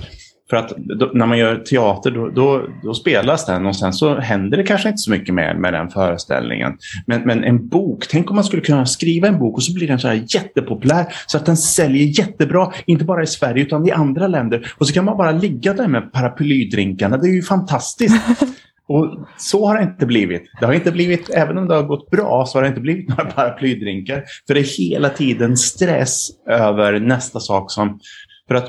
för 0.50 0.58
att 0.58 0.74
då, 1.00 1.12
när 1.13 1.26
man 1.26 1.38
gör 1.38 1.56
teater 1.56 2.12
då, 2.12 2.30
då, 2.30 2.67
då, 2.84 2.93
spelas 2.93 3.46
den 3.46 3.65
och 3.65 3.76
sen 3.76 3.93
så 3.93 4.19
händer 4.19 4.58
det 4.58 4.63
kanske 4.63 4.89
inte 4.89 4.98
så 4.98 5.12
mycket 5.12 5.36
mer 5.36 5.56
med 5.56 5.74
den 5.74 5.89
föreställningen. 5.89 6.78
Men, 7.08 7.22
men 7.22 7.43
en 7.43 7.67
bok, 7.67 8.08
tänk 8.10 8.30
om 8.30 8.36
man 8.36 8.46
skulle 8.46 8.62
kunna 8.62 8.86
skriva 8.86 9.28
en 9.28 9.39
bok 9.39 9.58
och 9.58 9.63
så 9.63 9.74
blir 9.74 9.88
den 9.88 10.00
så 10.00 10.08
här 10.08 10.24
jättepopulär 10.28 11.06
så 11.28 11.38
att 11.38 11.46
den 11.46 11.58
säljer 11.58 12.19
jättebra, 12.19 12.74
inte 12.86 13.06
bara 13.06 13.24
i 13.24 13.28
Sverige 13.28 13.63
utan 13.63 13.88
i 13.88 13.91
andra 13.91 14.28
länder. 14.28 14.74
Och 14.78 14.88
så 14.88 14.93
kan 14.93 15.06
man 15.06 15.17
bara 15.17 15.32
ligga 15.32 15.74
där 15.74 15.88
med 15.88 16.12
paraplydrinkarna, 16.13 17.17
det 17.17 17.28
är 17.28 17.34
ju 17.34 17.41
fantastiskt. 17.41 18.15
Och 18.88 19.28
så 19.38 19.67
har 19.67 19.78
det 19.78 19.84
inte 19.84 20.06
blivit. 20.06 20.43
Det 20.60 20.65
har 20.65 20.74
inte 20.74 20.91
blivit, 20.91 21.30
även 21.30 21.58
om 21.58 21.67
det 21.67 21.76
har 21.76 21.84
gått 21.84 22.10
bra, 22.10 22.46
så 22.46 22.58
har 22.58 22.63
det 22.63 22.67
inte 22.67 22.82
blivit 22.82 23.10
några 23.17 23.26
paraplydrinkar. 23.26 24.24
För 24.48 24.54
det 24.54 24.60
är 24.60 24.89
hela 24.89 25.10
tiden 25.10 25.58
stress 25.58 26.28
över 26.48 27.00
nästa 27.00 27.39
sak 27.39 27.72
som... 27.72 28.00
För 28.48 28.56
att 28.56 28.67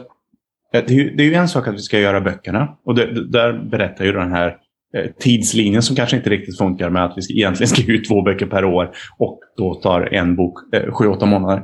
eh, 0.75 0.85
det 0.87 0.95
är, 0.95 1.21
ju, 1.21 1.35
en 1.35 1.49
sak 1.49 1.69
att 1.69 1.75
vi 1.75 1.79
ska 1.79 1.99
göra 1.99 2.21
böckerna. 2.21 2.69
Och 2.85 2.95
det, 2.95 3.31
där 3.31 3.53
berättar 3.71 4.05
ju 4.05 4.13
den 4.13 4.33
här 4.33 4.57
eh, 4.97 5.11
tidslinjen 5.19 5.83
som 5.83 5.97
kanske 5.97 6.17
inte 6.17 6.31
riktigt 6.31 6.59
funkar 6.59 6.91
med 6.91 7.05
att 7.05 7.15
vi 7.17 7.37
egentligen 7.37 7.69
ska 7.69 7.93
ut 7.93 8.09
två 8.09 8.23
böcker 8.23 8.47
per 8.47 8.65
år 8.65 8.91
och 9.19 9.41
då 9.57 9.75
tar 9.75 10.15
en 10.15 10.37
bok 10.37 10.75
eh, 10.75 10.93
sju, 10.93 11.07
åtta 11.07 11.27
månader. 11.27 11.63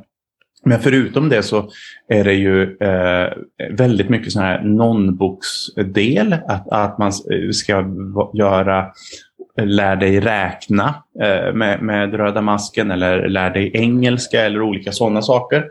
Men 0.64 0.80
förutom 0.80 1.28
det 1.28 1.42
så 1.42 1.70
är 2.08 2.24
det 2.24 2.34
ju 2.34 2.62
eh, 2.62 3.32
väldigt 3.70 4.08
mycket 4.08 4.32
sån 4.32 4.42
här 4.42 4.60
non-boksdel. 4.62 6.32
Att, 6.32 6.68
att 6.68 6.98
man 6.98 7.08
eh, 7.08 7.50
ska 7.50 7.84
göra 8.34 8.86
lär 9.56 9.96
dig 9.96 10.20
räkna 10.20 10.94
eh, 11.20 11.54
med, 11.54 11.82
med 11.82 12.14
röda 12.14 12.40
masken 12.40 12.90
eller 12.90 13.28
lär 13.28 13.50
dig 13.50 13.70
engelska 13.74 14.40
eller 14.40 14.62
olika 14.62 14.92
sådana 14.92 15.22
saker. 15.22 15.64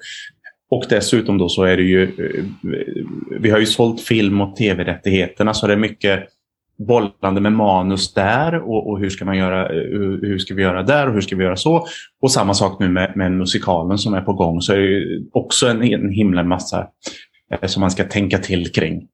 Och 0.72 0.86
dessutom 0.90 1.38
då 1.38 1.50
så 1.50 1.64
är 1.64 1.78
det 1.78 1.84
ju, 1.84 2.04
eh, 2.04 2.44
vi 3.40 3.50
har 3.50 3.60
ju 3.60 3.66
sålt 3.66 4.02
film 4.02 4.42
och 4.42 4.56
tv-rättigheterna 4.56 5.54
så 5.54 5.68
det 5.68 5.74
är 5.74 5.78
mycket 5.78 6.28
bollande 6.88 7.42
med 7.42 7.54
manus 7.54 8.14
där 8.14 8.56
och, 8.56 8.90
och, 8.90 9.00
hur, 9.00 9.10
ska 9.10 9.26
man 9.26 9.38
göra, 9.38 9.68
hur, 9.68 10.22
hur, 10.22 10.40
ska 10.40 10.54
vi 10.54 10.62
göra 10.62 10.84
där 10.84 11.08
och 11.08 11.14
hur 11.14 11.22
ska 11.22 11.36
vi 11.36 11.44
göra 11.44 11.56
så. 11.56 11.88
Och 12.22 12.32
samma 12.32 12.54
sak 12.54 12.80
nu 12.80 12.90
med, 12.90 13.14
med 13.16 13.32
musikalen 13.32 13.98
som 13.98 14.14
är 14.14 14.22
på 14.22 14.34
gång 14.34 14.62
så 14.62 14.74
är 14.74 14.78
det 14.78 15.24
också 15.32 15.68
en, 15.68 15.84
en 15.84 16.10
himla 16.10 16.44
massa 16.44 16.88
eh, 17.52 17.68
som 17.68 17.82
man 17.82 17.92
ska 17.92 18.04
tänka 18.04 18.38
till 18.38 18.72
kring. 18.72 19.08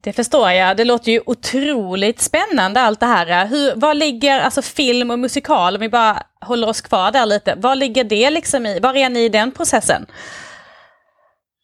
Det 0.00 0.12
förstår 0.12 0.50
jag. 0.50 0.76
Det 0.76 0.84
låter 0.84 1.12
ju 1.12 1.20
otroligt 1.26 2.20
spännande 2.20 2.80
allt 2.80 3.00
det 3.00 3.06
här. 3.06 3.46
Hur, 3.46 3.72
vad 3.76 3.96
ligger, 3.96 4.40
alltså 4.40 4.62
film 4.62 5.10
och 5.10 5.18
musikal, 5.18 5.74
om 5.74 5.80
vi 5.80 5.88
bara 5.88 6.22
håller 6.40 6.68
oss 6.68 6.80
kvar 6.80 7.12
där 7.12 7.26
lite, 7.26 7.54
vad 7.56 7.78
ligger 7.78 8.04
det 8.04 8.30
liksom 8.30 8.66
i? 8.66 8.80
Var 8.80 8.96
är 8.96 9.10
ni 9.10 9.24
i 9.24 9.28
den 9.28 9.52
processen? 9.52 10.06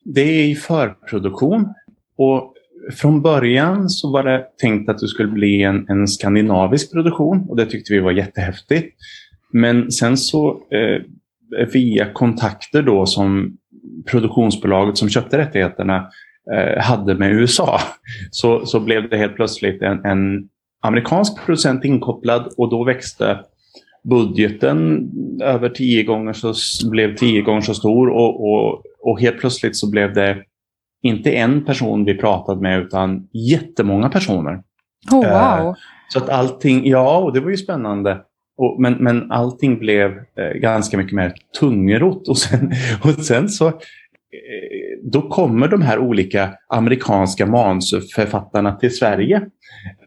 Det 0.04 0.20
är 0.20 0.44
i 0.44 0.54
förproduktion. 0.54 1.74
Och 2.18 2.54
från 2.92 3.22
början 3.22 3.88
så 3.88 4.12
var 4.12 4.22
det 4.22 4.46
tänkt 4.60 4.90
att 4.90 4.98
det 4.98 5.08
skulle 5.08 5.28
bli 5.28 5.62
en, 5.62 5.86
en 5.88 6.08
skandinavisk 6.08 6.92
produktion 6.92 7.46
och 7.48 7.56
det 7.56 7.66
tyckte 7.66 7.92
vi 7.92 8.00
var 8.00 8.12
jättehäftigt. 8.12 8.96
Men 9.52 9.92
sen 9.92 10.16
så 10.16 10.50
eh, 10.50 11.02
via 11.72 12.12
kontakter 12.12 12.82
då 12.82 13.06
som 13.06 13.56
produktionsbolaget 14.10 14.98
som 14.98 15.08
köpte 15.08 15.38
rättigheterna 15.38 16.08
eh, 16.54 16.82
hade 16.82 17.14
med 17.14 17.32
USA 17.32 17.80
så, 18.30 18.66
så 18.66 18.80
blev 18.80 19.08
det 19.08 19.16
helt 19.16 19.36
plötsligt 19.36 19.82
en, 19.82 20.04
en 20.04 20.48
amerikansk 20.82 21.44
producent 21.44 21.84
inkopplad 21.84 22.52
och 22.56 22.70
då 22.70 22.84
växte 22.84 23.38
budgeten 24.04 25.10
över 25.42 25.68
tio 25.68 26.02
gånger 26.02 26.32
så 26.32 26.54
blev 26.90 27.16
tio 27.16 27.42
gånger 27.42 27.60
så 27.60 27.74
stor 27.74 28.08
och, 28.08 28.52
och, 28.52 28.82
och 29.00 29.20
helt 29.20 29.40
plötsligt 29.40 29.76
så 29.76 29.90
blev 29.90 30.14
det 30.14 30.36
inte 31.02 31.30
en 31.30 31.64
person 31.64 32.04
vi 32.04 32.14
pratade 32.14 32.60
med 32.60 32.80
utan 32.80 33.28
jättemånga 33.32 34.08
personer. 34.08 34.62
Oh, 35.12 35.64
wow. 35.64 35.74
Så 36.08 36.18
att 36.18 36.28
allting, 36.28 36.86
ja, 36.86 37.18
och 37.18 37.32
det 37.32 37.40
var 37.40 37.50
ju 37.50 37.56
spännande. 37.56 38.20
Och, 38.56 38.80
men, 38.80 38.92
men 38.92 39.32
allting 39.32 39.78
blev 39.78 40.10
eh, 40.10 40.52
ganska 40.54 40.96
mycket 40.96 41.12
mer 41.12 41.34
tungrot. 41.60 42.28
Och 42.28 42.38
sen, 42.38 42.72
och 43.02 43.24
sen 43.24 43.48
så 43.48 43.72
då 45.12 45.28
kommer 45.28 45.68
de 45.68 45.82
här 45.82 45.98
olika 45.98 46.50
amerikanska 46.68 47.46
manusförfattarna 47.46 48.72
till 48.72 48.96
Sverige. 48.96 49.42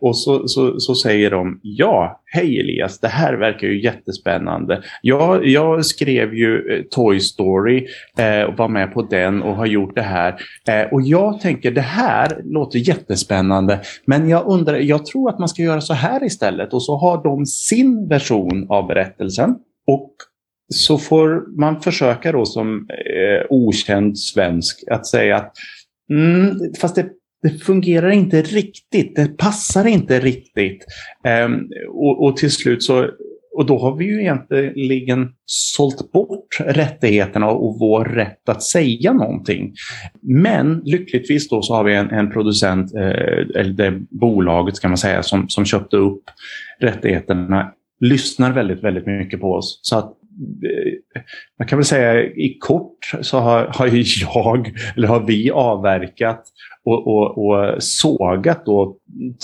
Och 0.02 0.18
så, 0.18 0.48
så, 0.48 0.80
så, 0.80 0.96
säger 0.96 1.32
de, 1.32 1.60
ja, 1.64 2.22
hej 2.26 2.60
Elias, 2.60 3.00
det 3.00 3.08
här 3.08 3.34
verkar 3.34 3.68
ju 3.68 3.84
jättespännande. 3.84 4.84
Jag, 5.02 5.46
jag 5.48 5.86
skrev 5.86 6.34
ju 6.34 6.74
eh, 6.74 6.84
Toy 6.84 7.20
Story 7.20 7.88
eh, 8.18 8.42
och 8.42 8.58
var 8.58 8.68
med 8.68 8.94
på 8.94 9.02
den 9.02 9.42
och 9.44 9.56
har 9.56 9.66
gjort 9.66 9.96
det 9.96 10.02
här. 10.02 10.36
Eh, 10.68 10.94
och 10.94 11.02
jag 11.02 11.42
tänker, 11.42 11.72
det 11.72 11.82
här 11.82 12.42
låter 12.44 12.80
jättespännande, 12.80 13.82
men 14.06 14.30
jag 14.30 14.48
undrar, 14.48 14.76
jag 14.76 15.06
tror 15.06 15.30
att 15.30 15.40
man 15.40 15.50
ska 15.50 15.62
göra 15.64 15.82
så 15.82 15.94
här 15.94 16.24
istället. 16.24 16.74
Och 16.74 16.84
så 16.84 16.98
har 16.98 17.24
de 17.24 17.46
sin 17.46 18.08
version 18.08 18.66
av 18.70 18.88
berättelsen. 18.88 19.56
Och 19.88 20.14
så 20.72 20.98
får 20.98 21.60
man 21.60 21.82
försöka 21.82 22.32
då 22.32 22.46
som 22.46 22.88
eh, 22.90 23.46
okänd 23.50 24.20
svensk 24.20 24.84
att 24.92 25.08
säga 25.08 25.36
att 25.36 25.54
mm, 26.10 26.60
fast 26.82 26.96
det, 26.96 27.10
det, 27.44 27.50
fungerar 27.50 28.10
inte 28.10 28.42
riktigt, 28.42 29.16
det 29.16 29.38
passar 29.38 29.88
inte 29.88 30.20
riktigt. 30.20 30.86
Eh, 31.26 31.50
och, 31.90 32.24
och, 32.24 32.38
till 32.38 32.52
slut 32.52 32.84
så, 32.84 33.10
och 33.58 33.66
då 33.66 33.78
har 33.78 33.96
vi 33.96 34.06
ju 34.06 34.22
egentligen 34.22 35.30
sålt 35.46 36.12
bort 36.12 36.58
rättigheterna 36.60 37.50
och 37.50 37.80
vår 37.80 38.06
rätt 38.06 38.50
att 38.50 38.64
säga 38.64 39.14
någonting. 39.14 39.74
Men 40.22 40.82
lyckligtvis 40.86 41.50
då 41.50 41.62
så 41.62 41.76
har 41.76 41.84
vi 41.84 41.96
en, 41.96 42.10
en 42.10 42.32
producent, 42.32 42.96
eh, 42.96 43.60
eller 43.60 43.74
det 43.74 44.02
bolaget 44.10 44.76
ska 44.76 44.88
man 44.88 44.98
säga, 44.98 45.24
som, 45.24 45.50
som 45.50 45.66
köpte 45.66 45.98
upp 45.98 46.24
rättigheterna 46.80 47.74
lyssnar 48.00 48.52
väldigt, 48.52 48.84
väldigt 48.84 49.06
mycket 49.06 49.42
på 49.42 49.54
oss. 49.54 49.80
Så 49.82 49.98
att 49.98 50.18
man 51.60 51.68
kan 51.68 51.78
väl 51.78 51.86
säga 51.86 52.24
i 52.24 52.58
kort 52.60 53.12
så 53.22 53.40
har, 53.40 53.66
har 53.74 53.88
jag, 53.88 54.74
eller 54.96 55.08
har 55.08 55.20
vi 55.20 55.52
avverkat 55.52 56.44
och, 56.86 57.08
och, 57.08 57.46
och 57.46 57.84
sågat 57.84 58.66
då 58.66 58.98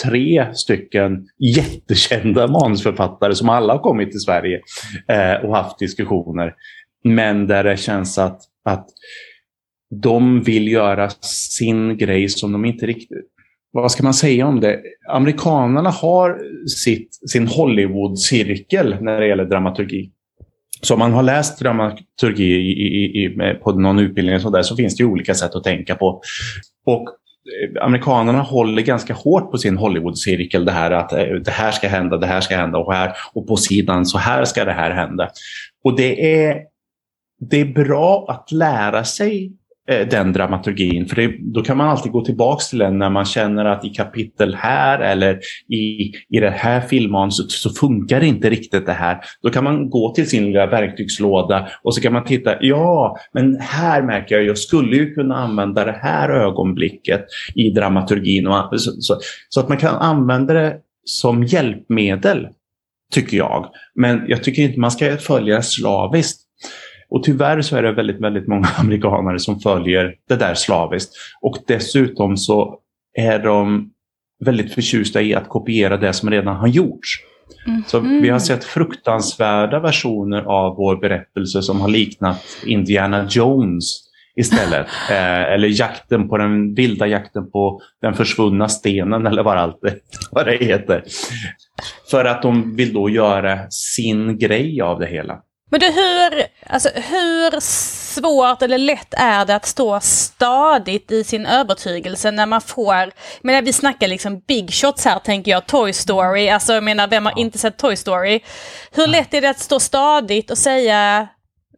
tre 0.04 0.48
stycken 0.54 1.28
jättekända 1.40 2.48
manusförfattare 2.48 3.36
som 3.36 3.50
alla 3.50 3.74
har 3.74 3.80
kommit 3.80 4.12
till 4.12 4.20
Sverige 4.20 4.62
eh, 5.08 5.46
och 5.46 5.56
haft 5.56 5.80
diskussioner. 5.80 6.56
Men 7.04 7.48
där 7.48 7.64
det 7.64 7.78
känns 7.78 8.18
att, 8.18 8.42
att 8.66 8.88
de 10.02 10.42
vill 10.42 10.68
göra 10.68 11.10
sin 11.50 11.98
grej 11.98 12.30
som 12.30 12.52
de 12.52 12.66
inte 12.66 12.86
riktigt 12.86 13.28
vad 13.72 13.92
ska 13.92 14.04
man 14.04 14.14
säga 14.14 14.48
om 14.48 14.60
det? 14.60 14.82
Amerikanerna 15.10 15.90
har 15.90 16.40
sitt, 16.68 17.30
sin 17.30 17.48
Hollywood-cirkel 17.48 18.98
när 19.02 19.20
det 19.20 19.28
gäller 19.28 19.46
dramaturgi. 19.46 20.12
Så 20.82 20.94
om 20.94 21.00
man 21.00 21.13
har 21.13 21.24
läst 21.24 21.60
dramaturgi 21.60 22.44
i, 22.44 22.72
i, 22.72 23.26
i, 23.26 23.54
på 23.63 23.72
någon 23.72 24.00
utbildning 24.00 24.40
så, 24.40 24.50
där, 24.50 24.62
så 24.62 24.76
finns 24.76 24.96
det 24.96 25.04
olika 25.04 25.36
sätt 25.36 25.56
att 25.56 25.63
tänka 25.63 25.96
på. 25.96 26.22
Och 26.86 27.02
eh, 27.02 27.84
amerikanerna 27.84 28.42
håller 28.42 28.82
ganska 28.82 29.13
hårt 29.13 29.52
på 29.52 29.58
sin 29.58 29.78
Hollywood-cirkel. 29.78 30.66
Det 30.66 30.72
här 30.72 30.92
att 30.92 31.13
eh, 31.13 31.26
det 31.26 31.52
här 31.52 31.72
ska 31.72 31.88
hända, 31.88 32.18
det 32.18 32.28
här 32.28 32.42
ska 32.42 32.58
hända 32.58 32.78
och, 32.78 32.94
här, 32.94 33.13
och 33.34 33.48
på 33.48 33.58
sidan 33.58 34.06
så 34.06 34.18
här 34.18 34.46
ska 34.46 34.66
det 34.66 34.74
här 34.74 34.92
hända. 34.92 35.30
Och 35.84 35.96
det 35.96 36.44
är, 36.46 36.62
det 37.40 37.62
är 37.62 37.66
bra 37.66 38.26
att 38.30 38.52
lära 38.52 39.04
sig 39.04 39.52
Eh, 39.89 40.08
den 40.08 40.34
dramaturgin. 40.34 41.06
För 41.06 41.15
det, 41.15 41.36
då 41.39 41.62
kan 41.62 41.78
man 41.78 41.89
alltid 41.89 42.12
gå 42.12 42.26
tillbaka 42.26 42.63
till 42.69 42.80
den 42.80 42.97
när 42.97 43.10
man 43.10 43.26
känner 43.26 43.65
att 43.65 43.86
i 43.86 43.89
kapitel 43.89 44.56
här 44.56 45.00
eller 45.00 45.39
i, 45.69 46.12
i 46.30 46.39
det 46.39 46.50
här 46.50 46.82
filmmanuset 46.82 47.52
så 47.52 47.69
funkar 47.69 48.23
inte 48.23 48.50
riktigt 48.50 48.86
det 48.86 48.93
här. 48.93 49.17
Då 49.41 49.50
kan 49.50 49.63
man 49.63 49.89
gå 49.89 50.13
till 50.13 50.30
sin 50.30 50.45
lilla 50.45 50.67
verktygslåda 50.67 51.67
och 51.84 51.95
så 51.95 52.02
kan 52.02 52.13
man 52.13 52.23
titta. 52.23 52.56
Ja, 52.62 53.17
men 53.34 53.60
här 53.60 54.02
märker 54.02 54.36
jag, 54.36 54.45
jag 54.45 54.58
skulle 54.58 54.95
ju 54.95 55.13
kunna 55.13 55.36
använda 55.36 55.86
det 55.86 56.00
här 56.02 56.30
ögonblicket 56.30 57.26
i 57.56 57.69
dramaturgin. 57.69 58.47
Och, 58.47 58.82
så, 58.82 58.91
så, 58.91 59.19
så 59.50 59.60
att 59.60 59.69
man 59.69 59.78
kan 59.78 59.95
använda 59.95 60.54
det 60.54 60.78
som 61.06 61.43
hjälpmedel, 61.43 62.47
tycker 63.13 63.38
jag. 63.38 63.65
Men 63.95 64.23
jag 64.28 64.43
tycker 64.43 64.62
inte 64.62 64.80
man 64.80 64.91
ska 64.91 65.17
följa 65.17 65.62
slaviskt. 65.62 66.47
Och 67.10 67.24
tyvärr 67.24 67.62
så 67.62 67.78
är 67.78 67.84
det 67.84 67.91
väldigt, 67.91 68.22
väldigt 68.22 68.48
många 68.48 68.67
amerikanare 68.78 69.39
som 69.39 69.60
följer 69.60 70.15
det 70.28 70.36
där 70.36 70.54
slaviskt. 70.54 71.13
Och 71.41 71.58
dessutom 71.67 72.38
så 72.38 72.80
är 73.17 73.39
de 73.39 73.91
väldigt 74.46 74.74
förtjusta 74.74 75.22
i 75.22 75.36
att 75.36 75.50
kopiera 75.50 75.98
det 75.98 76.13
som 76.13 76.30
redan 76.30 76.56
har 76.56 76.67
gjorts. 76.67 77.20
Mm. 77.67 77.84
Så 77.88 78.00
vi 78.00 78.30
har 78.30 78.39
sett 78.39 78.63
fruktansvärda 78.63 79.80
versioner 79.80 80.41
av 80.41 80.76
vår 80.76 80.96
berättelse 80.96 81.62
som 81.62 81.82
har 81.82 81.88
liknat 81.88 82.43
Indiana 82.65 83.28
Jones 83.30 84.08
istället. 84.36 84.88
eh, 85.10 85.54
eller 85.54 85.80
jakten 85.80 86.30
på 86.30 86.38
den 86.38 86.74
vilda 86.74 87.08
jakten 87.08 87.52
på 87.52 87.82
den 88.02 88.13
försvunna 88.13 88.70
stenen 88.70 89.28
eller 89.28 89.43
vad, 89.43 89.58
allt 89.58 89.82
det, 89.82 89.96
vad 90.32 90.46
det 90.46 90.58
heter. 90.58 91.04
För 92.12 92.26
att 92.26 92.41
de 92.41 92.76
vill 92.76 92.93
då 92.93 93.10
göra 93.10 93.70
sin 93.70 94.38
grej 94.38 94.82
av 94.82 95.00
det 95.00 95.08
hela. 95.08 95.39
Men 95.69 95.80
du, 95.80 95.86
hur, 95.86 96.45
alltså, 96.65 96.89
hur 96.89 97.60
svårt 97.60 98.62
eller 98.62 98.77
lätt 98.77 99.13
är 99.17 99.45
det 99.45 99.56
att 99.56 99.65
stå 99.65 99.99
stadigt 99.99 101.12
i 101.12 101.23
sin 101.23 101.45
övertygelse 101.45 102.32
när 102.32 102.45
man 102.45 102.62
får, 102.62 103.12
menar 103.41 103.62
vi 103.62 103.73
snackar 103.73 104.08
liksom 104.08 104.39
big 104.39 104.73
shots 104.73 105.06
här 105.06 105.19
tänker 105.19 105.51
jag, 105.51 105.65
Toy 105.65 105.93
Story, 105.93 106.49
alltså 106.49 106.73
jag 106.73 106.84
menar 106.84 107.08
vem 107.08 107.25
har 107.25 107.39
inte 107.39 107.58
sett 107.58 107.77
Toy 107.77 107.95
Story? 107.95 108.39
Hur 108.91 109.08
lätt 109.08 109.34
är 109.34 109.41
det 109.41 109.49
att 109.49 109.60
stå 109.60 109.80
stadigt 109.80 110.51
och 110.51 110.58
säga 110.58 111.27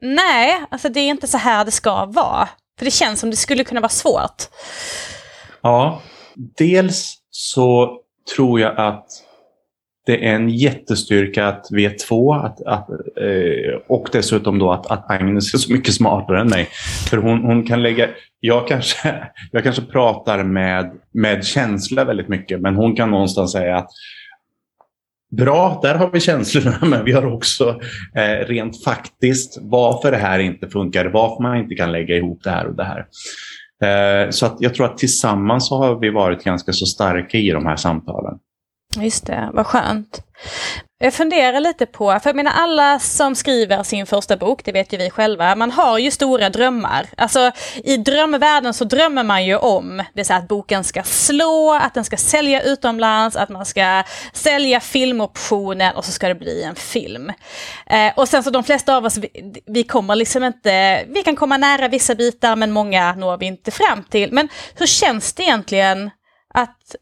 nej, 0.02 0.66
alltså 0.72 0.90
det 0.90 1.00
är 1.00 1.10
inte 1.10 1.28
så 1.28 1.38
här 1.38 1.66
det 1.66 1.72
ska 1.72 2.06
vara? 2.06 2.50
För 2.78 2.86
det 2.86 2.92
känns 2.92 3.20
som 3.20 3.30
det 3.30 3.38
skulle 3.38 3.64
kunna 3.64 3.82
vara 3.82 3.90
svårt. 3.90 4.44
Ja, 5.62 6.02
dels 6.58 7.18
så 7.32 7.98
tror 8.36 8.60
jag 8.60 8.80
att 8.80 9.06
det 10.10 10.28
är 10.28 10.36
en 10.36 10.50
jättestyrka 10.50 11.48
att 11.48 11.68
vi 11.72 11.86
är 11.86 11.96
två 12.08 12.34
att, 12.34 12.62
att, 12.62 12.90
eh, 12.90 13.80
och 13.88 14.10
dessutom 14.12 14.60
då 14.60 14.72
att, 14.72 14.92
att 14.92 15.12
Agnes 15.12 15.54
är 15.54 15.58
så 15.58 15.74
mycket 15.74 15.94
smartare 15.94 16.42
än 16.42 16.48
mig. 16.48 16.68
För 17.10 17.18
hon, 17.18 17.44
hon 17.44 17.64
kan 17.64 17.82
lägga... 17.82 18.08
Jag 18.40 18.68
kanske, 18.68 19.16
jag 19.52 19.64
kanske 19.64 19.82
pratar 19.82 20.44
med, 20.44 20.92
med 21.14 21.46
känsla 21.46 22.04
väldigt 22.04 22.28
mycket 22.28 22.62
men 22.62 22.76
hon 22.76 22.96
kan 22.96 23.12
någonstans 23.12 23.52
säga 23.52 23.78
att 23.78 23.90
Bra, 25.32 25.80
där 25.82 25.96
har 25.96 26.10
vi 26.12 26.20
känslorna, 26.20 26.78
men 26.86 27.06
vi 27.06 27.12
har 27.12 27.34
också 27.34 27.80
eh, 28.16 28.48
rent 28.48 28.84
faktiskt 28.84 29.58
varför 29.62 30.12
det 30.12 30.18
här 30.18 30.40
inte 30.40 30.70
funkar, 30.70 31.06
varför 31.06 31.44
man 31.44 31.58
inte 31.58 31.76
kan 31.76 31.92
lägga 31.92 32.16
ihop 32.16 32.44
det 32.44 32.50
här 32.50 32.68
och 32.68 32.76
det 32.76 32.84
här. 32.84 33.06
Eh, 33.84 34.30
så 34.30 34.46
att 34.46 34.58
jag 34.60 34.74
tror 34.76 34.86
att 34.86 34.98
tillsammans 34.98 35.68
så 35.68 35.78
har 35.78 36.00
vi 36.00 36.10
varit 36.10 36.44
ganska 36.44 36.74
så 36.74 36.86
starka 36.86 37.38
i 37.38 37.52
de 37.52 37.66
här 37.66 37.76
samtalen. 37.76 38.40
Just 38.96 39.26
det, 39.26 39.50
vad 39.54 39.68
skönt. 39.68 40.22
Jag 41.00 41.14
funderar 41.14 41.60
lite 41.60 41.86
på, 41.86 42.20
för 42.20 42.30
jag 42.30 42.36
menar 42.36 42.52
alla 42.52 43.00
som 43.00 43.36
skriver 43.36 43.84
sin 43.84 44.06
första 44.06 44.38
bok, 44.38 44.66
det 44.66 44.72
vet 44.72 44.94
ju 44.94 44.98
vi 44.98 45.10
själva, 45.10 45.56
man 45.56 45.72
har 45.72 45.98
ju 45.98 46.12
stora 46.12 46.50
drömmar. 46.50 47.10
Alltså 47.18 47.52
i 47.84 47.98
drömvärlden 47.98 48.74
så 48.74 48.84
drömmer 48.84 49.24
man 49.24 49.46
ju 49.46 49.56
om 49.56 50.04
det 50.14 50.26
så 50.26 50.34
att 50.34 50.48
boken 50.48 50.84
ska 50.84 51.04
slå, 51.04 51.80
att 51.82 51.94
den 51.94 52.06
ska 52.06 52.18
sälja 52.18 52.62
utomlands, 52.62 53.36
att 53.36 53.50
man 53.50 53.66
ska 53.66 54.04
sälja 54.34 54.80
filmoptionen 54.80 55.96
och 55.96 56.06
så 56.06 56.12
ska 56.12 56.28
det 56.28 56.36
bli 56.36 56.64
en 56.64 56.76
film. 56.76 57.32
Eh, 57.86 58.14
och 58.16 58.28
sen 58.28 58.44
så 58.44 58.50
de 58.50 58.64
flesta 58.64 58.98
av 58.98 59.06
oss, 59.06 59.18
vi, 59.18 59.62
vi 59.66 59.84
kommer 59.84 60.16
liksom 60.16 60.44
inte, 60.44 61.06
vi 61.08 61.24
kan 61.24 61.36
komma 61.36 61.58
nära 61.58 61.88
vissa 61.88 62.16
bitar 62.16 62.56
men 62.56 62.72
många 62.72 63.14
når 63.14 63.38
vi 63.38 63.46
inte 63.46 63.72
fram 63.72 64.04
till. 64.04 64.32
Men 64.34 64.50
hur 64.76 64.88
känns 64.88 65.34
det 65.34 65.44
egentligen 65.44 66.12
att 66.54 66.96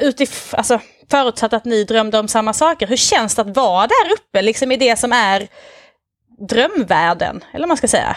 utifrån, 0.00 0.58
alltså, 0.58 0.80
förutsatt 1.10 1.52
att 1.52 1.64
ni 1.64 1.84
drömde 1.84 2.18
om 2.18 2.28
samma 2.28 2.52
saker, 2.52 2.86
hur 2.86 2.96
känns 2.96 3.34
det 3.34 3.42
att 3.42 3.56
vara 3.56 3.86
där 3.86 4.12
uppe, 4.16 4.42
liksom 4.42 4.72
i 4.72 4.76
det 4.76 4.98
som 4.98 5.12
är 5.12 5.48
drömvärlden, 6.48 7.40
eller 7.52 7.62
vad 7.62 7.68
man 7.68 7.76
ska 7.76 7.88
säga? 7.88 8.16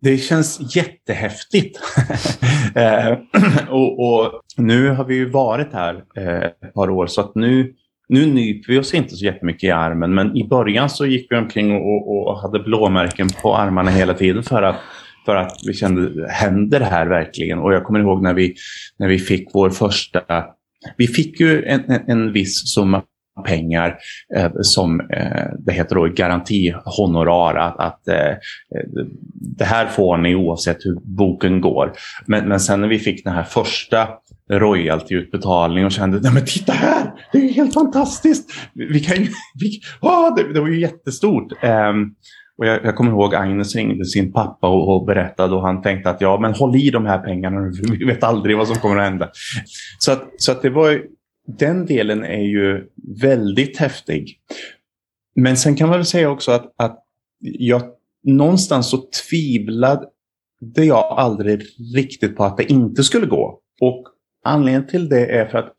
Det 0.00 0.18
känns 0.18 0.76
jättehäftigt. 0.76 1.80
eh, 2.74 3.18
och, 3.68 4.00
och, 4.00 4.40
nu 4.56 4.88
har 4.88 5.04
vi 5.04 5.14
ju 5.14 5.30
varit 5.30 5.72
här 5.72 6.04
eh, 6.16 6.42
ett 6.42 6.74
par 6.74 6.90
år 6.90 7.06
så 7.06 7.20
att 7.20 7.34
nu, 7.34 7.74
nu 8.08 8.26
nyper 8.26 8.72
vi 8.72 8.78
oss 8.78 8.94
inte 8.94 9.16
så 9.16 9.24
jättemycket 9.24 9.64
i 9.64 9.70
armen 9.70 10.14
men 10.14 10.36
i 10.36 10.48
början 10.48 10.90
så 10.90 11.06
gick 11.06 11.26
vi 11.30 11.36
omkring 11.36 11.72
och, 11.72 12.28
och 12.28 12.40
hade 12.40 12.58
blåmärken 12.58 13.28
på 13.42 13.56
armarna 13.56 13.90
hela 13.90 14.14
tiden 14.14 14.42
för 14.42 14.62
att 14.62 14.76
för 15.24 15.36
att 15.36 15.60
vi 15.66 15.74
kände, 15.74 16.30
händer 16.30 16.78
det 16.78 16.84
här 16.84 17.06
verkligen? 17.06 17.58
Och 17.58 17.72
jag 17.72 17.84
kommer 17.84 18.00
ihåg 18.00 18.22
när 18.22 18.34
vi, 18.34 18.54
när 18.98 19.08
vi 19.08 19.18
fick 19.18 19.48
vår 19.54 19.70
första 19.70 20.44
vi 20.96 21.06
fick 21.06 21.40
ju 21.40 21.64
en, 21.64 21.90
en, 21.90 22.10
en 22.10 22.32
viss 22.32 22.74
summa 22.74 23.02
pengar 23.46 23.98
eh, 24.36 24.50
som 24.60 25.00
eh, 25.00 25.46
det 25.58 25.72
heter 25.72 25.94
då 25.94 26.08
garantihonorar. 26.08 27.54
Att, 27.54 27.78
att 27.80 28.08
eh, 28.08 28.36
det 29.58 29.64
här 29.64 29.86
får 29.86 30.16
ni 30.16 30.34
oavsett 30.34 30.84
hur 30.84 31.16
boken 31.16 31.60
går. 31.60 31.92
Men, 32.26 32.48
men 32.48 32.60
sen 32.60 32.80
när 32.80 32.88
vi 32.88 32.98
fick 32.98 33.24
den 33.24 33.34
här 33.34 33.42
första 33.42 34.08
royaltyutbetalningen 34.50 35.86
och 35.86 35.92
kände 35.92 36.20
nej 36.20 36.32
men 36.32 36.44
titta 36.44 36.72
här, 36.72 37.12
det 37.32 37.38
är 37.38 37.52
helt 37.52 37.74
fantastiskt. 37.74 38.50
Vi 38.74 39.00
kan 39.00 39.16
vi, 39.60 39.80
oh, 40.00 40.34
det, 40.36 40.52
det 40.52 40.60
var 40.60 40.68
ju 40.68 40.80
jättestort. 40.80 41.52
Ehm, 41.62 42.06
och 42.62 42.68
jag, 42.68 42.84
jag 42.84 42.96
kommer 42.96 43.10
ihåg 43.10 43.34
Agnes 43.34 43.76
ringde 43.76 44.04
sin 44.04 44.32
pappa 44.32 44.68
och, 44.68 44.96
och, 44.96 45.06
berättade 45.06 45.54
och 45.54 45.62
han 45.62 45.82
tänkte 45.82 46.10
att 46.10 46.20
ja, 46.20 46.38
men 46.40 46.54
håll 46.54 46.76
i 46.76 46.90
de 46.90 47.06
här 47.06 47.18
pengarna 47.18 47.60
nu, 47.60 47.72
vi 47.98 48.04
vet 48.04 48.22
aldrig 48.24 48.56
vad 48.56 48.68
som 48.68 48.76
kommer 48.76 48.96
att 48.96 49.04
hända. 49.04 49.30
Så 49.98 50.12
att, 50.12 50.24
så 50.36 50.52
att 50.52 50.62
det 50.62 50.70
var 50.70 51.02
den 51.58 51.86
delen 51.86 52.24
är 52.24 52.42
ju 52.42 52.86
väldigt 53.20 53.76
häftig. 53.76 54.38
Men 55.36 55.56
sen 55.56 55.76
kan 55.76 55.88
man 55.88 55.98
väl 55.98 56.06
säga 56.06 56.30
också 56.30 56.52
att, 56.52 56.74
att 56.76 56.98
jag 57.40 57.82
någonstans 58.24 58.90
så 58.90 58.98
tvivlade 59.28 60.06
jag 60.74 61.04
aldrig 61.04 61.62
riktigt 61.96 62.36
på 62.36 62.44
att 62.44 62.56
det 62.56 62.72
inte 62.72 63.04
skulle 63.04 63.26
gå. 63.26 63.58
Och 63.80 64.04
anledningen 64.44 64.86
till 64.88 65.08
det 65.08 65.26
är 65.26 65.46
för 65.46 65.58
att 65.58 65.72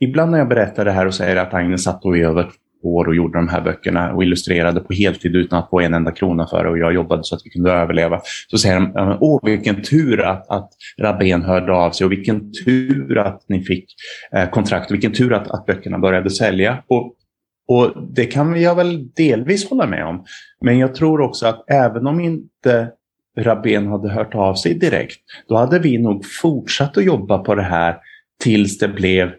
ibland 0.00 0.30
när 0.30 0.38
jag 0.38 0.48
berättar 0.48 0.84
det 0.84 0.92
här 0.92 1.06
och 1.06 1.14
säger 1.14 1.36
att 1.36 1.54
Agnes 1.54 1.84
satt 1.84 2.04
och 2.04 2.18
över 2.18 2.50
år 2.86 3.08
och 3.08 3.14
gjorde 3.14 3.38
de 3.38 3.48
här 3.48 3.60
böckerna 3.60 4.12
och 4.12 4.22
illustrerade 4.22 4.80
på 4.80 4.92
heltid 4.92 5.36
utan 5.36 5.58
att 5.58 5.70
få 5.70 5.80
en 5.80 5.94
enda 5.94 6.10
krona 6.10 6.46
för 6.46 6.64
det 6.64 6.70
och 6.70 6.78
jag 6.78 6.94
jobbade 6.94 7.24
så 7.24 7.34
att 7.34 7.40
vi 7.44 7.50
kunde 7.50 7.72
överleva. 7.72 8.20
Så 8.50 8.58
säger 8.58 8.80
de, 8.80 9.18
åh 9.20 9.40
vilken 9.42 9.82
tur 9.82 10.20
att, 10.20 10.50
att 10.50 10.70
Rabén 11.00 11.42
hörde 11.42 11.72
av 11.72 11.90
sig 11.90 12.04
och 12.04 12.12
vilken 12.12 12.52
tur 12.64 13.18
att 13.18 13.44
ni 13.48 13.62
fick 13.62 13.84
eh, 14.32 14.50
kontrakt 14.50 14.90
och 14.90 14.94
vilken 14.94 15.12
tur 15.12 15.32
att, 15.32 15.50
att 15.50 15.66
böckerna 15.66 15.98
började 15.98 16.30
sälja. 16.30 16.82
Och, 16.86 17.14
och 17.68 17.92
det 18.14 18.26
kan 18.26 18.60
jag 18.60 18.74
väl 18.74 19.08
delvis 19.12 19.70
hålla 19.70 19.86
med 19.86 20.06
om. 20.06 20.24
Men 20.60 20.78
jag 20.78 20.94
tror 20.94 21.20
också 21.20 21.46
att 21.46 21.70
även 21.70 22.06
om 22.06 22.20
inte 22.20 22.90
Rabén 23.38 23.86
hade 23.86 24.10
hört 24.10 24.34
av 24.34 24.54
sig 24.54 24.74
direkt, 24.74 25.20
då 25.48 25.56
hade 25.56 25.78
vi 25.78 25.98
nog 25.98 26.26
fortsatt 26.26 26.96
att 26.96 27.04
jobba 27.04 27.38
på 27.38 27.54
det 27.54 27.62
här 27.62 27.96
tills 28.42 28.78
det 28.78 28.88
blev 28.88 29.30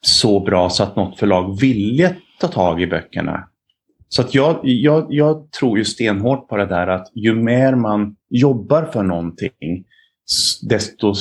så 0.00 0.40
bra 0.40 0.70
så 0.70 0.82
att 0.82 0.96
något 0.96 1.18
förlag 1.18 1.60
ville 1.60 2.14
ta 2.40 2.48
tag 2.48 2.82
i 2.82 2.86
böckerna. 2.86 3.48
Så 4.08 4.22
att 4.22 4.34
jag, 4.34 4.60
jag, 4.62 5.06
jag 5.10 5.50
tror 5.50 5.78
ju 5.78 5.84
stenhårt 5.84 6.48
på 6.48 6.56
det 6.56 6.66
där 6.66 6.86
att 6.86 7.10
ju 7.14 7.34
mer 7.34 7.74
man 7.74 8.16
jobbar 8.30 8.84
för 8.84 9.02
någonting, 9.02 9.84
desto 10.62 11.14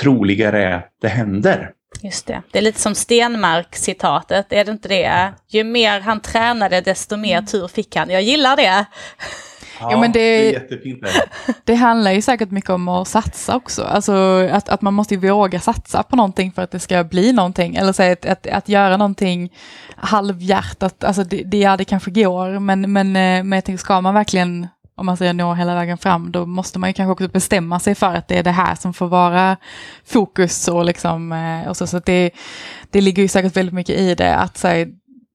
troligare 0.00 0.64
är 0.64 0.72
att 0.72 0.92
det 1.00 1.08
händer. 1.08 1.72
Just 2.02 2.26
det. 2.26 2.42
Det 2.50 2.58
är 2.58 2.62
lite 2.62 2.80
som 2.80 2.94
Stenmark-citatet, 2.94 4.52
är 4.52 4.64
det 4.64 4.70
inte 4.70 4.88
det? 4.88 5.32
Ju 5.48 5.64
mer 5.64 6.00
han 6.00 6.20
tränade, 6.20 6.80
desto 6.80 7.16
mer 7.16 7.42
tur 7.42 7.68
fick 7.68 7.96
han. 7.96 8.10
Jag 8.10 8.22
gillar 8.22 8.56
det. 8.56 8.86
Ja, 9.80 9.90
ja 9.90 10.00
men 10.00 10.12
det, 10.12 10.18
det 10.18 10.48
är 10.48 10.52
jättefint. 10.52 11.02
Det. 11.64 11.74
handlar 11.74 12.12
ju 12.12 12.22
säkert 12.22 12.50
mycket 12.50 12.70
om 12.70 12.88
att 12.88 13.08
satsa 13.08 13.56
också. 13.56 13.82
Alltså 13.82 14.12
att, 14.52 14.68
att 14.68 14.82
man 14.82 14.94
måste 14.94 15.16
våga 15.16 15.60
satsa 15.60 16.02
på 16.02 16.16
någonting 16.16 16.52
för 16.52 16.62
att 16.62 16.70
det 16.70 16.78
ska 16.78 17.04
bli 17.04 17.32
någonting. 17.32 17.76
Eller 17.76 17.92
så 17.92 18.02
att, 18.02 18.26
att, 18.26 18.46
att 18.46 18.68
göra 18.68 18.96
någonting 18.96 19.52
halvhjärtat, 19.96 21.04
alltså 21.04 21.24
det, 21.24 21.42
det, 21.42 21.58
ja, 21.58 21.76
det 21.76 21.84
kanske 21.84 22.10
går, 22.10 22.58
men, 22.58 22.92
men, 22.92 23.06
eh, 23.06 23.44
men 23.44 23.52
jag 23.52 23.64
tänker, 23.64 23.78
ska 23.78 24.00
man 24.00 24.14
verkligen 24.14 24.66
om 24.98 25.06
man 25.06 25.16
säger 25.16 25.32
nå 25.32 25.54
hela 25.54 25.74
vägen 25.74 25.98
fram, 25.98 26.32
då 26.32 26.46
måste 26.46 26.78
man 26.78 26.90
ju 26.90 26.94
kanske 26.94 27.12
också 27.12 27.28
bestämma 27.28 27.80
sig 27.80 27.94
för 27.94 28.14
att 28.14 28.28
det 28.28 28.38
är 28.38 28.42
det 28.42 28.50
här 28.50 28.74
som 28.74 28.94
får 28.94 29.06
vara 29.06 29.56
fokus 30.04 30.68
och 30.68 30.84
liksom, 30.84 31.32
eh, 31.32 31.68
och 31.68 31.76
så, 31.76 31.86
så 31.86 31.98
det, 31.98 32.30
det 32.90 33.00
ligger 33.00 33.22
ju 33.22 33.28
säkert 33.28 33.56
väldigt 33.56 33.74
mycket 33.74 33.98
i 33.98 34.14
det, 34.14 34.36
att 34.36 34.56
säga, 34.56 34.86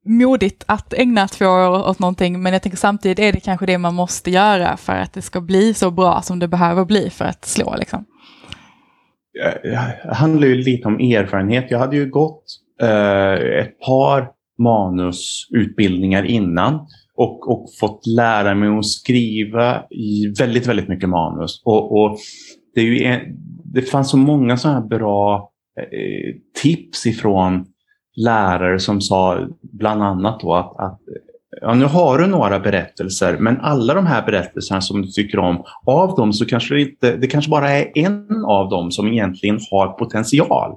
modigt 0.05 0.63
att 0.67 0.93
ägna 0.93 1.27
två 1.27 1.45
år 1.45 1.89
åt 1.89 1.99
någonting, 1.99 2.41
men 2.41 2.53
jag 2.53 2.61
tänker 2.61 2.77
samtidigt 2.77 3.19
är 3.19 3.31
det 3.31 3.39
kanske 3.39 3.65
det 3.65 3.77
man 3.77 3.95
måste 3.95 4.31
göra 4.31 4.77
för 4.77 4.93
att 4.93 5.13
det 5.13 5.21
ska 5.21 5.41
bli 5.41 5.73
så 5.73 5.91
bra 5.91 6.21
som 6.21 6.39
det 6.39 6.47
behöver 6.47 6.85
bli 6.85 7.09
för 7.09 7.25
att 7.25 7.45
slå. 7.45 7.75
Liksom. 7.75 8.05
Det 9.63 10.13
handlar 10.13 10.47
ju 10.47 10.55
lite 10.55 10.87
om 10.87 10.99
erfarenhet. 10.99 11.71
Jag 11.71 11.79
hade 11.79 11.95
ju 11.95 12.09
gått 12.09 12.43
eh, 12.81 13.33
ett 13.33 13.79
par 13.79 14.29
manusutbildningar 14.57 16.23
innan 16.23 16.87
och, 17.15 17.51
och 17.51 17.65
fått 17.79 18.07
lära 18.07 18.55
mig 18.55 18.69
att 18.69 18.85
skriva 18.85 19.83
i 19.89 20.33
väldigt, 20.39 20.67
väldigt 20.67 20.87
mycket 20.87 21.09
manus. 21.09 21.61
Och, 21.65 22.01
och 22.01 22.17
det, 22.75 22.81
är 22.81 22.85
ju 22.85 23.03
en, 23.03 23.19
det 23.73 23.81
fanns 23.81 24.09
så 24.09 24.17
många 24.17 24.57
sådana 24.57 24.79
här 24.79 24.87
bra 24.87 25.51
eh, 25.79 26.35
tips 26.61 27.05
ifrån 27.05 27.65
lärare 28.15 28.79
som 28.79 29.01
sa 29.01 29.47
bland 29.61 30.03
annat 30.03 30.39
då 30.39 30.53
att, 30.53 30.79
att 30.79 30.99
ja, 31.61 31.73
nu 31.73 31.85
har 31.85 32.17
du 32.17 32.27
några 32.27 32.59
berättelser, 32.59 33.37
men 33.37 33.61
alla 33.61 33.93
de 33.93 34.05
här 34.05 34.25
berättelserna 34.25 34.81
som 34.81 35.01
du 35.01 35.07
tycker 35.07 35.39
om, 35.39 35.63
av 35.85 36.15
dem 36.15 36.33
så 36.33 36.45
kanske 36.45 36.73
det, 36.73 36.81
inte, 36.81 37.17
det 37.17 37.27
kanske 37.27 37.51
bara 37.51 37.69
är 37.69 37.91
en 37.95 38.45
av 38.45 38.69
dem 38.69 38.91
som 38.91 39.07
egentligen 39.07 39.59
har 39.71 39.87
potential. 39.87 40.75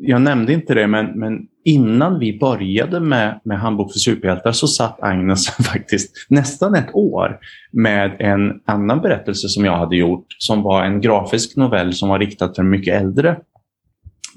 Jag 0.00 0.22
nämnde 0.22 0.52
inte 0.52 0.74
det, 0.74 0.86
men, 0.86 1.06
men 1.06 1.38
innan 1.64 2.18
vi 2.18 2.38
började 2.38 3.00
med, 3.00 3.40
med 3.44 3.58
Handbok 3.58 3.92
för 3.92 3.98
superhjältar 3.98 4.52
så 4.52 4.68
satt 4.68 5.02
Agnes 5.02 5.46
faktiskt 5.72 6.26
nästan 6.28 6.74
ett 6.74 6.94
år 6.94 7.38
med 7.72 8.16
en 8.18 8.60
annan 8.64 9.00
berättelse 9.00 9.48
som 9.48 9.64
jag 9.64 9.76
hade 9.76 9.96
gjort, 9.96 10.26
som 10.38 10.62
var 10.62 10.84
en 10.84 11.00
grafisk 11.00 11.56
novell 11.56 11.92
som 11.92 12.08
var 12.08 12.18
riktad 12.18 12.48
till 12.48 12.60
en 12.60 12.70
mycket 12.70 13.00
äldre 13.00 13.36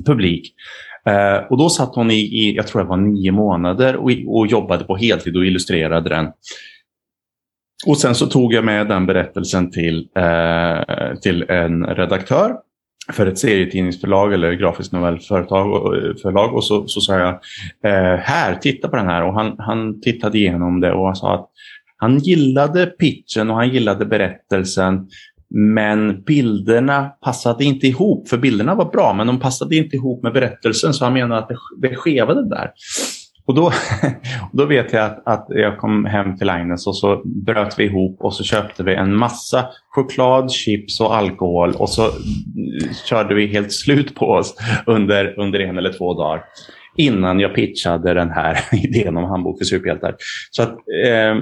publik. 0.06 0.54
Eh, 1.08 1.38
och 1.50 1.58
då 1.58 1.70
satt 1.70 1.96
hon 1.96 2.12
i, 2.12 2.20
i, 2.20 2.56
jag 2.56 2.68
tror 2.68 2.82
det 2.82 2.88
var 2.88 2.98
nio 2.98 3.32
månader 3.32 3.96
och, 3.96 4.12
och 4.28 4.48
jobbade 4.48 4.84
på 4.84 4.96
heltid 4.96 5.38
och 5.38 5.46
illustrerade 5.46 6.10
den. 6.10 6.32
Och 7.86 7.98
sen 7.98 8.16
så 8.16 8.28
tog 8.28 8.54
jag 8.54 8.66
med 8.66 8.88
den 8.88 9.06
berättelsen 9.06 9.72
till, 9.72 10.10
eh, 10.16 11.16
till 11.22 11.46
en 11.50 11.86
redaktör 11.86 12.56
för 13.14 13.28
ett 13.28 13.40
serietidningsförlag 13.40 14.34
eller 14.34 14.54
grafiskt 14.54 14.94
novellföretag 14.94 15.72
och, 15.72 16.20
förlag. 16.22 16.56
Och 16.56 16.64
så, 16.64 16.88
så 16.88 17.02
sa 17.02 17.20
jag 17.20 17.30
eh, 17.84 18.20
här, 18.20 18.56
titta 18.56 18.88
på 18.88 18.96
den 18.96 19.08
här. 19.08 19.24
Och 19.24 19.34
han, 19.34 19.56
han 19.58 20.02
tittade 20.02 20.38
igenom 20.38 20.80
det 20.80 20.94
och 20.94 21.06
han 21.06 21.16
sa 21.16 21.36
att 21.36 21.50
han 21.98 22.18
gillade 22.18 22.86
pitchen 22.86 23.50
och 23.50 23.56
han 23.56 23.70
gillade 23.70 24.06
berättelsen 24.06 25.08
men 25.50 26.24
bilderna 26.24 27.10
passade 27.22 27.64
inte 27.64 27.88
ihop, 27.88 28.30
för 28.30 28.38
bilderna 28.38 28.76
var 28.76 28.86
bra, 28.86 29.14
men 29.14 29.28
de 29.28 29.40
passade 29.40 29.76
inte 29.76 29.96
ihop 29.96 30.24
med 30.24 30.34
berättelsen, 30.34 30.94
så 30.94 31.04
han 31.04 31.14
menade 31.14 31.42
att 31.42 31.50
det, 31.50 31.58
det 31.90 31.96
skevade 31.96 32.50
där. 32.50 32.72
Och 33.48 33.56
då, 33.56 33.72
då 34.52 34.66
vet 34.66 34.94
jag 34.94 35.06
att, 35.06 35.28
att 35.28 35.46
jag 35.50 35.78
kom 35.78 36.06
hem 36.06 36.38
till 36.38 36.50
Agnes 36.50 36.88
och 36.88 36.98
så 36.98 37.22
bröt 37.26 37.80
vi 37.80 37.84
ihop 37.84 38.18
och 38.22 38.34
så 38.34 38.44
köpte 38.44 38.84
vi 38.84 38.96
en 38.96 39.16
massa 39.16 39.66
choklad, 39.90 40.52
chips 40.52 41.00
och 41.00 41.16
alkohol 41.16 41.74
och 41.76 41.90
så 41.90 42.10
körde 43.06 43.36
vi 43.36 43.48
helt 43.48 43.74
slut 43.74 44.16
på 44.16 44.26
oss 44.26 44.56
under, 44.86 45.40
under 45.40 45.60
en 45.60 45.78
eller 45.78 45.94
två 45.94 46.14
dagar 46.14 46.44
innan 46.96 47.40
jag 47.40 47.56
pitchade 47.56 48.14
den 48.14 48.32
här 48.32 48.58
idén 48.86 49.18
om 49.18 49.24
handbok 49.24 49.58
för 49.58 49.66
superhjältar. 49.66 50.16
Så 50.52 50.64
att, 50.64 50.76
eh, 51.06 51.36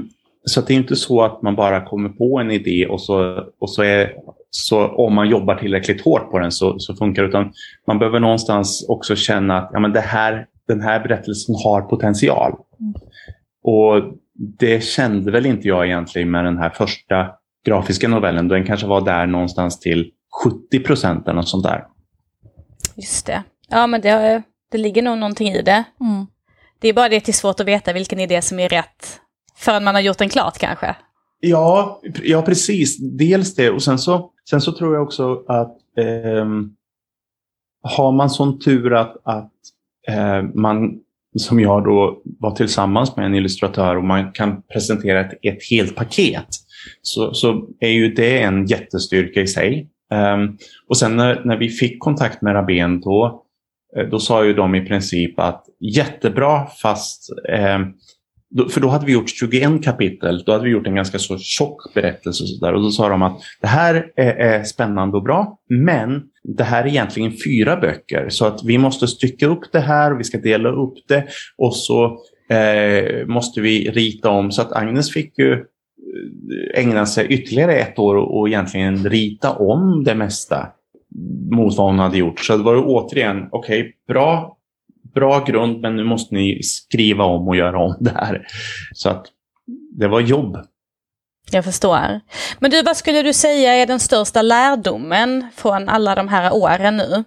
så 0.45 0.61
det 0.61 0.73
är 0.73 0.77
inte 0.77 0.95
så 0.95 1.21
att 1.21 1.41
man 1.41 1.55
bara 1.55 1.85
kommer 1.85 2.09
på 2.09 2.39
en 2.39 2.51
idé 2.51 2.87
och 2.87 3.01
så, 3.01 3.43
och 3.59 3.69
så 3.69 3.83
är 3.83 4.13
så 4.49 4.87
om 4.87 5.15
man 5.15 5.29
jobbar 5.29 5.55
tillräckligt 5.55 6.01
hårt 6.01 6.31
på 6.31 6.39
den 6.39 6.51
så, 6.51 6.79
så 6.79 6.95
funkar 6.95 7.23
det. 7.23 7.29
Utan 7.29 7.53
man 7.87 7.99
behöver 7.99 8.19
någonstans 8.19 8.85
också 8.89 9.15
känna 9.15 9.57
att 9.57 9.69
ja, 9.73 9.79
men 9.79 9.93
det 9.93 10.01
här, 10.01 10.47
den 10.67 10.81
här 10.81 10.99
berättelsen 10.99 11.55
har 11.63 11.81
potential. 11.81 12.51
Mm. 12.79 12.93
Och 13.63 14.13
det 14.59 14.83
kände 14.83 15.31
väl 15.31 15.45
inte 15.45 15.67
jag 15.67 15.85
egentligen 15.85 16.31
med 16.31 16.45
den 16.45 16.57
här 16.57 16.69
första 16.69 17.27
grafiska 17.65 18.07
novellen. 18.07 18.47
Den 18.47 18.65
kanske 18.65 18.87
var 18.87 19.01
där 19.01 19.25
någonstans 19.25 19.79
till 19.79 20.11
70 20.43 20.79
procent 20.79 21.27
eller 21.27 21.35
något 21.35 21.49
sånt 21.49 21.63
där. 21.63 21.85
Just 22.95 23.25
det. 23.25 23.43
Ja, 23.69 23.87
men 23.87 24.01
det, 24.01 24.43
det 24.71 24.77
ligger 24.77 25.01
nog 25.01 25.17
någonting 25.17 25.47
i 25.47 25.61
det. 25.61 25.83
Mm. 25.99 26.27
Det 26.79 26.87
är 26.87 26.93
bara 26.93 27.09
det 27.09 27.17
att 27.17 27.25
det 27.25 27.31
är 27.31 27.33
svårt 27.33 27.59
att 27.59 27.67
veta 27.67 27.93
vilken 27.93 28.19
idé 28.19 28.41
som 28.41 28.59
är 28.59 28.69
rätt 28.69 29.21
förrän 29.57 29.83
man 29.83 29.95
har 29.95 30.01
gjort 30.01 30.17
den 30.17 30.29
klart 30.29 30.57
kanske? 30.57 30.95
Ja, 31.39 32.01
ja 32.23 32.41
precis. 32.41 32.97
Dels 32.99 33.55
det 33.55 33.69
och 33.69 33.83
sen 33.83 33.99
så, 33.99 34.31
sen 34.49 34.61
så 34.61 34.71
tror 34.71 34.95
jag 34.95 35.03
också 35.03 35.43
att 35.47 35.77
eh, 35.97 36.45
har 37.83 38.11
man 38.11 38.29
sån 38.29 38.59
tur 38.59 38.93
att, 38.93 39.17
att 39.23 39.51
eh, 40.07 40.41
man, 40.53 40.99
som 41.37 41.59
jag 41.59 41.83
då 41.83 42.21
var 42.23 42.51
tillsammans 42.51 43.15
med 43.15 43.25
en 43.25 43.35
illustratör 43.35 43.95
och 43.95 44.03
man 44.03 44.31
kan 44.31 44.61
presentera 44.61 45.19
ett, 45.19 45.39
ett 45.41 45.69
helt 45.71 45.95
paket, 45.95 46.47
så, 47.01 47.33
så 47.33 47.67
är 47.79 47.89
ju 47.89 48.13
det 48.13 48.41
en 48.41 48.65
jättestyrka 48.65 49.41
i 49.41 49.47
sig. 49.47 49.89
Eh, 50.11 50.37
och 50.87 50.97
sen 50.97 51.15
när, 51.15 51.41
när 51.45 51.57
vi 51.57 51.69
fick 51.69 51.99
kontakt 51.99 52.41
med 52.41 52.55
Rabén 52.55 53.01
då, 53.01 53.43
eh, 53.97 54.03
då 54.03 54.19
sa 54.19 54.45
ju 54.45 54.53
de 54.53 54.75
i 54.75 54.85
princip 54.85 55.39
att 55.39 55.65
jättebra 55.79 56.67
fast 56.81 57.29
eh, 57.49 57.79
för 58.69 58.81
då 58.81 58.87
hade 58.87 59.05
vi 59.05 59.11
gjort 59.11 59.29
21 59.29 59.83
kapitel. 59.83 60.43
Då 60.45 60.51
hade 60.51 60.63
vi 60.63 60.69
gjort 60.69 60.87
en 60.87 60.95
ganska 60.95 61.19
så 61.19 61.37
tjock 61.37 61.93
berättelse. 61.93 62.43
Och, 62.43 62.49
så 62.49 62.65
där. 62.65 62.73
och 62.73 62.81
då 62.81 62.91
sa 62.91 63.09
de 63.09 63.21
att 63.21 63.41
det 63.61 63.67
här 63.67 64.07
är, 64.15 64.35
är, 64.35 64.63
spännande 64.63 65.17
och 65.17 65.23
bra, 65.23 65.57
men 65.69 66.23
det 66.43 66.63
här 66.63 66.83
är 66.83 66.87
egentligen 66.87 67.33
fyra 67.45 67.77
böcker. 67.77 68.29
Så 68.29 68.45
att 68.45 68.63
vi 68.63 68.77
måste 68.77 69.07
stycka 69.07 69.47
upp 69.47 69.71
det 69.71 69.79
här, 69.79 70.11
vi 70.11 70.23
ska 70.23 70.37
dela 70.37 70.69
upp 70.69 70.93
det 71.07 71.27
och 71.57 71.75
så 71.75 72.05
eh, 72.49 73.27
måste 73.27 73.61
vi 73.61 73.91
rita 73.91 74.29
om. 74.29 74.51
Så 74.51 74.61
att 74.61 74.73
Agnes 74.73 75.11
fick 75.11 75.39
ju 75.39 75.53
eh, 75.53 75.59
ägna 76.81 77.05
sig 77.05 77.27
ytterligare 77.27 77.75
ett 77.75 77.99
år 77.99 78.15
och, 78.15 78.39
och 78.39 78.47
egentligen 78.47 79.09
rita 79.09 79.51
om 79.51 80.03
det 80.03 80.15
mesta 80.15 80.67
mot 81.51 81.77
vad 81.77 81.87
hon 81.87 81.99
hade 81.99 82.17
gjort. 82.17 82.39
Så 82.39 82.57
det 82.57 82.63
var 82.63 82.83
återigen, 82.85 83.47
okej, 83.51 83.79
okay, 83.79 83.91
bra 84.07 84.54
bra 85.15 85.43
grund 85.43 85.81
men 85.81 85.95
nu 85.95 86.03
måste 86.03 86.35
ni 86.35 86.63
skriva 86.63 87.23
om 87.23 87.47
och 87.47 87.55
göra 87.55 87.79
om 87.79 87.97
det 87.99 88.13
här. 88.15 88.47
Så 88.93 89.09
att 89.09 89.25
det 89.99 90.07
var 90.07 90.19
jobb. 90.19 90.57
Jag 91.51 91.65
förstår. 91.65 92.19
Men 92.59 92.71
du, 92.71 92.83
vad 92.83 92.97
skulle 92.97 93.21
du 93.21 93.33
säga 93.33 93.73
är 93.73 93.85
den 93.85 93.99
största 93.99 94.41
lärdomen 94.41 95.45
från 95.55 95.89
alla 95.89 96.15
de 96.15 96.27
här 96.27 96.53
åren 96.53 96.97
nu? 96.97 97.23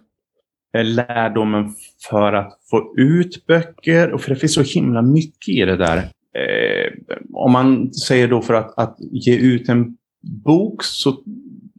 Lärdomen 0.82 1.74
för 2.10 2.32
att 2.32 2.58
få 2.70 2.94
ut 2.98 3.46
böcker, 3.46 4.12
och 4.12 4.20
för 4.20 4.30
det 4.30 4.36
finns 4.36 4.54
så 4.54 4.62
himla 4.62 5.02
mycket 5.02 5.48
i 5.48 5.64
det 5.64 5.76
där. 5.76 5.96
Eh, 5.98 6.92
om 7.34 7.52
man 7.52 7.92
säger 7.92 8.28
då 8.28 8.42
för 8.42 8.54
att, 8.54 8.78
att 8.78 8.96
ge 8.98 9.36
ut 9.36 9.68
en 9.68 9.96
bok 10.44 10.84
så 10.84 11.16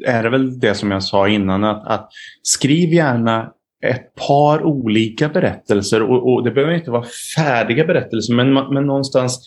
är 0.06 0.24
det 0.24 0.30
väl 0.30 0.60
det 0.60 0.76
som 0.76 0.92
jag 0.92 1.04
sa 1.04 1.28
innan, 1.28 1.64
att, 1.64 1.88
att 1.88 2.10
skriv 2.44 2.94
gärna 2.94 3.54
ett 3.86 4.16
par 4.16 4.64
olika 4.64 5.30
berättelser 5.30 6.02
och, 6.04 6.34
och, 6.34 6.44
det 6.44 6.52
behöver 6.52 6.74
inte 6.74 6.92
vara 6.92 7.06
färdiga 7.36 7.86
berättelser 7.86 8.34
men, 8.34 8.54
men 8.54 8.86
någonstans 8.86 9.46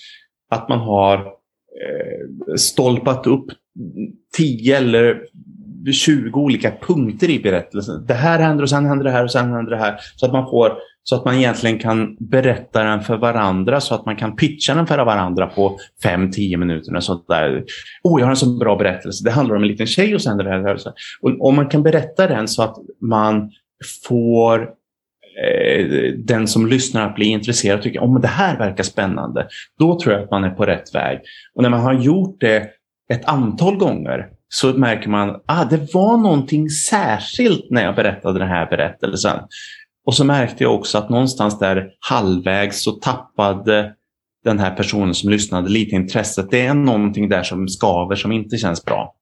att 0.51 0.69
man 0.69 0.79
har 0.79 1.17
eh, 1.17 2.55
stolpat 2.57 3.27
upp 3.27 3.47
10 4.37 4.77
eller 4.77 5.23
20 5.93 6.41
olika 6.41 6.73
punkter 6.81 7.31
i 7.31 7.41
berättelsen. 7.41 8.07
Det 8.07 8.15
här 8.15 8.39
händer 8.39 8.63
och 8.63 8.71
sen 8.71 8.87
händer 8.87 9.05
det 9.05 9.11
här 9.11 9.25
och 9.25 9.31
sen 9.31 9.53
händer 9.53 9.71
det 9.71 9.79
här. 9.79 9.97
Så 10.17 10.27
att 10.27 10.33
man 10.33 10.51
får 10.51 10.73
så 11.05 11.17
att 11.17 11.25
man 11.25 11.35
egentligen 11.35 11.79
kan 11.79 12.17
berätta 12.21 12.85
den 12.85 13.01
för 13.01 13.17
varandra 13.17 13.81
så 13.81 13.95
att 13.95 14.07
man 14.07 14.17
kan 14.17 14.37
pitcha 14.37 14.75
den 14.75 14.87
för 14.87 15.05
varandra 15.05 15.47
på 15.47 15.79
5-10 16.05 16.57
minuter. 16.57 16.97
Och 16.97 17.05
sånt 17.05 17.29
där. 17.29 17.65
Oh, 18.03 18.21
jag 18.21 18.27
har 18.27 18.31
en 18.31 18.37
så 18.37 18.59
bra 18.59 18.77
berättelse. 18.77 19.25
Det 19.25 19.31
handlar 19.31 19.57
om 19.57 19.63
en 19.63 19.69
liten 19.69 19.87
tjej 19.87 20.15
och 20.15 20.23
sen 20.23 20.37
det 20.37 20.51
här. 20.51 20.79
Och 21.21 21.47
om 21.47 21.57
man 21.57 21.69
kan 21.69 21.83
berätta 21.83 22.27
den 22.27 22.49
så 22.49 22.63
att 22.63 22.77
man 23.01 23.51
får 24.07 24.61
eh, 25.43 26.13
den 26.17 26.49
som 26.49 26.67
lyssnar 26.67 27.09
att 27.09 27.15
bli 27.15 27.27
intresserad 27.27 27.79
och 27.79 27.85
tycker 27.85 27.99
att 27.99 28.05
oh, 28.05 28.21
det 28.21 28.29
här 28.29 28.59
verkar 28.59 28.85
spännande. 28.85 29.49
Då 29.79 30.01
tror 30.01 30.15
jag 30.15 30.23
att 30.23 30.31
man 30.31 30.45
är 30.45 30.51
på 30.51 30.67
rätt 30.67 30.95
väg. 30.95 31.21
Och 31.55 31.63
när 31.63 31.71
man 31.71 31.81
har 31.81 31.95
gjort 31.95 32.41
det 32.41 32.71
ett 33.13 33.25
antal 33.25 33.77
gånger 33.77 34.29
så 34.49 34.73
märker 34.73 35.09
man 35.09 35.31
att 35.31 35.43
ah, 35.47 35.65
det 35.65 35.95
var 35.95 36.17
någonting 36.17 36.71
särskilt 36.71 37.71
när 37.71 37.85
jag 37.85 37.95
berättade 37.95 38.39
den 38.39 38.49
här 38.49 38.67
berättelsen. 38.67 39.39
Och 40.07 40.15
så 40.15 40.25
märkte 40.25 40.65
jag 40.65 40.75
också 40.75 40.99
att 40.99 41.11
någonstans 41.11 41.59
där 41.59 41.91
halvvägs 42.11 42.83
så 42.83 42.91
tappade 42.93 43.95
den 44.45 44.59
här 44.59 44.71
personen 44.71 45.15
som 45.15 45.31
lyssnade 45.31 45.69
lite 45.69 45.95
intresset. 45.95 46.51
Det 46.51 46.67
är 46.67 46.75
någonting 46.75 47.29
där 47.29 47.43
som 47.43 47.69
skaver 47.69 48.17
som 48.17 48.33
inte 48.33 48.57
känns 48.57 48.85
bra. 48.85 49.15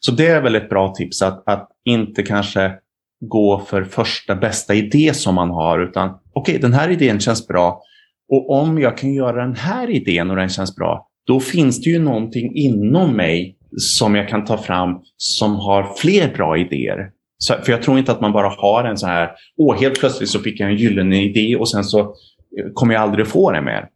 Så 0.00 0.12
det 0.12 0.26
är 0.26 0.42
väl 0.42 0.54
ett 0.54 0.68
bra 0.68 0.94
tips 0.94 1.22
att, 1.22 1.48
att 1.48 1.68
inte 1.84 2.22
kanske 2.22 2.72
gå 3.20 3.58
för 3.66 3.84
första 3.84 4.34
bästa 4.34 4.74
idé 4.74 5.14
som 5.14 5.34
man 5.34 5.50
har 5.50 5.78
utan 5.78 6.10
okej, 6.10 6.20
okay, 6.32 6.58
den 6.58 6.72
här 6.72 6.88
idén 6.88 7.20
känns 7.20 7.48
bra 7.48 7.82
och 8.30 8.50
om 8.50 8.78
jag 8.78 8.98
kan 8.98 9.14
göra 9.14 9.44
den 9.44 9.56
här 9.56 9.90
idén 9.90 10.30
och 10.30 10.36
den 10.36 10.48
känns 10.48 10.76
bra, 10.76 11.06
då 11.26 11.40
finns 11.40 11.80
det 11.80 11.90
ju 11.90 11.98
någonting 11.98 12.56
inom 12.56 13.16
mig 13.16 13.56
som 13.76 14.14
jag 14.14 14.28
kan 14.28 14.44
ta 14.44 14.58
fram 14.58 15.00
som 15.16 15.54
har 15.54 15.94
fler 15.96 16.34
bra 16.34 16.58
idéer. 16.58 17.10
Så, 17.38 17.54
för 17.54 17.72
jag 17.72 17.82
tror 17.82 17.98
inte 17.98 18.12
att 18.12 18.20
man 18.20 18.32
bara 18.32 18.48
har 18.48 18.84
en 18.84 18.98
så 18.98 19.06
här, 19.06 19.30
åh, 19.56 19.80
helt 19.80 20.00
plötsligt 20.00 20.28
så 20.28 20.38
fick 20.38 20.60
jag 20.60 20.70
en 20.70 20.76
gyllene 20.76 21.22
idé 21.22 21.56
och 21.56 21.70
sen 21.70 21.84
så 21.84 22.00
eh, 22.00 22.72
kommer 22.74 22.94
jag 22.94 23.02
aldrig 23.02 23.26
få 23.26 23.52
det 23.52 23.62
mer. 23.62 23.88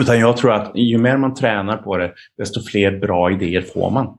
Utan 0.00 0.20
jag 0.20 0.36
tror 0.36 0.52
att 0.52 0.72
ju 0.74 0.98
mer 0.98 1.16
man 1.16 1.34
tränar 1.34 1.76
på 1.76 1.96
det, 1.96 2.12
desto 2.38 2.62
fler 2.62 2.98
bra 2.98 3.32
idéer 3.32 3.62
får 3.62 3.90
man. 3.90 4.16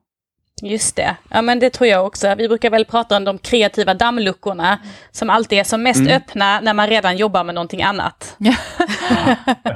Just 0.63 0.95
det. 0.95 1.15
Ja 1.29 1.41
men 1.41 1.59
det 1.59 1.69
tror 1.69 1.87
jag 1.87 2.05
också. 2.05 2.35
Vi 2.35 2.47
brukar 2.47 2.69
väl 2.69 2.85
prata 2.85 3.17
om 3.17 3.23
de 3.23 3.37
kreativa 3.37 3.93
dammluckorna 3.93 4.79
som 5.11 5.29
alltid 5.29 5.59
är 5.59 5.63
som 5.63 5.83
mest 5.83 5.99
mm. 5.99 6.15
öppna 6.15 6.59
när 6.59 6.73
man 6.73 6.87
redan 6.87 7.17
jobbar 7.17 7.43
med 7.43 7.55
någonting 7.55 7.83
annat. 7.83 8.35
Ja. 8.37 8.55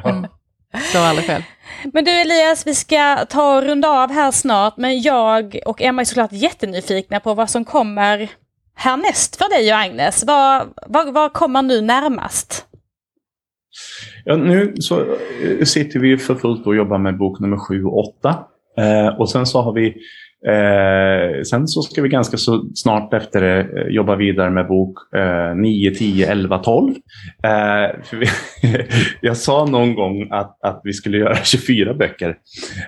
mm. 0.04 0.28
Så 0.94 1.00
aldrig 1.00 1.26
fel. 1.26 1.44
Men 1.94 2.06
du 2.06 2.12
Elias, 2.12 2.68
vi 2.68 2.76
ska 2.76 3.26
ta 3.30 3.58
och 3.58 3.64
runda 3.64 3.90
av 3.90 4.12
här 4.12 4.32
snart. 4.32 4.78
Men 4.78 5.02
jag 5.02 5.60
och 5.66 5.82
Emma 5.82 6.02
är 6.02 6.06
såklart 6.06 6.32
jättenyfikna 6.32 7.20
på 7.20 7.34
vad 7.34 7.50
som 7.50 7.66
kommer 7.66 8.30
härnäst 8.76 9.36
för 9.36 9.50
dig 9.50 9.74
och 9.74 9.80
Agnes. 9.80 10.24
Vad, 10.28 10.68
vad, 10.88 11.14
vad 11.14 11.34
kommer 11.34 11.62
nu 11.62 11.82
närmast? 11.82 12.66
Ja, 14.26 14.36
nu 14.36 14.76
så 14.80 15.00
eh, 15.00 15.66
sitter 15.66 16.00
vi 16.00 16.18
för 16.18 16.36
fullt 16.36 16.68
och 16.68 16.76
jobbar 16.76 16.98
med 16.98 17.18
bok 17.18 17.40
nummer 17.40 17.58
sju 17.58 17.84
och 17.84 17.98
åtta. 17.98 18.46
Eh, 18.78 19.20
och 19.20 19.30
sen 19.30 19.46
så 19.46 19.62
har 19.62 19.74
vi 19.74 19.98
Eh, 20.46 21.42
sen 21.42 21.68
så 21.68 21.82
ska 21.82 22.02
vi 22.02 22.10
ganska 22.10 22.38
så 22.38 22.66
snart 22.76 23.14
efter 23.14 23.42
det 23.42 23.60
eh, 23.60 23.88
jobba 23.88 24.16
vidare 24.16 24.50
med 24.50 24.68
bok 24.68 24.98
eh, 25.16 25.56
9, 25.56 25.92
10, 25.92 26.32
11, 26.32 26.58
12. 26.58 26.96
Eh, 27.44 27.96
vi, 28.12 28.26
jag 29.22 29.38
sa 29.38 29.66
någon 29.66 29.96
gång 29.96 30.28
att, 30.32 30.58
att 30.64 30.82
vi 30.84 30.94
skulle 30.94 31.18
göra 31.18 31.36
24 31.44 31.94
böcker. 31.94 32.38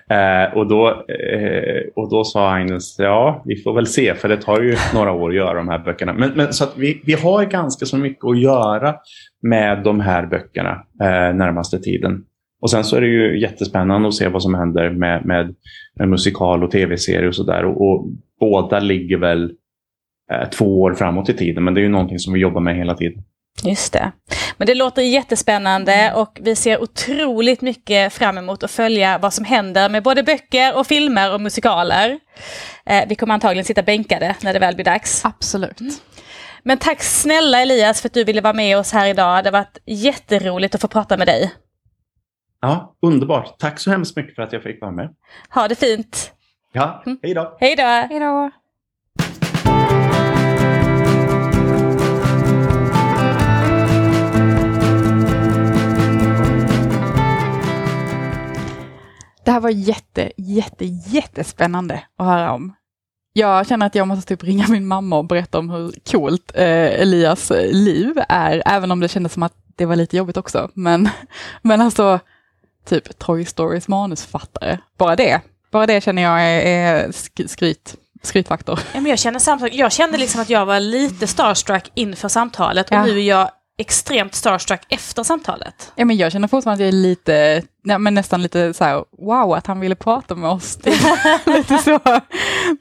Eh, 0.09 0.57
och, 0.57 0.67
då, 0.67 0.87
eh, 0.89 1.81
och 1.95 2.09
då 2.09 2.23
sa 2.23 2.51
Agnes, 2.51 2.99
ja 2.99 3.43
vi 3.45 3.55
får 3.55 3.73
väl 3.73 3.87
se 3.87 4.15
för 4.15 4.29
det 4.29 4.37
tar 4.37 4.61
ju 4.61 4.75
några 4.93 5.11
år 5.11 5.29
att 5.29 5.35
göra 5.35 5.53
de 5.53 5.69
här 5.69 5.79
böckerna. 5.79 6.13
Men, 6.13 6.31
men 6.35 6.53
så 6.53 6.63
att 6.63 6.73
vi, 6.77 7.01
vi 7.05 7.13
har 7.13 7.45
ganska 7.45 7.85
så 7.85 7.97
mycket 7.97 8.25
att 8.25 8.39
göra 8.39 8.95
med 9.41 9.83
de 9.83 9.99
här 9.99 10.25
böckerna 10.25 10.71
eh, 11.01 11.35
närmaste 11.35 11.79
tiden. 11.79 12.23
Och 12.61 12.71
sen 12.71 12.83
så 12.83 12.95
är 12.95 13.01
det 13.01 13.07
ju 13.07 13.39
jättespännande 13.39 14.07
att 14.07 14.13
se 14.13 14.27
vad 14.27 14.43
som 14.43 14.53
händer 14.53 14.89
med, 14.89 15.25
med, 15.25 15.55
med 15.93 16.09
musikal 16.09 16.63
och 16.63 16.71
tv-serie 16.71 17.27
och 17.27 17.35
sådär. 17.35 17.65
Och, 17.65 17.91
och, 17.91 18.07
båda 18.39 18.79
ligger 18.79 19.17
väl 19.17 19.51
eh, 20.31 20.49
två 20.49 20.81
år 20.81 20.93
framåt 20.93 21.29
i 21.29 21.33
tiden, 21.33 21.63
men 21.63 21.73
det 21.73 21.79
är 21.79 21.83
ju 21.83 21.89
någonting 21.89 22.19
som 22.19 22.33
vi 22.33 22.39
jobbar 22.39 22.61
med 22.61 22.75
hela 22.75 22.95
tiden. 22.95 23.23
Just 23.63 23.93
det. 23.93 24.11
Men 24.57 24.67
det 24.67 24.75
låter 24.75 25.01
jättespännande 25.01 26.13
och 26.15 26.39
vi 26.41 26.55
ser 26.55 26.81
otroligt 26.81 27.61
mycket 27.61 28.13
fram 28.13 28.37
emot 28.37 28.63
att 28.63 28.71
följa 28.71 29.17
vad 29.17 29.33
som 29.33 29.45
händer 29.45 29.89
med 29.89 30.03
både 30.03 30.23
böcker 30.23 30.77
och 30.77 30.87
filmer 30.87 31.33
och 31.33 31.41
musikaler. 31.41 32.19
Eh, 32.85 33.03
vi 33.09 33.15
kommer 33.15 33.33
antagligen 33.33 33.65
sitta 33.65 33.83
bänkade 33.83 34.35
när 34.43 34.53
det 34.53 34.59
väl 34.59 34.75
blir 34.75 34.85
dags. 34.85 35.25
Absolut. 35.25 35.79
Mm. 35.79 35.93
Men 36.63 36.77
tack 36.77 37.03
snälla 37.03 37.61
Elias 37.61 38.01
för 38.01 38.09
att 38.09 38.13
du 38.13 38.23
ville 38.23 38.41
vara 38.41 38.53
med 38.53 38.77
oss 38.77 38.91
här 38.91 39.07
idag. 39.07 39.43
Det 39.43 39.47
har 39.47 39.57
varit 39.57 39.77
jätteroligt 39.85 40.75
att 40.75 40.81
få 40.81 40.87
prata 40.87 41.17
med 41.17 41.27
dig. 41.27 41.51
Ja, 42.61 42.95
underbart. 43.01 43.59
Tack 43.59 43.79
så 43.79 43.91
hemskt 43.91 44.15
mycket 44.15 44.35
för 44.35 44.41
att 44.41 44.53
jag 44.53 44.63
fick 44.63 44.81
vara 44.81 44.91
med. 44.91 45.15
Ha 45.49 45.67
det 45.67 45.75
fint. 45.75 46.33
Ja, 46.71 47.03
mm. 47.05 47.19
hej 47.23 47.33
då. 47.33 47.57
Hej 47.59 47.75
då. 47.75 47.83
Hej 47.83 48.19
då. 48.19 48.51
Det 59.45 59.51
här 59.51 59.59
var 59.59 59.69
jätte, 59.69 60.31
jätte, 60.37 60.85
jättespännande 60.85 62.03
att 62.17 62.25
höra 62.25 62.51
om. 62.51 62.73
Jag 63.33 63.67
känner 63.67 63.85
att 63.85 63.95
jag 63.95 64.07
måste 64.07 64.27
typ 64.27 64.43
ringa 64.43 64.65
min 64.67 64.87
mamma 64.87 65.17
och 65.17 65.25
berätta 65.25 65.59
om 65.59 65.69
hur 65.69 65.93
coolt 66.11 66.51
eh, 66.55 67.01
Elias 67.01 67.51
liv 67.71 68.21
är, 68.29 68.63
även 68.65 68.91
om 68.91 68.99
det 68.99 69.07
kändes 69.07 69.33
som 69.33 69.43
att 69.43 69.53
det 69.75 69.85
var 69.85 69.95
lite 69.95 70.17
jobbigt 70.17 70.37
också. 70.37 70.69
Men, 70.73 71.09
men 71.61 71.81
alltså, 71.81 72.19
typ 72.85 73.19
Toy 73.19 73.45
Storys 73.45 73.87
manusförfattare. 73.87 74.77
Bara 74.97 75.15
det, 75.15 75.41
bara 75.71 75.85
det 75.85 76.01
känner 76.03 76.21
jag 76.21 76.41
är, 76.41 76.61
är 76.65 77.11
skryt, 77.47 77.95
skrytfaktor. 78.23 78.79
Ja, 78.93 79.01
men 79.01 79.09
jag, 79.09 79.19
känner 79.19 79.39
samtidigt, 79.39 79.73
jag 79.75 79.91
kände 79.91 80.17
liksom 80.17 80.41
att 80.41 80.49
jag 80.49 80.65
var 80.65 80.79
lite 80.79 81.27
starstruck 81.27 81.91
inför 81.93 82.27
samtalet 82.27 82.89
och 82.89 82.95
ja. 82.95 83.05
nu 83.05 83.19
är 83.19 83.23
jag 83.23 83.49
extremt 83.79 84.35
starstruck 84.35 84.81
efter 84.89 85.23
samtalet. 85.23 85.91
Ja, 85.95 86.05
men 86.05 86.17
jag 86.17 86.31
känner 86.31 86.47
fortfarande 86.47 86.83
att 86.83 86.93
jag 86.93 86.99
är 86.99 87.01
lite, 87.01 87.63
ja, 87.83 87.97
men 87.97 88.13
nästan 88.13 88.41
lite 88.41 88.73
så 88.73 88.83
här, 88.83 89.03
wow, 89.17 89.53
att 89.53 89.67
han 89.67 89.79
ville 89.79 89.95
prata 89.95 90.35
med 90.35 90.49
oss. 90.49 90.79
lite 91.45 91.77
så. 91.77 91.99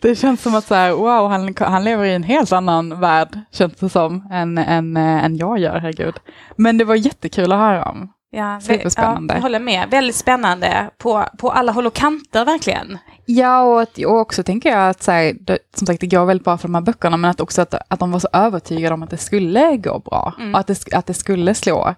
Det 0.00 0.16
känns 0.16 0.42
som 0.42 0.54
att 0.54 0.66
så 0.66 0.74
här, 0.74 0.92
wow, 0.92 1.30
han, 1.30 1.54
han 1.58 1.84
lever 1.84 2.04
i 2.04 2.14
en 2.14 2.22
helt 2.22 2.52
annan 2.52 3.00
värld, 3.00 3.40
känns 3.52 3.74
det 3.74 3.88
som, 3.88 4.28
än, 4.32 4.58
än, 4.58 4.96
än 4.96 5.36
jag 5.36 5.58
gör, 5.58 5.78
herregud. 5.78 6.14
Men 6.56 6.78
det 6.78 6.84
var 6.84 6.94
jättekul 6.94 7.52
att 7.52 7.58
höra 7.58 7.84
om. 7.84 8.12
Ja, 8.30 8.60
Superspännande. 8.60 9.34
Ja, 9.34 9.38
jag 9.38 9.42
håller 9.42 9.60
med. 9.60 9.90
Väldigt 9.90 10.16
spännande 10.16 10.90
på, 10.98 11.24
på 11.38 11.50
alla 11.50 11.72
håll 11.72 11.86
och 11.86 11.94
kanter 11.94 12.44
verkligen. 12.44 12.98
Ja, 13.26 13.62
och, 13.62 14.04
och 14.04 14.20
också 14.20 14.42
tänker 14.42 14.70
jag 14.70 14.88
att 14.90 15.02
så 15.02 15.12
här, 15.12 15.36
det, 15.40 15.58
som 15.74 15.86
sagt, 15.86 16.00
det 16.00 16.06
går 16.06 16.24
väldigt 16.24 16.44
bra 16.44 16.58
för 16.58 16.68
de 16.68 16.74
här 16.74 16.82
böckerna, 16.82 17.16
men 17.16 17.30
att 17.30 17.40
också 17.40 17.62
att, 17.62 17.74
att 17.88 18.00
de 18.00 18.10
var 18.10 18.18
så 18.18 18.28
övertygade 18.32 18.94
om 18.94 19.02
att 19.02 19.10
det 19.10 19.16
skulle 19.16 19.76
gå 19.76 19.98
bra, 19.98 20.34
mm. 20.38 20.54
och 20.54 20.60
att 20.60 20.66
det, 20.66 20.92
att 20.92 21.06
det 21.06 21.14
skulle 21.14 21.54
slå. 21.54 21.94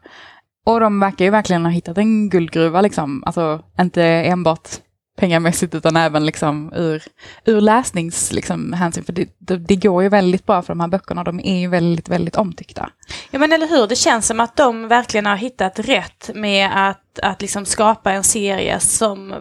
Och 0.67 0.81
de 0.81 1.01
verkar 1.01 1.25
ju 1.25 1.31
verkligen 1.31 1.65
ha 1.65 1.73
hittat 1.73 1.99
en 1.99 2.29
guldgruva, 2.29 2.81
liksom. 2.81 3.23
alltså 3.27 3.63
inte 3.81 4.05
enbart 4.05 4.69
pengamässigt 5.17 5.75
utan 5.75 5.97
även 5.97 6.27
liksom 6.27 6.73
ur, 6.77 7.03
ur 7.45 7.61
läsningshänsyn. 7.61 8.37
Liksom, 8.37 8.93
för 9.07 9.13
det, 9.13 9.29
det, 9.39 9.57
det, 9.57 9.77
går 9.77 10.03
ju 10.03 10.09
väldigt 10.09 10.47
bra 10.47 10.63
för 10.63 10.69
de 10.69 10.81
här 10.81 10.89
böckerna, 10.89 11.25
de 11.25 11.41
är 11.41 11.61
ju 11.61 11.69
väldigt, 11.69 12.09
väldigt 12.09 12.37
omtyckta. 12.37 12.91
Ja 13.31 13.39
men 13.39 13.53
eller 13.53 13.69
hur, 13.69 13.87
det 13.87 13.97
känns 13.97 14.27
som 14.27 14.41
att 14.41 14.57
de 14.57 14.89
verkligen 14.89 15.27
har 15.27 15.37
hittat 15.37 15.79
rätt 15.79 16.31
med 16.35 16.89
att, 16.89 17.19
att 17.23 17.43
liksom 17.43 17.65
skapa 17.67 18.13
en 18.13 18.25
serie 18.25 18.81
som 18.81 19.35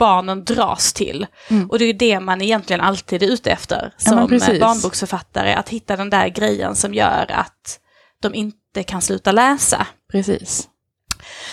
barnen 0.00 0.44
dras 0.44 0.92
till. 0.92 1.26
Mm. 1.48 1.70
Och 1.70 1.78
det 1.78 1.84
är 1.84 1.94
det 1.94 2.20
man 2.20 2.42
egentligen 2.42 2.80
alltid 2.80 3.22
är 3.22 3.26
ute 3.26 3.50
efter 3.50 3.94
som 3.96 4.18
ja, 4.18 4.58
barnboksförfattare, 4.60 5.54
att 5.54 5.68
hitta 5.68 5.96
den 5.96 6.10
där 6.10 6.28
grejen 6.28 6.74
som 6.74 6.94
gör 6.94 7.26
att 7.28 7.80
de 8.20 8.34
inte 8.34 8.82
kan 8.82 9.02
sluta 9.02 9.32
läsa. 9.32 9.86
Precis. 10.12 10.68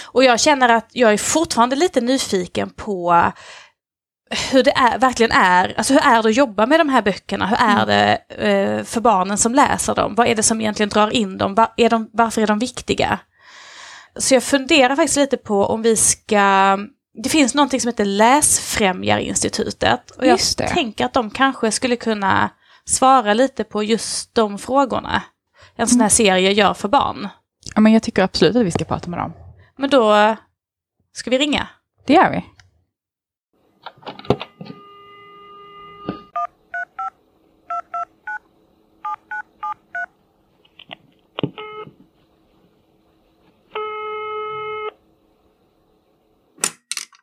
Och 0.03 0.23
jag 0.23 0.39
känner 0.39 0.69
att 0.69 0.89
jag 0.91 1.13
är 1.13 1.17
fortfarande 1.17 1.75
lite 1.75 2.01
nyfiken 2.01 2.69
på 2.69 3.31
hur 4.51 4.63
det 4.63 4.71
är, 4.71 4.99
verkligen 4.99 5.31
är, 5.31 5.73
alltså 5.77 5.93
hur 5.93 6.01
är 6.01 6.23
det 6.23 6.29
att 6.29 6.35
jobba 6.35 6.65
med 6.65 6.79
de 6.79 6.89
här 6.89 7.01
böckerna? 7.01 7.47
Hur 7.47 7.57
är 7.59 7.83
mm. 7.83 7.87
det 7.87 8.17
eh, 8.49 8.83
för 8.83 9.01
barnen 9.01 9.37
som 9.37 9.55
läser 9.55 9.95
dem? 9.95 10.15
Vad 10.15 10.27
är 10.27 10.35
det 10.35 10.43
som 10.43 10.61
egentligen 10.61 10.89
drar 10.89 11.09
in 11.09 11.37
dem? 11.37 11.55
Var, 11.55 11.73
är 11.77 11.89
de 11.89 12.09
varför 12.13 12.41
är 12.41 12.47
de 12.47 12.59
viktiga? 12.59 13.19
Så 14.15 14.33
jag 14.33 14.43
funderar 14.43 14.95
faktiskt 14.95 15.17
lite 15.17 15.37
på 15.37 15.65
om 15.65 15.81
vi 15.81 15.95
ska 15.95 16.77
det 17.23 17.29
finns 17.29 17.53
någonting 17.53 17.81
som 17.81 17.89
heter 17.89 18.05
Läsfrämjarinstitutet. 18.05 20.11
Och 20.11 20.25
jag 20.25 20.39
tänker 20.57 21.05
att 21.05 21.13
de 21.13 21.29
kanske 21.29 21.71
skulle 21.71 21.95
kunna 21.95 22.49
svara 22.85 23.33
lite 23.33 23.63
på 23.63 23.83
just 23.83 24.35
de 24.35 24.57
frågorna. 24.57 25.23
En 25.75 25.87
sån 25.87 25.99
här 25.99 26.05
mm. 26.05 26.09
serie 26.09 26.51
gör 26.51 26.73
för 26.73 26.87
barn. 26.87 27.27
Ja, 27.75 27.81
men 27.81 27.93
jag 27.93 28.03
tycker 28.03 28.23
absolut 28.23 28.55
att 28.55 28.65
vi 28.65 28.71
ska 28.71 28.85
prata 28.85 29.09
med 29.09 29.19
dem. 29.19 29.33
Men 29.79 29.89
då 29.89 30.35
ska 31.11 31.29
vi 31.29 31.37
ringa. 31.37 31.69
Det 32.05 32.13
gör 32.13 32.31
vi. 32.31 32.45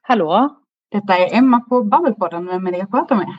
Hallå? 0.02 0.56
Detta 0.90 1.18
är 1.18 1.38
Emma 1.38 1.60
på 1.60 1.84
Babbelpodden. 1.84 2.46
Vem 2.46 2.66
är 2.66 2.72
det 2.72 2.78
jag 2.78 2.90
pratar 2.90 3.16
med? 3.16 3.36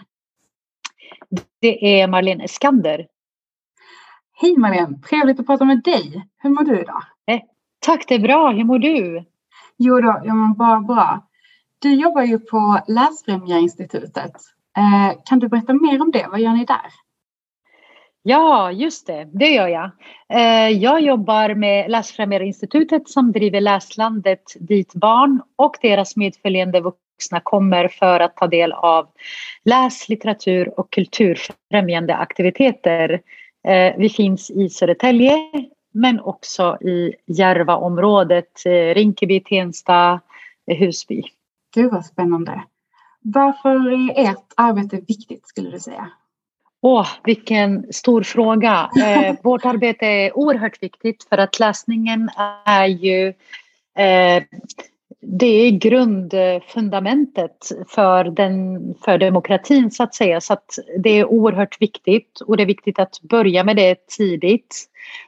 Det 1.61 2.01
är 2.01 2.07
Marlene 2.07 2.47
Skander. 2.47 3.07
Hej 4.34 4.57
Marlene! 4.57 5.01
Trevligt 5.01 5.39
att 5.39 5.45
prata 5.45 5.66
med 5.66 5.84
dig. 5.84 6.28
Hur 6.38 6.49
mår 6.49 6.63
du 6.63 6.82
idag? 6.82 7.03
Tack, 7.86 8.05
det 8.07 8.15
är 8.15 8.19
bra. 8.19 8.51
Hur 8.51 8.63
mår 8.63 8.79
du? 8.79 9.23
Jo 9.77 10.01
då, 10.01 10.21
jag 10.25 10.36
mår 10.36 10.55
bara 10.55 10.79
bra. 10.79 11.27
Du 11.79 11.93
jobbar 11.93 12.21
ju 12.21 12.39
på 12.39 12.79
Läsfrämjarinstitutet. 12.88 14.33
Eh, 14.77 15.17
kan 15.25 15.39
du 15.39 15.47
berätta 15.47 15.73
mer 15.73 16.01
om 16.01 16.11
det? 16.11 16.27
Vad 16.31 16.39
gör 16.39 16.51
ni 16.51 16.65
där? 16.65 16.91
Ja, 18.23 18.71
just 18.71 19.07
det. 19.07 19.29
Det 19.33 19.49
gör 19.49 19.67
jag. 19.67 19.91
Eh, 20.29 20.69
jag 20.69 21.01
jobbar 21.01 21.53
med 21.53 21.91
Läsfrämjarinstitutet 21.91 23.09
som 23.09 23.31
driver 23.31 23.61
Läslandet 23.61 24.43
dit 24.59 24.93
barn 24.93 25.41
och 25.55 25.75
deras 25.81 26.15
medföljande 26.15 26.81
vuxna 26.81 27.39
kommer 27.43 27.88
för 27.88 28.19
att 28.19 28.36
ta 28.36 28.47
del 28.47 28.71
av 28.71 29.07
läs-, 29.65 30.09
litteratur 30.09 30.79
och 30.79 30.91
kulturfrämjande 30.91 32.15
aktiviteter. 32.15 33.21
Eh, 33.67 33.93
vi 33.97 34.09
finns 34.09 34.51
i 34.51 34.69
Södertälje 34.69 35.38
men 35.95 36.19
också 36.19 36.77
i 36.81 37.13
Järvaområdet, 37.25 38.65
eh, 38.65 38.93
Rinkeby, 38.93 39.39
Tensta, 39.39 40.21
Husby. 40.79 41.23
Gud 41.75 41.91
vad 41.91 42.05
spännande. 42.05 42.63
Varför 43.21 43.91
är 43.91 44.29
ert 44.29 44.53
arbete 44.55 45.01
viktigt 45.07 45.47
skulle 45.47 45.71
du 45.71 45.79
säga? 45.79 46.09
Åh, 46.81 47.07
vilken 47.23 47.93
stor 47.93 48.23
fråga. 48.23 48.89
Eh, 49.01 49.35
vårt 49.43 49.65
arbete 49.65 50.05
är 50.05 50.37
oerhört 50.37 50.83
viktigt 50.83 51.23
för 51.23 51.37
att 51.37 51.59
läsningen 51.59 52.29
är 52.65 52.85
ju 52.85 53.27
eh, 53.97 54.43
det 55.28 55.45
är 55.45 55.71
grundfundamentet 55.71 57.57
för, 57.88 58.23
den, 58.23 58.80
för 59.05 59.17
demokratin 59.17 59.91
så 59.91 60.03
att 60.03 60.15
säga. 60.15 60.41
Så 60.41 60.53
att 60.53 60.80
det 61.03 61.09
är 61.09 61.26
oerhört 61.26 61.82
viktigt 61.82 62.41
och 62.41 62.57
det 62.57 62.63
är 62.63 62.67
viktigt 62.67 62.99
att 62.99 63.21
börja 63.21 63.63
med 63.63 63.76
det 63.76 64.07
tidigt 64.07 64.86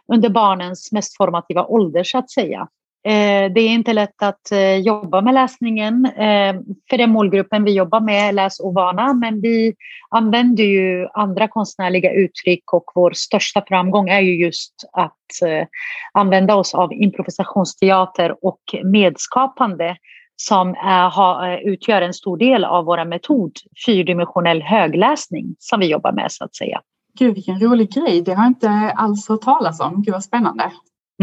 under 0.08 0.30
barnens 0.30 0.92
mest 0.92 1.18
formativa 1.18 1.66
ålder 1.66 2.04
så 2.04 2.18
att 2.18 2.32
säga. 2.32 2.68
Eh, 3.08 3.52
det 3.52 3.62
är 3.62 3.70
inte 3.70 3.94
lätt 3.94 4.24
att 4.24 4.52
eh, 4.52 4.76
jobba 4.76 5.22
med 5.22 5.34
läsningen 5.34 6.06
eh, 6.06 6.56
för 6.90 6.98
den 6.98 7.10
målgruppen 7.10 7.64
vi 7.64 7.74
jobbar 7.74 8.00
med, 8.00 8.36
läsovana, 8.36 9.14
men 9.14 9.42
vi 9.42 9.76
använder 10.10 10.64
ju 10.64 11.08
andra 11.14 11.48
konstnärliga 11.48 12.12
uttryck 12.12 12.74
och 12.74 12.84
vår 12.96 13.12
största 13.12 13.64
framgång 13.68 14.10
är 14.10 14.20
ju 14.20 14.46
just 14.46 14.74
att 14.94 15.48
eh, 15.50 15.68
använda 16.14 16.56
oss 16.56 16.76
av 16.76 16.94
improvisationsteater 16.94 18.46
och 18.46 18.62
medskapande 18.84 19.98
som 20.36 20.76
eh, 20.76 21.20
eh, 21.20 21.60
utgör 21.60 22.02
en 22.02 22.14
stor 22.14 22.38
del 22.38 22.66
av 22.66 22.86
vår 22.86 23.06
metod 23.06 23.52
fyrdimensionell 23.86 24.62
högläsning 24.62 25.56
som 25.60 25.80
vi 25.80 25.88
jobbar 25.88 26.12
med 26.12 26.32
så 26.32 26.44
att 26.44 26.56
säga. 26.56 26.82
Gud 27.20 27.36
vilken 27.36 27.60
rolig 27.60 27.92
grej, 27.92 28.22
det 28.22 28.34
har 28.34 28.44
jag 28.44 28.50
inte 28.50 28.70
alls 28.96 29.30
hört 29.30 29.42
talas 29.42 29.80
om. 29.80 30.02
Gud 30.02 30.14
vad 30.14 30.24
spännande. 30.24 30.72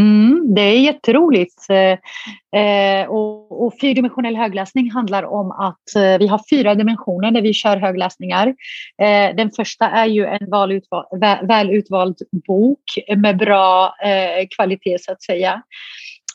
Mm, 0.00 0.54
det 0.54 0.60
är 0.60 0.80
jätteroligt. 0.80 1.66
Eh, 1.70 1.98
eh, 2.60 3.06
och, 3.06 3.66
och 3.66 3.74
fyrdimensionell 3.80 4.36
högläsning 4.36 4.90
handlar 4.90 5.22
om 5.22 5.50
att 5.50 5.96
eh, 5.96 6.18
vi 6.18 6.26
har 6.26 6.40
fyra 6.50 6.74
dimensioner 6.74 7.30
när 7.30 7.42
vi 7.42 7.52
kör 7.52 7.76
högläsningar. 7.76 8.46
Eh, 9.02 9.36
den 9.36 9.50
första 9.50 9.90
är 9.90 10.06
ju 10.06 10.26
en 10.26 10.50
välutvald 10.50 11.48
väl 11.48 11.70
utvald 11.70 12.16
bok 12.46 12.82
med 13.16 13.36
bra 13.36 13.94
eh, 14.04 14.46
kvalitet 14.56 14.98
så 15.00 15.12
att 15.12 15.22
säga. 15.22 15.62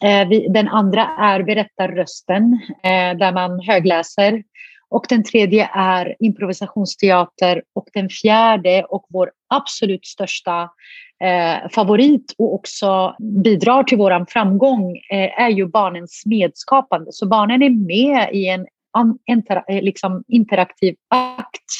Eh, 0.03 0.27
vi, 0.27 0.47
den 0.49 0.67
andra 0.67 1.09
är 1.19 1.43
berättarrösten 1.43 2.59
eh, 2.83 3.17
där 3.17 3.31
man 3.31 3.59
högläser. 3.59 4.43
Och 4.89 5.05
den 5.09 5.23
tredje 5.23 5.69
är 5.73 6.15
improvisationsteater 6.19 7.63
och 7.75 7.87
den 7.93 8.09
fjärde 8.09 8.83
och 8.83 9.05
vår 9.09 9.31
absolut 9.49 10.05
största 10.05 10.69
eh, 11.23 11.69
favorit 11.69 12.35
och 12.37 12.53
också 12.53 13.15
bidrar 13.43 13.83
till 13.83 13.97
vår 13.97 14.25
framgång 14.25 14.97
eh, 15.11 15.41
är 15.41 15.49
ju 15.49 15.67
barnens 15.67 16.23
medskapande. 16.25 17.11
Så 17.11 17.27
barnen 17.27 17.61
är 17.61 17.69
med 17.69 18.33
i 18.33 18.47
en 18.47 18.65
inter, 19.25 19.63
eh, 19.67 19.81
liksom 19.81 20.23
interaktiv 20.27 20.95
akt 21.09 21.71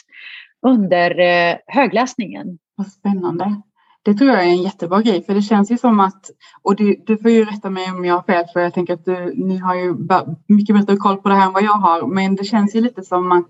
under 0.67 1.19
eh, 1.19 1.57
högläsningen. 1.67 2.57
Vad 2.75 2.87
spännande. 2.87 3.61
Det 4.03 4.13
tror 4.13 4.29
jag 4.29 4.39
är 4.39 4.49
en 4.49 4.63
jättebra 4.63 5.01
grej, 5.01 5.23
för 5.23 5.33
det 5.33 5.41
känns 5.41 5.71
ju 5.71 5.77
som 5.77 5.99
att, 5.99 6.29
och 6.61 6.75
du, 6.75 7.03
du 7.05 7.17
får 7.17 7.31
ju 7.31 7.45
rätta 7.45 7.69
mig 7.69 7.91
om 7.91 8.05
jag 8.05 8.15
har 8.15 8.23
fel, 8.23 8.45
för 8.53 8.59
jag 8.59 8.73
tänker 8.73 8.93
att 8.93 9.05
du, 9.05 9.33
ni 9.35 9.57
har 9.57 9.75
ju 9.75 9.95
mycket 10.47 10.75
bättre 10.75 10.95
koll 10.95 11.17
på 11.17 11.29
det 11.29 11.35
här 11.35 11.47
än 11.47 11.53
vad 11.53 11.63
jag 11.63 11.73
har, 11.73 12.07
men 12.07 12.35
det 12.35 12.43
känns 12.43 12.75
ju 12.75 12.81
lite 12.81 13.03
som 13.03 13.31
att 13.31 13.49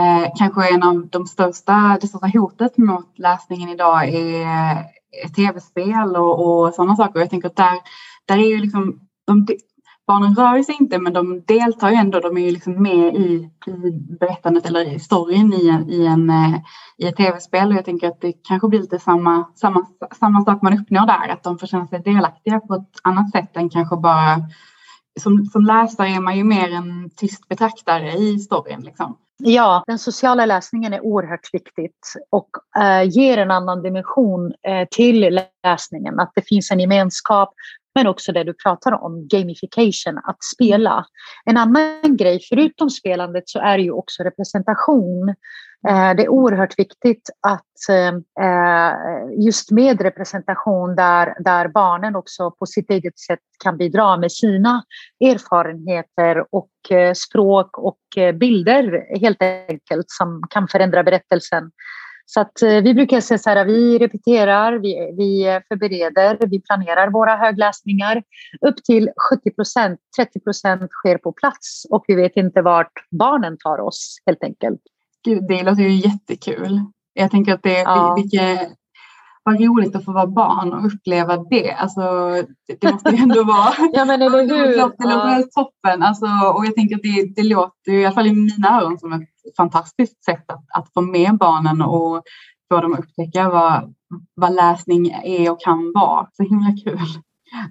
eh, 0.00 0.32
kanske 0.38 0.74
en 0.74 0.82
av 0.82 1.08
de 1.08 1.26
största, 1.26 1.98
det 2.00 2.06
största 2.06 2.38
hotet 2.38 2.78
mot 2.78 3.18
läsningen 3.18 3.68
idag 3.68 4.08
är 4.08 4.84
tv-spel 5.36 6.16
och, 6.16 6.64
och 6.64 6.74
sådana 6.74 6.96
saker. 6.96 7.20
Jag 7.20 7.30
tänker 7.30 7.48
att 7.48 7.56
där, 7.56 7.78
där 8.24 8.38
är 8.38 8.48
ju 8.48 8.60
liksom, 8.60 9.00
de, 9.26 9.46
barnen 10.06 10.34
rör 10.34 10.62
sig 10.62 10.76
inte 10.80 10.98
men 10.98 11.12
de 11.12 11.40
deltar 11.40 11.90
ju 11.90 11.96
ändå, 11.96 12.20
de 12.20 12.36
är 12.36 12.40
ju 12.40 12.50
liksom 12.50 12.82
med 12.82 13.14
i, 13.16 13.50
i 13.66 13.90
berättandet 14.20 14.66
eller 14.66 14.94
i 14.94 14.98
storyn 14.98 15.52
i, 15.52 15.68
en, 15.68 15.90
i, 15.90 16.06
en, 16.06 16.30
eh, 16.30 16.60
i 16.98 17.06
ett 17.06 17.16
tv-spel 17.16 17.68
och 17.68 17.74
jag 17.74 17.84
tänker 17.84 18.08
att 18.08 18.20
det 18.20 18.32
kanske 18.32 18.68
blir 18.68 18.80
lite 18.80 18.98
samma, 18.98 19.44
samma, 19.54 19.86
samma 20.18 20.44
sak 20.44 20.62
man 20.62 20.80
uppnår 20.80 21.06
där, 21.06 21.28
att 21.28 21.42
de 21.42 21.58
får 21.58 21.66
känna 21.66 21.86
sig 21.86 22.00
delaktiga 22.00 22.60
på 22.60 22.74
ett 22.74 23.00
annat 23.02 23.30
sätt 23.30 23.56
än 23.56 23.70
kanske 23.70 23.96
bara 23.96 24.42
som, 25.20 25.44
som 25.44 25.64
läsare 25.64 26.08
är 26.08 26.20
man 26.20 26.36
ju 26.36 26.44
mer 26.44 26.72
en 26.72 27.10
tyst 27.16 27.48
betraktare 27.48 28.12
i 28.12 28.38
storyn. 28.38 28.80
Liksom. 28.80 29.16
Ja, 29.42 29.84
den 29.86 29.98
sociala 29.98 30.46
läsningen 30.46 30.92
är 30.92 31.00
oerhört 31.00 31.54
viktigt 31.54 32.14
och 32.30 32.48
eh, 32.82 33.02
ger 33.08 33.38
en 33.38 33.50
annan 33.50 33.82
dimension 33.82 34.54
eh, 34.62 34.88
till 34.90 35.40
läsningen. 35.64 36.20
Att 36.20 36.32
det 36.34 36.42
finns 36.48 36.70
en 36.70 36.80
gemenskap, 36.80 37.54
men 37.94 38.06
också 38.06 38.32
det 38.32 38.44
du 38.44 38.54
pratar 38.54 39.02
om, 39.04 39.28
gamification, 39.28 40.18
att 40.24 40.44
spela. 40.54 41.04
En 41.44 41.56
annan 41.56 42.16
grej, 42.16 42.40
förutom 42.48 42.90
spelandet, 42.90 43.48
så 43.48 43.58
är 43.58 43.78
det 43.78 43.84
ju 43.84 43.92
också 43.92 44.22
representation. 44.22 45.34
Eh, 45.88 46.14
det 46.14 46.24
är 46.24 46.28
oerhört 46.28 46.78
viktigt 46.78 47.30
att 47.40 47.88
eh, 47.88 48.46
eh, 48.46 48.94
just 49.46 49.70
med 49.70 50.00
representation 50.00 50.96
där, 50.96 51.34
där 51.38 51.68
barnen 51.68 52.16
också 52.16 52.50
på 52.50 52.66
sitt 52.66 52.90
eget 52.90 53.18
sätt 53.18 53.40
kan 53.64 53.76
bidra 53.76 54.16
med 54.16 54.32
sina 54.32 54.84
erfarenheter 55.24 56.44
och 56.50 56.70
språk 57.14 57.78
och 57.78 58.00
bilder 58.34 59.18
helt 59.20 59.42
enkelt 59.42 60.06
som 60.08 60.42
kan 60.50 60.68
förändra 60.68 61.02
berättelsen 61.02 61.70
så 62.32 62.40
att 62.40 62.62
eh, 62.62 62.82
vi 62.82 62.94
brukar 62.94 63.20
säga 63.20 63.38
så 63.38 63.50
här, 63.50 63.64
vi 63.64 63.98
repeterar, 63.98 64.72
vi, 64.72 65.14
vi 65.18 65.60
förbereder, 65.68 66.46
vi 66.46 66.60
planerar 66.60 67.10
våra 67.10 67.36
högläsningar. 67.36 68.22
Upp 68.60 68.84
till 68.84 69.10
70 69.30 69.50
procent, 69.50 70.00
30 70.16 70.40
procent 70.40 70.90
sker 70.90 71.18
på 71.18 71.32
plats 71.32 71.86
och 71.90 72.04
vi 72.06 72.14
vet 72.14 72.36
inte 72.36 72.62
vart 72.62 72.92
barnen 73.10 73.56
tar 73.58 73.80
oss 73.80 74.16
helt 74.26 74.44
enkelt. 74.44 74.80
Gud, 75.24 75.48
det 75.48 75.62
låter 75.62 75.82
ju 75.82 75.90
jättekul. 75.90 76.80
Jag 77.12 77.30
tänker 77.30 77.54
att 77.54 77.62
det, 77.62 77.78
ja. 77.78 78.14
vilket, 78.16 78.68
vad 79.50 79.60
roligt 79.60 79.96
att 79.96 80.04
få 80.04 80.12
vara 80.12 80.26
barn 80.26 80.72
och 80.72 80.86
uppleva 80.86 81.36
det. 81.36 81.72
Alltså, 81.72 82.00
det, 82.66 82.80
det 82.80 82.92
måste 82.92 83.10
ju 83.10 83.22
ändå 83.22 83.44
vara... 83.44 83.72
ja, 83.92 84.04
men 84.04 84.22
eller 84.22 84.40
hur? 84.40 84.66
Det 84.66 84.76
låter 84.76 85.42
toppen. 85.42 86.02
Alltså, 86.02 86.26
och 86.26 86.66
jag 86.66 86.74
tänker 86.74 86.96
att 86.96 87.02
det, 87.02 87.34
det 87.36 87.42
låter, 87.42 87.92
i 87.92 88.04
alla 88.04 88.14
fall 88.14 88.26
i 88.26 88.32
mina 88.32 88.80
öron, 88.80 88.98
som 88.98 89.12
ett 89.12 89.56
fantastiskt 89.56 90.24
sätt 90.24 90.50
att, 90.50 90.64
att 90.78 90.92
få 90.94 91.00
med 91.00 91.36
barnen 91.38 91.82
och 91.82 92.22
få 92.72 92.80
dem 92.80 92.92
att 92.92 92.98
upptäcka 92.98 93.48
vad, 93.48 93.94
vad 94.34 94.54
läsning 94.54 95.10
är 95.24 95.52
och 95.52 95.60
kan 95.60 95.92
vara. 95.92 96.26
Så 96.32 96.42
himla 96.42 96.72
kul. 96.84 96.98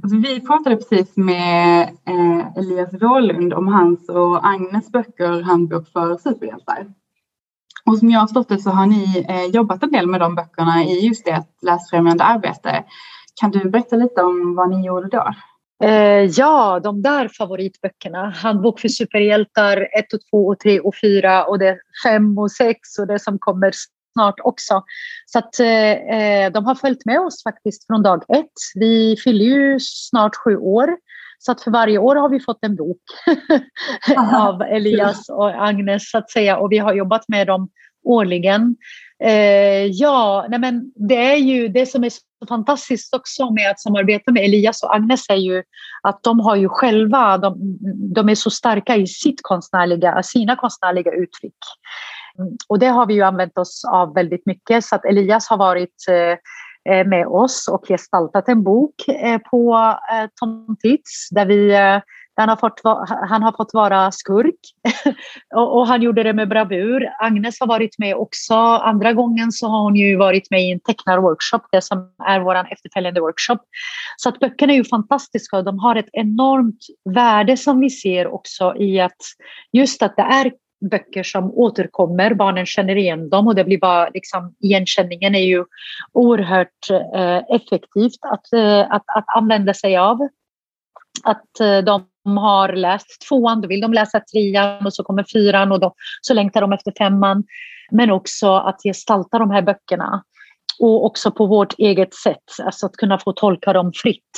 Alltså, 0.03 0.17
vi 0.17 0.41
pratade 0.41 0.75
precis 0.75 1.17
med 1.17 1.81
eh, 1.81 2.57
Elias 2.57 2.93
Rålund 2.93 3.53
om 3.53 3.67
hans 3.67 4.09
och 4.09 4.47
Agnes 4.47 4.91
böcker 4.91 5.41
Handbok 5.41 5.87
för 5.87 6.17
superhjältar. 6.17 6.87
Och 7.89 7.97
som 7.97 8.09
jag 8.09 8.19
har 8.19 8.27
förstått 8.27 8.49
det 8.49 8.57
så 8.57 8.69
har 8.69 8.85
ni 8.85 9.25
eh, 9.29 9.45
jobbat 9.45 9.83
en 9.83 9.91
del 9.91 10.07
med 10.07 10.19
de 10.19 10.35
böckerna 10.35 10.83
i 10.83 11.07
just 11.07 11.25
det 11.25 11.43
läsfrämjande 11.61 12.23
arbete. 12.23 12.83
Kan 13.41 13.51
du 13.51 13.69
berätta 13.69 13.95
lite 13.95 14.21
om 14.21 14.55
vad 14.55 14.69
ni 14.69 14.85
gjorde 14.85 15.07
då? 15.07 15.33
Eh, 15.83 16.23
ja, 16.23 16.79
de 16.83 17.01
där 17.01 17.29
favoritböckerna. 17.37 18.29
Handbok 18.29 18.79
för 18.79 18.87
superhjältar 18.87 19.77
1 19.99 20.13
och 20.13 20.19
2 20.31 20.47
och 20.47 20.59
3 20.59 20.79
och 20.79 20.95
4 21.01 21.45
och 21.45 21.59
det 21.59 21.77
5 22.03 22.37
och 22.37 22.51
6 22.51 22.79
och 22.99 23.07
det 23.07 23.19
som 23.19 23.39
kommer 23.39 23.71
snart 24.13 24.39
också. 24.43 24.83
Så 25.25 25.39
att 25.39 25.59
eh, 25.59 25.91
eh, 25.91 26.51
de 26.51 26.65
har 26.65 26.75
följt 26.75 27.05
med 27.05 27.19
oss 27.19 27.43
faktiskt 27.43 27.87
från 27.87 28.03
dag 28.03 28.23
ett. 28.27 28.53
Vi 28.75 29.17
fyller 29.23 29.45
ju 29.45 29.79
snart 29.79 30.35
sju 30.35 30.57
år. 30.57 30.95
Så 31.39 31.51
att 31.51 31.61
för 31.61 31.71
varje 31.71 31.97
år 31.97 32.15
har 32.15 32.29
vi 32.29 32.39
fått 32.39 32.59
en 32.61 32.75
bok 32.75 33.01
av 34.33 34.61
Elias 34.61 35.29
och 35.29 35.67
Agnes 35.67 36.11
så 36.11 36.17
att 36.17 36.31
säga 36.31 36.57
och 36.57 36.71
vi 36.71 36.77
har 36.77 36.93
jobbat 36.93 37.23
med 37.27 37.47
dem 37.47 37.69
årligen. 38.03 38.75
Eh, 39.23 39.85
ja, 39.85 40.45
nej 40.49 40.59
men 40.59 40.91
det 40.95 41.31
är 41.31 41.35
ju 41.35 41.67
det 41.67 41.85
som 41.85 42.03
är 42.03 42.09
så 42.09 42.21
fantastiskt 42.47 43.15
också 43.15 43.51
med 43.51 43.71
att 43.71 43.79
samarbeta 43.79 44.31
med 44.31 44.43
Elias 44.43 44.83
och 44.83 44.95
Agnes 44.95 45.29
är 45.29 45.35
ju 45.35 45.63
att 46.03 46.23
de 46.23 46.39
har 46.39 46.55
ju 46.55 46.69
själva, 46.69 47.37
de, 47.37 47.77
de 48.13 48.29
är 48.29 48.35
så 48.35 48.49
starka 48.49 48.95
i 48.95 49.07
sitt 49.07 49.39
konstnärliga, 49.41 50.23
sina 50.23 50.55
konstnärliga 50.55 51.11
uttryck. 51.11 51.57
Och 52.67 52.79
det 52.79 52.87
har 52.87 53.05
vi 53.05 53.13
ju 53.13 53.21
använt 53.21 53.57
oss 53.57 53.81
av 53.93 54.13
väldigt 54.13 54.45
mycket 54.45 54.85
så 54.85 54.95
att 54.95 55.05
Elias 55.05 55.47
har 55.47 55.57
varit 55.57 56.07
eh, 56.09 56.37
Eh, 56.89 57.07
med 57.07 57.27
oss 57.27 57.67
och 57.67 57.87
gestaltat 57.87 58.49
en 58.49 58.63
bok 58.63 59.07
eh, 59.07 59.37
på 59.37 59.75
eh, 60.13 60.29
Tom 60.39 60.77
Tits 60.81 61.29
där 61.31 61.45
vi 61.45 61.77
han 62.35 62.49
har 62.49 62.55
fått, 62.55 62.81
han 63.29 63.43
har 63.43 63.51
fått 63.51 63.73
vara 63.73 64.11
skurk 64.11 64.59
och, 65.55 65.77
och, 65.77 65.87
han 65.87 66.01
gjorde 66.01 66.23
det 66.23 66.33
med 66.33 66.49
bravur. 66.49 67.09
Agnes 67.19 67.59
har 67.59 67.67
varit 67.67 67.99
med 67.99 68.15
också. 68.15 68.53
Andra 68.53 69.13
gången 69.13 69.51
så 69.51 69.67
har 69.67 69.81
hon 69.81 69.95
ju 69.95 70.15
varit 70.15 70.51
med 70.51 70.61
i 70.61 70.71
en 70.71 70.79
tecknarworkshop, 70.79 71.61
det 71.71 71.81
som 71.81 72.11
är 72.25 72.39
vår 72.39 72.55
efterföljande 72.55 73.21
workshop. 73.21 73.59
Så 74.17 74.29
att 74.29 74.39
böckerna 74.39 74.73
är 74.73 74.77
ju 74.77 74.83
fantastiska 74.83 75.57
och 75.57 75.63
de 75.63 75.79
har 75.79 75.95
ett 75.95 76.09
enormt 76.13 76.79
värde 77.15 77.57
som 77.57 77.79
vi 77.79 77.89
ser 77.89 78.27
också 78.27 78.75
i 78.77 78.99
att 78.99 79.21
just 79.71 80.03
att 80.03 80.15
det 80.15 80.21
är 80.21 80.51
böcker 80.81 81.23
som 81.23 81.51
återkommer, 81.53 82.33
barnen 82.33 82.65
känner 82.65 82.95
igen 82.95 83.29
dem 83.29 83.47
och 83.47 83.55
det 83.55 83.63
blir 83.63 83.79
bara 83.79 84.09
liksom, 84.09 84.55
igenkänningen 84.59 85.35
är 85.35 85.43
ju 85.43 85.65
oerhört 86.13 86.89
eh, 87.15 87.55
effektivt 87.55 88.19
att, 88.21 88.53
eh, 88.53 88.79
att, 88.79 89.03
att 89.15 89.25
använda 89.35 89.73
sig 89.73 89.97
av. 89.97 90.27
Att 91.23 91.59
eh, 91.59 91.77
de 91.77 92.05
har 92.37 92.73
läst 92.73 93.27
tvåan, 93.29 93.61
då 93.61 93.67
vill 93.67 93.81
de 93.81 93.93
läsa 93.93 94.19
trean 94.19 94.85
och 94.85 94.93
så 94.93 95.03
kommer 95.03 95.25
fyran 95.33 95.71
och 95.71 95.79
då, 95.79 95.93
så 96.21 96.33
längtar 96.33 96.61
de 96.61 96.73
efter 96.73 96.93
femman. 96.97 97.43
Men 97.91 98.11
också 98.11 98.53
att 98.53 98.83
gestalta 98.83 99.39
de 99.39 99.51
här 99.51 99.61
böckerna. 99.61 100.23
Och 100.79 101.05
också 101.05 101.31
på 101.31 101.45
vårt 101.45 101.73
eget 101.77 102.13
sätt, 102.13 102.43
alltså 102.63 102.85
att 102.85 102.95
kunna 102.95 103.19
få 103.19 103.31
tolka 103.31 103.73
dem 103.73 103.91
fritt. 103.95 104.37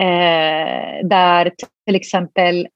Eh, 0.00 1.08
där 1.08 1.52
till 1.86 1.96
exempel 1.96 2.66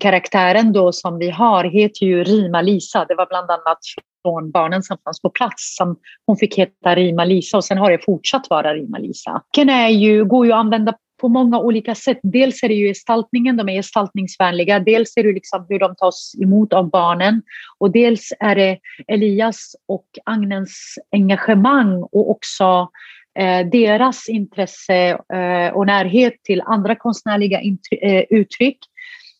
karaktären 0.00 0.72
då 0.72 0.92
som 0.92 1.18
vi 1.18 1.30
har 1.30 1.64
heter 1.64 2.06
ju 2.06 2.24
Rima-Lisa. 2.24 3.04
Det 3.08 3.14
var 3.14 3.26
bland 3.26 3.50
annat 3.50 3.78
från 4.22 4.50
barnen 4.50 4.82
som 4.82 4.96
fanns 5.04 5.22
på 5.22 5.30
plats 5.30 5.76
som 5.76 5.96
hon 6.26 6.36
fick 6.36 6.58
heta 6.58 6.94
Rima-Lisa 6.96 7.56
och 7.56 7.64
sen 7.64 7.78
har 7.78 7.90
det 7.90 8.04
fortsatt 8.04 8.50
vara 8.50 8.74
Rima-Lisa. 8.74 9.42
Den 9.54 9.68
är 9.68 9.88
ju, 9.88 10.24
går 10.24 10.46
ju 10.46 10.52
att 10.52 10.58
använda 10.58 10.94
på 11.20 11.28
många 11.28 11.58
olika 11.58 11.94
sätt. 11.94 12.20
Dels 12.22 12.62
är 12.62 12.68
det 12.68 12.74
ju 12.74 12.88
gestaltningen, 12.88 13.56
de 13.56 13.68
är 13.68 13.72
gestaltningsvänliga. 13.72 14.78
Dels 14.78 15.16
är 15.16 15.22
det 15.22 15.32
liksom 15.32 15.66
hur 15.68 15.78
de 15.78 15.94
tas 15.96 16.34
emot 16.42 16.72
av 16.72 16.90
barnen. 16.90 17.42
Och 17.78 17.90
dels 17.90 18.32
är 18.40 18.56
det 18.56 18.78
Elias 19.08 19.76
och 19.88 20.06
Agnens 20.24 20.98
engagemang 21.12 22.02
och 22.02 22.30
också 22.30 22.88
eh, 23.38 23.66
deras 23.66 24.28
intresse 24.28 25.18
eh, 25.34 25.72
och 25.74 25.86
närhet 25.86 26.34
till 26.44 26.62
andra 26.66 26.94
konstnärliga 26.94 27.60
eh, 28.02 28.24
uttryck. 28.30 28.78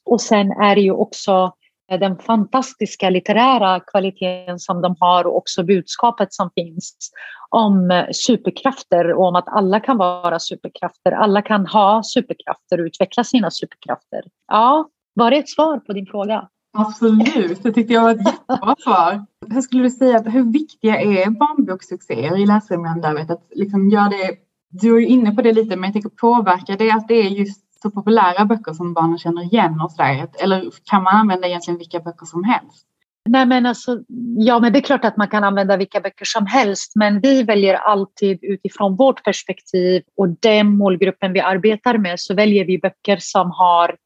Och 0.04 0.20
sen 0.20 0.50
är 0.50 0.74
det 0.74 0.80
ju 0.80 0.92
också 0.92 1.52
eh, 1.92 1.98
den 1.98 2.18
fantastiska 2.18 3.10
litterära 3.10 3.80
kvaliteten 3.80 4.58
som 4.58 4.82
de 4.82 4.96
har 5.00 5.26
och 5.26 5.36
också 5.36 5.62
budskapet 5.62 6.34
som 6.34 6.50
finns 6.54 7.10
om 7.48 7.90
eh, 7.90 8.04
superkrafter 8.12 9.12
och 9.12 9.26
om 9.26 9.36
att 9.36 9.48
alla 9.48 9.80
kan 9.80 9.98
vara 9.98 10.38
superkrafter. 10.38 11.12
Alla 11.12 11.42
kan 11.42 11.66
ha 11.66 12.02
superkrafter 12.04 12.80
och 12.80 12.84
utveckla 12.84 13.24
sina 13.24 13.50
superkrafter. 13.50 14.22
Ja, 14.52 14.88
var 15.14 15.30
det 15.30 15.36
ett 15.36 15.48
svar 15.48 15.78
på 15.78 15.92
din 15.92 16.06
fråga? 16.06 16.48
Absolut, 16.78 17.62
det 17.62 17.72
tyckte 17.72 17.92
jag 17.92 18.02
var 18.02 18.10
ett 18.10 18.26
jättebra 18.26 18.76
svar. 18.78 19.26
Hur 19.46 19.60
skulle 19.60 19.82
du 19.82 19.90
säga, 19.90 20.22
hur 20.22 20.52
viktiga 20.52 21.00
är 21.00 21.30
barnbokssuccéer 21.30 22.38
i 22.38 22.46
läsfrämjandearbetet? 22.46 23.38
Liksom 23.50 23.88
gör 23.88 24.08
det, 24.08 24.36
du 24.70 24.96
är 24.96 25.00
ju 25.00 25.06
inne 25.06 25.34
på 25.34 25.42
det 25.42 25.52
lite, 25.52 25.76
men 25.76 25.84
jag 25.84 25.92
tänker 25.92 26.08
påverkar 26.08 26.76
det 26.76 26.90
att 26.90 27.08
det 27.08 27.14
är 27.14 27.28
just 27.28 27.60
så 27.82 27.90
populära 27.90 28.44
böcker 28.44 28.72
som 28.72 28.94
barnen 28.94 29.18
känner 29.18 29.42
igen 29.42 29.80
och 29.80 29.92
sådär? 29.92 30.28
Eller 30.42 30.70
kan 30.84 31.02
man 31.02 31.16
använda 31.16 31.48
egentligen 31.48 31.78
vilka 31.78 32.00
böcker 32.00 32.26
som 32.26 32.44
helst? 32.44 32.86
Nej, 33.28 33.46
men 33.46 33.66
alltså, 33.66 33.98
ja, 34.36 34.58
men 34.58 34.72
det 34.72 34.78
är 34.78 34.80
klart 34.80 35.04
att 35.04 35.16
man 35.16 35.28
kan 35.28 35.44
använda 35.44 35.76
vilka 35.76 36.00
böcker 36.00 36.24
som 36.24 36.46
helst, 36.46 36.92
men 36.94 37.20
vi 37.20 37.42
väljer 37.42 37.74
alltid 37.74 38.38
utifrån 38.42 38.96
vårt 38.96 39.24
perspektiv 39.24 40.02
och 40.16 40.28
den 40.28 40.76
målgruppen 40.76 41.32
vi 41.32 41.40
arbetar 41.40 41.98
med 41.98 42.20
så 42.20 42.34
väljer 42.34 42.64
vi 42.64 42.78
böcker 42.78 43.16
som 43.20 43.50
har 43.50 43.96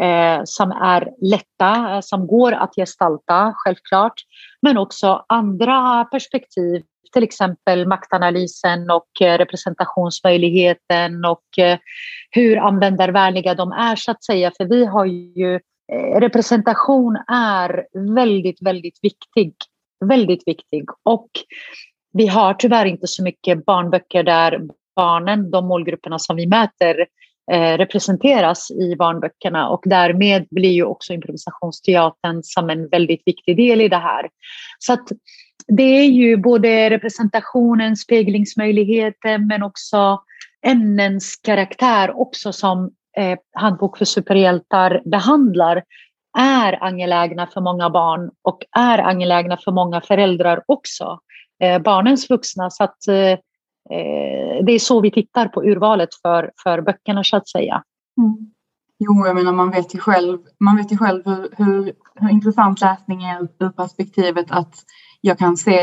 eh, 0.00 0.40
som 0.44 0.70
är 0.70 1.08
lätta, 1.20 1.94
eh, 1.94 2.00
som 2.00 2.26
går 2.26 2.52
att 2.52 2.74
gestalta, 2.74 3.54
självklart, 3.56 4.14
men 4.62 4.78
också 4.78 5.24
andra 5.28 6.04
perspektiv 6.04 6.82
till 7.12 7.22
exempel 7.22 7.88
maktanalysen 7.88 8.90
och 8.90 9.22
eh, 9.22 9.38
representationsmöjligheten 9.38 11.24
och 11.24 11.58
eh, 11.58 11.78
hur 12.30 12.58
användarvänliga 12.58 13.54
de 13.54 13.72
är 13.72 13.96
så 13.96 14.10
att 14.10 14.24
säga. 14.24 14.52
För 14.56 14.64
vi 14.64 14.84
har 14.84 15.06
ju 15.06 15.54
eh, 15.92 16.20
representation 16.20 17.16
är 17.32 17.86
väldigt, 18.14 18.62
väldigt 18.62 18.98
viktig. 19.02 19.54
Väldigt 20.04 20.42
viktig. 20.46 20.84
Och 21.02 21.30
vi 22.12 22.26
har 22.26 22.54
tyvärr 22.54 22.86
inte 22.86 23.06
så 23.06 23.22
mycket 23.22 23.64
barnböcker 23.64 24.22
där 24.22 24.60
barnen, 24.96 25.50
de 25.50 25.66
målgrupperna 25.66 26.18
som 26.18 26.36
vi 26.36 26.46
mäter, 26.46 27.06
representeras 27.76 28.70
i 28.70 28.96
barnböckerna 28.96 29.68
och 29.68 29.82
därmed 29.84 30.46
blir 30.50 30.70
ju 30.70 30.84
också 30.84 31.12
improvisationsteatern 31.12 32.40
som 32.42 32.70
en 32.70 32.88
väldigt 32.88 33.22
viktig 33.26 33.56
del 33.56 33.80
i 33.80 33.88
det 33.88 33.96
här. 33.96 34.28
Så 34.78 34.92
att 34.92 35.08
det 35.70 35.82
är 35.82 36.06
ju 36.06 36.36
både 36.36 36.90
representationen, 36.90 37.96
speglingsmöjligheten 37.96 39.46
men 39.46 39.62
också 39.62 40.20
ämnens 40.66 41.36
karaktär 41.42 42.20
också 42.20 42.52
som 42.52 42.90
eh, 43.16 43.38
Handbok 43.52 43.98
för 43.98 44.04
superhjältar 44.04 45.02
behandlar 45.04 45.82
är 46.38 46.84
angelägna 46.84 47.46
för 47.46 47.60
många 47.60 47.90
barn 47.90 48.30
och 48.42 48.58
är 48.78 48.98
angelägna 48.98 49.56
för 49.56 49.72
många 49.72 50.00
föräldrar 50.00 50.62
också. 50.66 51.18
Eh, 51.62 51.82
barnens 51.82 52.30
vuxna. 52.30 52.70
Så 52.70 52.84
att, 52.84 53.08
eh, 53.08 53.32
eh 53.90 54.64
det 54.66 54.72
är 54.72 54.78
så 54.78 55.00
vi 55.00 55.10
tittar 55.10 55.48
på 55.48 55.64
urvalet 55.64 56.08
för, 56.22 56.50
för 56.62 56.80
böckerna 56.80 57.24
så 57.24 57.36
att 57.36 57.48
säga. 57.48 57.82
Mm. 58.18 58.52
Jo, 58.98 59.26
jag 59.26 59.36
menar 59.36 59.52
man 59.52 59.70
vet 59.70 59.94
ju 59.94 59.98
själv, 59.98 60.38
man 60.60 60.76
vet 60.76 60.92
ju 60.92 60.96
själv 60.96 61.22
hur, 61.24 61.48
hur, 61.56 61.92
hur 62.14 62.30
intressant 62.30 62.80
läsning 62.80 63.24
är 63.24 63.48
ur 63.58 63.70
perspektivet 63.70 64.46
att 64.50 64.74
jag 65.20 65.38
kan 65.38 65.56
se 65.56 65.78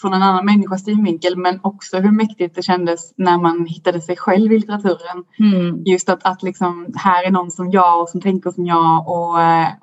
från 0.00 0.14
en 0.14 0.22
annan 0.22 0.44
människas 0.44 0.84
synvinkel 0.84 1.36
men 1.36 1.60
också 1.62 1.98
hur 1.98 2.10
mäktigt 2.10 2.54
det 2.54 2.62
kändes 2.62 3.14
när 3.16 3.38
man 3.38 3.66
hittade 3.66 4.00
sig 4.00 4.16
själv 4.16 4.52
i 4.52 4.58
litteraturen. 4.58 5.24
Mm. 5.38 5.82
Just 5.84 6.08
att, 6.08 6.24
att 6.24 6.42
liksom, 6.42 6.86
här 6.96 7.26
är 7.26 7.30
någon 7.30 7.50
som 7.50 7.70
jag 7.70 8.02
och 8.02 8.08
som 8.08 8.20
tänker 8.20 8.50
som 8.50 8.66
jag 8.66 9.08
och, 9.08 9.34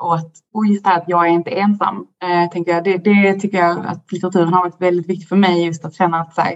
och, 0.07 0.15
att, 0.15 0.31
och 0.53 0.65
just 0.65 0.83
det 0.83 0.89
här 0.89 0.97
att 0.97 1.09
jag 1.09 1.27
är 1.27 1.31
inte 1.31 1.49
ensam. 1.49 2.07
Eh, 2.23 2.49
tänker 2.49 2.71
jag. 2.71 2.83
Det, 2.83 2.97
det 2.97 3.33
tycker 3.33 3.57
jag 3.57 3.85
att 3.85 4.11
litteraturen 4.11 4.53
har 4.53 4.61
varit 4.61 4.81
väldigt 4.81 5.09
viktigt 5.09 5.29
för 5.29 5.35
mig 5.35 5.65
just 5.65 5.85
att 5.85 5.95
känna 5.95 6.19
att 6.19 6.35
så 6.35 6.41
här, 6.41 6.55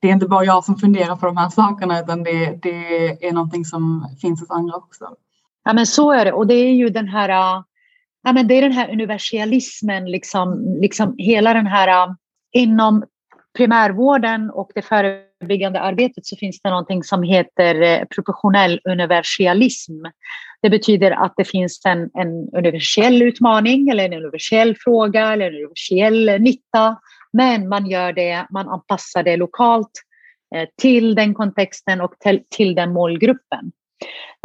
det 0.00 0.08
är 0.08 0.12
inte 0.12 0.28
bara 0.28 0.44
jag 0.44 0.64
som 0.64 0.76
funderar 0.76 1.16
på 1.16 1.26
de 1.26 1.36
här 1.36 1.48
sakerna 1.48 2.00
utan 2.00 2.22
det, 2.22 2.58
det 2.62 3.26
är 3.26 3.32
någonting 3.32 3.64
som 3.64 4.08
finns 4.20 4.40
hos 4.40 4.50
andra 4.50 4.76
också. 4.76 5.04
Ja 5.64 5.72
men 5.72 5.86
så 5.86 6.12
är 6.12 6.24
det 6.24 6.32
och 6.32 6.46
det 6.46 6.54
är 6.54 6.72
ju 6.72 6.88
den 6.88 7.08
här 7.08 7.62
ja, 8.26 8.32
men 8.32 8.48
det 8.48 8.54
är 8.54 8.62
den 8.62 8.72
här 8.72 8.90
universalismen, 8.90 10.10
liksom, 10.10 10.76
liksom 10.80 11.14
hela 11.18 11.54
den 11.54 11.66
här 11.66 11.88
äh, 11.88 12.14
inom 12.52 13.04
primärvården 13.56 14.50
och 14.50 14.70
det 14.74 14.82
förebyggande 14.82 15.80
arbetet 15.80 16.26
så 16.26 16.36
finns 16.36 16.60
det 16.62 16.70
någonting 16.70 17.02
som 17.02 17.22
heter 17.22 17.82
eh, 17.82 18.04
proportionell 18.04 18.80
universalism. 18.84 19.92
Det 20.62 20.70
betyder 20.70 21.10
att 21.10 21.34
det 21.36 21.44
finns 21.44 21.80
en, 21.86 22.10
en 22.14 22.48
universell 22.58 23.22
utmaning 23.22 23.88
eller 23.88 24.04
en 24.04 24.12
universell 24.12 24.76
fråga 24.76 25.32
eller 25.32 25.46
en 25.46 25.54
universell 25.54 26.42
nytta. 26.42 26.96
Men 27.32 27.68
man 27.68 27.86
gör 27.86 28.12
det, 28.12 28.46
man 28.50 28.68
anpassar 28.68 29.22
det 29.22 29.36
lokalt 29.36 29.92
eh, 30.54 30.68
till 30.82 31.14
den 31.14 31.34
kontexten 31.34 32.00
och 32.00 32.14
till, 32.20 32.42
till 32.50 32.74
den 32.74 32.92
målgruppen. 32.92 33.72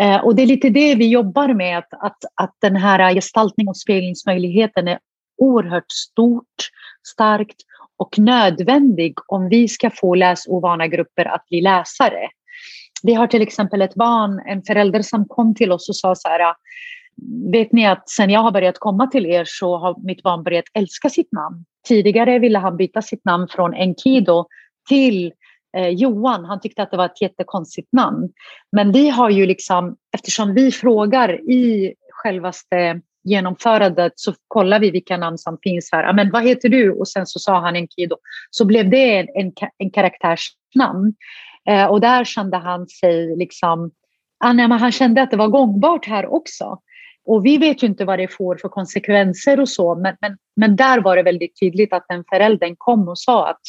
Eh, 0.01 0.25
och 0.25 0.35
det 0.35 0.41
är 0.41 0.47
lite 0.47 0.69
det 0.69 0.95
vi 0.95 1.07
jobbar 1.07 1.53
med, 1.53 1.77
att, 1.77 1.93
att, 1.93 2.17
att 2.35 2.55
den 2.61 2.75
här 2.75 3.13
gestaltning 3.13 3.67
och 3.67 3.77
speglingsmöjligheten 3.77 4.87
är 4.87 4.99
oerhört 5.37 5.91
stort, 5.91 6.69
starkt 7.07 7.57
och 7.97 8.19
nödvändig 8.19 9.13
om 9.27 9.49
vi 9.49 9.67
ska 9.67 9.89
få 9.89 10.15
läsovana 10.15 10.87
grupper 10.87 11.25
att 11.25 11.47
bli 11.47 11.61
läsare. 11.61 12.29
Vi 13.03 13.13
har 13.13 13.27
till 13.27 13.41
exempel 13.41 13.81
ett 13.81 13.95
barn, 13.95 14.41
en 14.47 14.63
förälder 14.63 15.01
som 15.01 15.25
kom 15.27 15.55
till 15.55 15.71
oss 15.71 15.89
och 15.89 15.95
sa 15.95 16.15
så 16.15 16.29
här, 16.29 16.55
vet 17.51 17.71
ni 17.71 17.87
att 17.87 18.09
sen 18.09 18.29
jag 18.29 18.39
har 18.39 18.51
börjat 18.51 18.79
komma 18.79 19.07
till 19.07 19.25
er 19.25 19.43
så 19.47 19.77
har 19.77 20.05
mitt 20.05 20.23
barn 20.23 20.43
börjat 20.43 20.65
älska 20.73 21.09
sitt 21.09 21.31
namn. 21.31 21.65
Tidigare 21.87 22.39
ville 22.39 22.59
han 22.59 22.77
byta 22.77 23.01
sitt 23.01 23.25
namn 23.25 23.47
från 23.47 23.73
Enkido 23.73 24.45
till 24.89 25.31
eh, 25.77 25.87
Johan. 25.87 26.45
Han 26.45 26.59
tyckte 26.59 26.83
att 26.83 26.91
det 26.91 26.97
var 26.97 27.05
ett 27.05 27.21
jättekonstigt 27.21 27.93
namn. 27.93 28.29
Men 28.71 28.91
vi 28.91 29.09
har 29.09 29.29
ju 29.29 29.45
liksom, 29.45 29.95
eftersom 30.13 30.53
vi 30.53 30.71
frågar 30.71 31.49
i 31.51 31.93
självaste 32.11 33.01
genomförandet 33.23 34.13
så 34.15 34.33
kollar 34.47 34.79
vi 34.79 34.91
vilka 34.91 35.17
namn 35.17 35.37
som 35.37 35.57
finns 35.63 35.89
här. 35.91 36.03
Ah, 36.03 36.13
men 36.13 36.31
vad 36.31 36.43
heter 36.43 36.69
du? 36.69 36.91
Och 36.91 37.07
sen 37.07 37.25
så 37.25 37.39
sa 37.39 37.59
han 37.59 37.75
Enkido. 37.75 38.15
Så 38.49 38.65
blev 38.65 38.89
det 38.89 39.17
en, 39.19 39.27
en, 39.35 39.51
en 39.77 39.91
karaktärsnamn. 39.91 41.13
Eh, 41.69 41.85
och 41.85 42.01
där 42.01 42.23
kände 42.23 42.57
han 42.57 42.87
sig 42.87 43.37
liksom, 43.37 43.91
ah, 44.43 44.53
nej, 44.53 44.67
men 44.67 44.79
han 44.79 44.91
kände 44.91 45.21
att 45.21 45.31
det 45.31 45.37
var 45.37 45.47
gångbart 45.47 46.05
här 46.05 46.33
också. 46.33 46.79
Och 47.25 47.45
vi 47.45 47.57
vet 47.57 47.83
ju 47.83 47.87
inte 47.87 48.05
vad 48.05 48.19
det 48.19 48.27
får 48.27 48.55
för 48.55 48.69
konsekvenser 48.69 49.59
och 49.59 49.69
så, 49.69 49.95
men, 49.95 50.15
men, 50.21 50.37
men 50.55 50.75
där 50.75 51.01
var 51.01 51.15
det 51.15 51.23
väldigt 51.23 51.59
tydligt 51.59 51.93
att 51.93 52.05
den 52.09 52.23
föräldern 52.29 52.75
kom 52.77 53.09
och 53.09 53.19
sa 53.19 53.47
att 53.47 53.61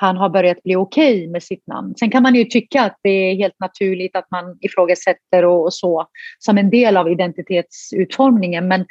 han 0.00 0.16
har 0.16 0.28
börjat 0.28 0.62
bli 0.62 0.76
okej 0.76 1.14
okay 1.14 1.28
med 1.28 1.42
sitt 1.42 1.66
namn. 1.66 1.94
Sen 1.98 2.10
kan 2.10 2.22
man 2.22 2.34
ju 2.34 2.44
tycka 2.44 2.82
att 2.82 2.96
det 3.02 3.10
är 3.10 3.34
helt 3.34 3.60
naturligt 3.60 4.16
att 4.16 4.30
man 4.30 4.58
ifrågasätter 4.60 5.44
och, 5.44 5.64
och 5.64 5.74
så 5.74 6.06
som 6.38 6.58
en 6.58 6.70
del 6.70 6.96
av 6.96 7.10
identitetsutformningen, 7.10 8.68
men 8.68 8.86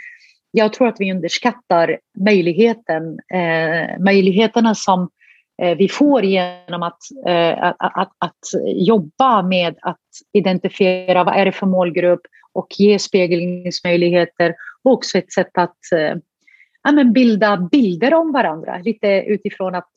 jag 0.52 0.74
tror 0.74 0.88
att 0.88 0.96
vi 1.00 1.12
underskattar 1.12 2.00
möjligheten, 2.20 3.20
eh, 3.34 4.00
möjligheterna 4.00 4.76
som 4.76 5.10
eh, 5.62 5.78
vi 5.78 5.88
får 5.88 6.24
genom 6.26 6.84
att, 6.84 7.00
eh, 7.28 7.64
att, 7.64 7.76
att, 7.80 8.12
att, 8.18 8.62
jobba 8.76 9.42
med 9.42 9.76
att 9.82 10.08
identifiera 10.34 11.24
vad 11.24 11.36
är 11.36 11.46
det 11.46 11.52
för 11.52 11.68
målgrupp 11.68 12.22
och 12.54 12.68
ge 12.78 13.00
speglingsmöjligheter 13.00 14.56
och 14.84 14.92
också 14.92 15.18
ett 15.18 15.32
sätt 15.32 15.52
att 15.58 15.92
eh, 15.96 16.16
ja, 16.84 16.92
men 16.92 17.14
bilda 17.14 17.58
bilder 17.72 18.14
om 18.14 18.32
varandra 18.32 18.78
lite 18.78 19.08
utifrån 19.28 19.76
att 19.76 19.92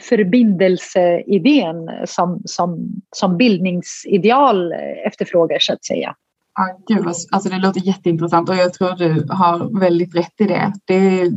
förbindelseidén 0.00 1.90
som, 2.06 2.42
som, 2.44 2.88
som 3.16 3.36
bildningsideal 3.36 4.72
efterfrågar 5.06 5.58
så 5.60 5.72
att 5.72 5.84
säga. 5.84 6.14
Ja, 6.54 6.78
gud, 6.86 7.06
alltså 7.06 7.48
det 7.48 7.58
låter 7.58 7.80
jätteintressant 7.80 8.48
och 8.48 8.56
jag 8.56 8.74
tror 8.74 8.96
du 8.96 9.26
har 9.30 9.80
väldigt 9.80 10.16
rätt 10.16 10.40
i 10.40 10.44
det. 10.44 10.72
det 10.84 10.94
är, 10.94 11.32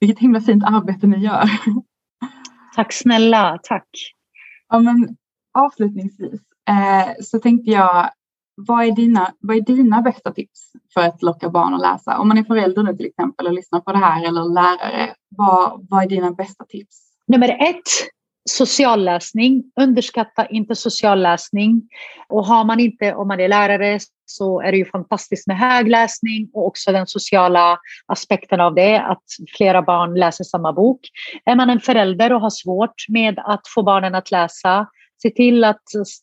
vilket 0.00 0.18
himla 0.18 0.40
fint 0.40 0.64
arbete 0.64 1.06
ni 1.06 1.18
gör. 1.18 1.50
Tack 2.76 2.92
snälla, 2.92 3.58
tack. 3.62 3.88
Ja, 4.68 4.78
men 4.78 5.16
avslutningsvis 5.58 6.40
eh, 6.68 7.22
så 7.22 7.38
tänkte 7.38 7.70
jag, 7.70 8.10
vad 8.56 8.84
är, 8.84 8.92
dina, 8.92 9.32
vad 9.38 9.56
är 9.56 9.60
dina 9.60 10.02
bästa 10.02 10.32
tips 10.32 10.72
för 10.94 11.00
att 11.00 11.22
locka 11.22 11.50
barn 11.50 11.74
att 11.74 11.80
läsa? 11.80 12.18
Om 12.18 12.28
man 12.28 12.38
är 12.38 12.44
förälder 12.44 12.82
nu 12.82 12.96
till 12.96 13.06
exempel 13.06 13.46
och 13.46 13.52
lyssnar 13.52 13.80
på 13.80 13.92
det 13.92 13.98
här 13.98 14.24
eller 14.28 14.44
lärare, 14.44 15.14
vad, 15.28 15.86
vad 15.90 16.02
är 16.02 16.08
dina 16.08 16.30
bästa 16.30 16.64
tips? 16.64 17.05
Nummer 17.26 17.48
ett, 17.48 17.82
socialläsning. 18.50 19.64
Underskatta 19.80 20.46
inte 20.46 20.74
socialläsning. 20.74 21.82
Och 22.28 22.46
har 22.46 22.64
man 22.64 22.80
inte, 22.80 23.14
om 23.14 23.28
man 23.28 23.40
är 23.40 23.48
lärare, 23.48 23.98
så 24.26 24.60
är 24.60 24.72
det 24.72 24.78
ju 24.78 24.84
fantastiskt 24.84 25.46
med 25.46 25.58
högläsning 25.58 26.50
och 26.52 26.66
också 26.66 26.92
den 26.92 27.06
sociala 27.06 27.78
aspekten 28.06 28.60
av 28.60 28.74
det, 28.74 29.00
att 29.00 29.22
flera 29.56 29.82
barn 29.82 30.14
läser 30.14 30.44
samma 30.44 30.72
bok. 30.72 31.00
Är 31.44 31.56
man 31.56 31.70
en 31.70 31.80
förälder 31.80 32.32
och 32.32 32.40
har 32.40 32.50
svårt 32.50 33.08
med 33.08 33.38
att 33.38 33.62
få 33.74 33.82
barnen 33.82 34.14
att 34.14 34.30
läsa, 34.30 34.86
se 35.22 35.30
till 35.30 35.64
att 35.64 35.82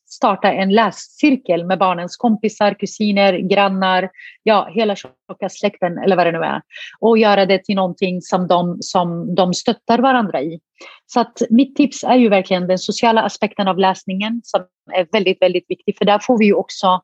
starta 0.09 0.51
en 0.51 0.73
läscirkel 0.73 1.65
med 1.65 1.79
barnens 1.79 2.17
kompisar, 2.17 2.73
kusiner, 2.73 3.37
grannar, 3.37 4.09
ja, 4.43 4.69
hela 4.71 4.95
tjocka 4.95 5.49
släkten 5.49 5.97
eller 5.97 6.15
vad 6.15 6.27
det 6.27 6.31
nu 6.31 6.43
är. 6.43 6.61
Och 6.99 7.17
göra 7.17 7.45
det 7.45 7.63
till 7.63 7.75
någonting 7.75 8.21
som 8.21 8.47
de, 8.47 8.77
som 8.81 9.35
de 9.35 9.53
stöttar 9.53 9.99
varandra 9.99 10.41
i. 10.41 10.59
Så 11.05 11.19
att 11.19 11.41
mitt 11.49 11.75
tips 11.75 12.03
är 12.03 12.15
ju 12.15 12.29
verkligen 12.29 12.67
den 12.67 12.79
sociala 12.79 13.21
aspekten 13.21 13.67
av 13.67 13.79
läsningen 13.79 14.41
som 14.43 14.61
är 14.93 15.07
väldigt, 15.11 15.41
väldigt 15.41 15.65
viktig. 15.69 15.97
För 15.97 16.05
där 16.05 16.19
får 16.19 16.37
vi 16.37 16.45
ju 16.45 16.53
också 16.53 17.01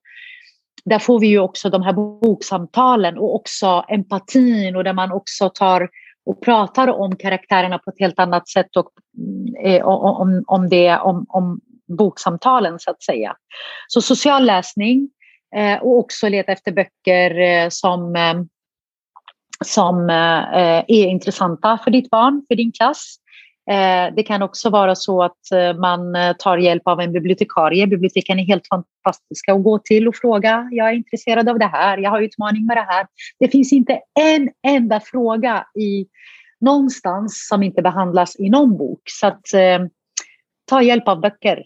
där 0.85 0.99
får 0.99 1.19
vi 1.19 1.27
ju 1.27 1.39
också 1.39 1.69
de 1.69 1.81
här 1.81 1.93
boksamtalen 1.93 3.17
och 3.17 3.35
också 3.35 3.85
empatin 3.87 4.75
och 4.75 4.83
där 4.83 4.93
man 4.93 5.11
också 5.11 5.49
tar 5.49 5.89
och 6.25 6.41
pratar 6.41 6.87
om 6.87 7.15
karaktärerna 7.15 7.77
på 7.79 7.89
ett 7.89 7.99
helt 7.99 8.19
annat 8.19 8.49
sätt 8.49 8.77
och 8.77 8.91
mm, 9.17 9.55
eh, 9.65 9.85
om, 9.85 10.43
om, 10.47 10.69
det, 10.69 10.97
om, 10.97 11.25
om 11.29 11.59
boksamtalen 11.97 12.79
så 12.79 12.91
att 12.91 13.03
säga. 13.03 13.35
Så 13.87 14.01
social 14.01 14.45
läsning 14.45 15.09
eh, 15.55 15.81
och 15.81 15.97
också 15.97 16.29
leta 16.29 16.51
efter 16.51 16.71
böcker 16.71 17.39
eh, 17.39 17.69
som, 17.69 18.15
eh, 18.15 18.33
som 19.65 20.09
eh, 20.09 20.83
är 20.87 21.07
intressanta 21.07 21.79
för 21.83 21.91
ditt 21.91 22.09
barn, 22.09 22.45
för 22.49 22.55
din 22.55 22.71
klass. 22.71 23.15
Eh, 23.71 24.13
det 24.15 24.23
kan 24.23 24.41
också 24.41 24.69
vara 24.69 24.95
så 24.95 25.23
att 25.23 25.51
eh, 25.53 25.73
man 25.73 26.15
eh, 26.15 26.35
tar 26.39 26.57
hjälp 26.57 26.81
av 26.85 26.99
en 26.99 27.11
bibliotekarie. 27.11 27.87
Biblioteken 27.87 28.39
är 28.39 28.43
helt 28.43 28.67
fantastiska 28.67 29.53
att 29.53 29.63
gå 29.63 29.79
till 29.79 30.07
och 30.07 30.15
fråga. 30.15 30.69
Jag 30.71 30.89
är 30.89 30.93
intresserad 30.93 31.49
av 31.49 31.59
det 31.59 31.65
här, 31.65 31.97
jag 31.97 32.09
har 32.09 32.21
utmaning 32.21 32.65
med 32.65 32.77
det 32.77 32.85
här. 32.89 33.07
Det 33.39 33.47
finns 33.47 33.73
inte 33.73 33.99
en 34.19 34.49
enda 34.67 34.99
fråga 34.99 35.65
i 35.79 36.07
någonstans 36.61 37.47
som 37.47 37.63
inte 37.63 37.81
behandlas 37.81 38.39
i 38.39 38.49
någon 38.49 38.77
bok. 38.77 39.01
Så 39.05 39.27
att, 39.27 39.41
ta 40.69 40.81
hjälp 40.81 41.07
av 41.07 41.21
böcker. 41.21 41.63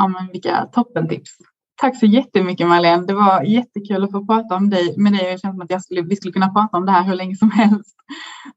Ja, 0.00 0.08
men 0.08 0.28
vilka 0.32 0.66
toppentips. 0.72 1.30
Tack 1.76 1.98
så 1.98 2.06
jättemycket 2.06 2.66
Marlene. 2.66 3.06
Det 3.06 3.14
var 3.14 3.42
jättekul 3.42 4.04
att 4.04 4.10
få 4.10 4.26
prata 4.26 4.56
om 4.56 4.70
dig, 4.70 4.94
med 4.98 5.12
dig. 5.12 5.30
Jag 5.30 5.40
känner 5.40 5.54
som 5.54 5.62
att 5.62 5.70
jag 5.70 5.82
skulle, 5.82 6.02
vi 6.02 6.16
skulle 6.16 6.32
kunna 6.32 6.48
prata 6.48 6.76
om 6.76 6.86
det 6.86 6.92
här 6.92 7.04
hur 7.04 7.14
länge 7.14 7.36
som 7.36 7.50
helst. 7.50 7.96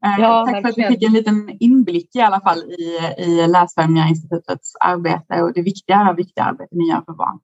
Eh, 0.06 0.16
ja, 0.20 0.46
Tack 0.46 0.62
för 0.62 0.70
att 0.70 0.78
vi 0.78 0.84
fick 0.84 1.04
en 1.04 1.14
liten 1.14 1.58
inblick 1.60 2.16
i 2.16 2.22
alla 2.22 2.42
fall 2.42 2.58
i, 2.58 3.00
i 3.18 3.48
Läsfrämjarinstitutets 3.48 4.76
arbete 4.80 5.42
och 5.42 5.54
det 5.54 5.62
viktiga, 5.62 6.14
viktiga 6.18 6.44
arbete 6.44 6.76
ni 6.76 6.90
gör 6.90 7.02
för 7.06 7.14
barn. 7.14 7.40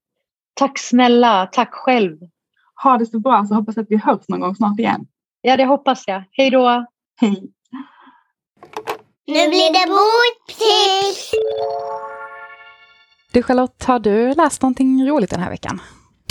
Tack 0.53 0.79
snälla. 0.79 1.45
Tack 1.45 1.73
själv. 1.73 2.17
Ha 2.83 2.97
det 2.97 3.05
så 3.05 3.19
bra 3.19 3.45
så 3.45 3.55
hoppas 3.55 3.77
att 3.77 3.87
vi 3.89 3.97
hörs 3.97 4.27
någon 4.27 4.39
gång 4.39 4.55
snart 4.55 4.79
igen. 4.79 5.05
Ja, 5.41 5.57
det 5.57 5.65
hoppas 5.65 6.03
jag. 6.07 6.23
Hej 6.31 6.49
då. 6.49 6.85
Hej. 7.21 7.51
Nu 9.27 9.47
blir 9.49 9.73
det 9.73 9.87
boktips! 9.91 11.31
Du 13.31 13.43
Charlotte, 13.43 13.83
har 13.83 13.99
du 13.99 14.33
läst 14.33 14.61
någonting 14.61 15.09
roligt 15.09 15.29
den 15.29 15.39
här 15.39 15.49
veckan? 15.49 15.81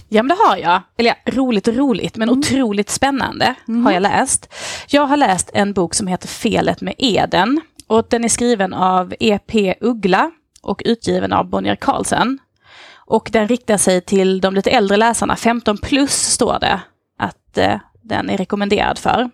Ja 0.09 0.23
men 0.23 0.37
det 0.37 0.43
har 0.45 0.57
jag. 0.57 0.83
Eller 0.97 1.11
ja, 1.25 1.33
roligt 1.33 1.69
och 1.69 1.75
roligt 1.75 2.17
men 2.17 2.29
mm. 2.29 2.39
otroligt 2.39 2.91
spännande 2.91 3.55
mm. 3.69 3.85
har 3.87 3.93
jag 3.93 4.03
läst. 4.03 4.55
Jag 4.89 5.07
har 5.07 5.17
läst 5.17 5.51
en 5.55 5.73
bok 5.73 5.95
som 5.95 6.07
heter 6.07 6.29
Felet 6.29 6.81
med 6.81 6.95
Eden. 6.99 7.61
Och 7.87 8.07
den 8.11 8.25
är 8.25 8.29
skriven 8.29 8.75
av 8.75 9.15
E.P. 9.21 9.75
Uggla 9.81 10.31
och 10.63 10.83
utgiven 10.85 11.33
av 11.33 11.47
Bonnier 11.47 11.77
Carlsen. 11.77 12.39
Och 12.97 13.29
den 13.33 13.49
riktar 13.49 13.77
sig 13.77 14.01
till 14.01 14.41
de 14.41 14.55
lite 14.55 14.71
äldre 14.71 14.97
läsarna, 14.97 15.37
15 15.37 15.79
plus 15.79 16.13
står 16.13 16.59
det 16.61 16.81
att 17.19 17.59
eh, 17.59 17.79
den 18.03 18.31
är 18.31 18.37
rekommenderad 18.37 18.99
för. 18.99 19.31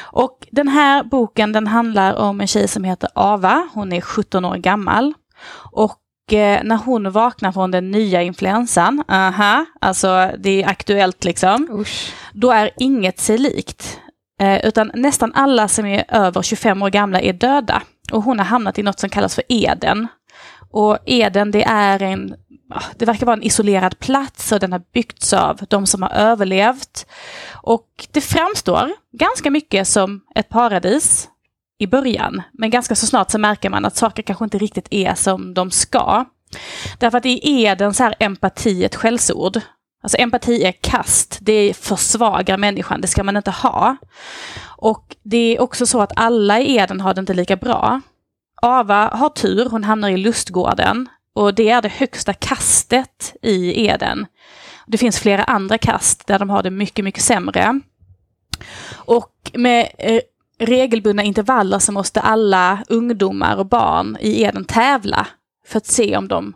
Och 0.00 0.48
den 0.50 0.68
här 0.68 1.04
boken 1.04 1.52
den 1.52 1.66
handlar 1.66 2.14
om 2.14 2.40
en 2.40 2.46
tjej 2.46 2.68
som 2.68 2.84
heter 2.84 3.10
Ava, 3.14 3.68
hon 3.74 3.92
är 3.92 4.00
17 4.00 4.44
år 4.44 4.56
gammal. 4.56 5.14
Och 5.72 6.00
när 6.36 6.76
hon 6.76 7.10
vaknar 7.10 7.52
från 7.52 7.70
den 7.70 7.90
nya 7.90 8.22
influensan, 8.22 9.04
aha, 9.08 9.64
alltså 9.80 10.30
det 10.38 10.62
är 10.62 10.68
aktuellt 10.68 11.24
liksom, 11.24 11.68
Usch. 11.80 12.12
då 12.32 12.50
är 12.50 12.70
inget 12.76 13.18
sig 13.20 13.38
likt. 13.38 14.00
Eh, 14.40 14.66
utan 14.66 14.90
nästan 14.94 15.32
alla 15.34 15.68
som 15.68 15.86
är 15.86 16.04
över 16.08 16.42
25 16.42 16.82
år 16.82 16.90
gamla 16.90 17.20
är 17.20 17.32
döda. 17.32 17.82
Och 18.12 18.22
hon 18.22 18.38
har 18.38 18.46
hamnat 18.46 18.78
i 18.78 18.82
något 18.82 19.00
som 19.00 19.10
kallas 19.10 19.34
för 19.34 19.44
Eden. 19.48 20.08
Och 20.70 20.98
Eden 21.06 21.50
det 21.50 21.64
är 21.64 22.02
en, 22.02 22.34
det 22.96 23.04
verkar 23.04 23.26
vara 23.26 23.36
en 23.36 23.42
isolerad 23.42 23.98
plats 23.98 24.52
och 24.52 24.60
den 24.60 24.72
har 24.72 24.82
byggts 24.92 25.32
av 25.32 25.60
de 25.68 25.86
som 25.86 26.02
har 26.02 26.10
överlevt. 26.10 27.06
Och 27.52 27.88
det 28.12 28.20
framstår 28.20 28.90
ganska 29.12 29.50
mycket 29.50 29.88
som 29.88 30.20
ett 30.34 30.48
paradis 30.48 31.28
i 31.78 31.86
början. 31.86 32.42
Men 32.52 32.70
ganska 32.70 32.94
så 32.94 33.06
snart 33.06 33.30
så 33.30 33.38
märker 33.38 33.70
man 33.70 33.84
att 33.84 33.96
saker 33.96 34.22
kanske 34.22 34.44
inte 34.44 34.58
riktigt 34.58 34.88
är 34.90 35.14
som 35.14 35.54
de 35.54 35.70
ska. 35.70 36.24
Därför 36.98 37.18
att 37.18 37.26
i 37.26 37.62
Eden 37.64 37.94
så 37.94 38.04
är 38.04 38.14
empati 38.18 38.84
ett 38.84 38.96
skällsord. 38.96 39.60
Alltså 40.02 40.18
empati 40.18 40.64
är 40.64 40.72
kast, 40.72 41.38
det 41.40 41.76
försvagar 41.76 42.56
människan, 42.56 43.00
det 43.00 43.08
ska 43.08 43.24
man 43.24 43.36
inte 43.36 43.50
ha. 43.50 43.96
Och 44.66 45.16
det 45.22 45.56
är 45.56 45.60
också 45.60 45.86
så 45.86 46.00
att 46.00 46.12
alla 46.16 46.60
i 46.60 46.76
Eden 46.76 47.00
har 47.00 47.14
det 47.14 47.20
inte 47.20 47.34
lika 47.34 47.56
bra. 47.56 48.00
Ava 48.62 49.08
har 49.08 49.28
tur, 49.28 49.68
hon 49.70 49.84
hamnar 49.84 50.08
i 50.08 50.16
lustgården. 50.16 51.08
Och 51.34 51.54
det 51.54 51.68
är 51.68 51.82
det 51.82 51.88
högsta 51.88 52.32
kastet 52.32 53.36
i 53.42 53.86
Eden. 53.86 54.26
Det 54.86 54.98
finns 54.98 55.18
flera 55.18 55.44
andra 55.44 55.78
kast 55.78 56.26
där 56.26 56.38
de 56.38 56.50
har 56.50 56.62
det 56.62 56.70
mycket, 56.70 57.04
mycket 57.04 57.22
sämre. 57.22 57.80
Och 58.94 59.50
med 59.54 59.88
eh, 59.98 60.20
regelbundna 60.58 61.22
intervaller 61.22 61.78
så 61.78 61.92
måste 61.92 62.20
alla 62.20 62.84
ungdomar 62.88 63.56
och 63.56 63.66
barn 63.66 64.16
i 64.20 64.42
Eden 64.42 64.64
tävla 64.64 65.26
för 65.66 65.78
att 65.78 65.86
se 65.86 66.16
om 66.16 66.28
de 66.28 66.54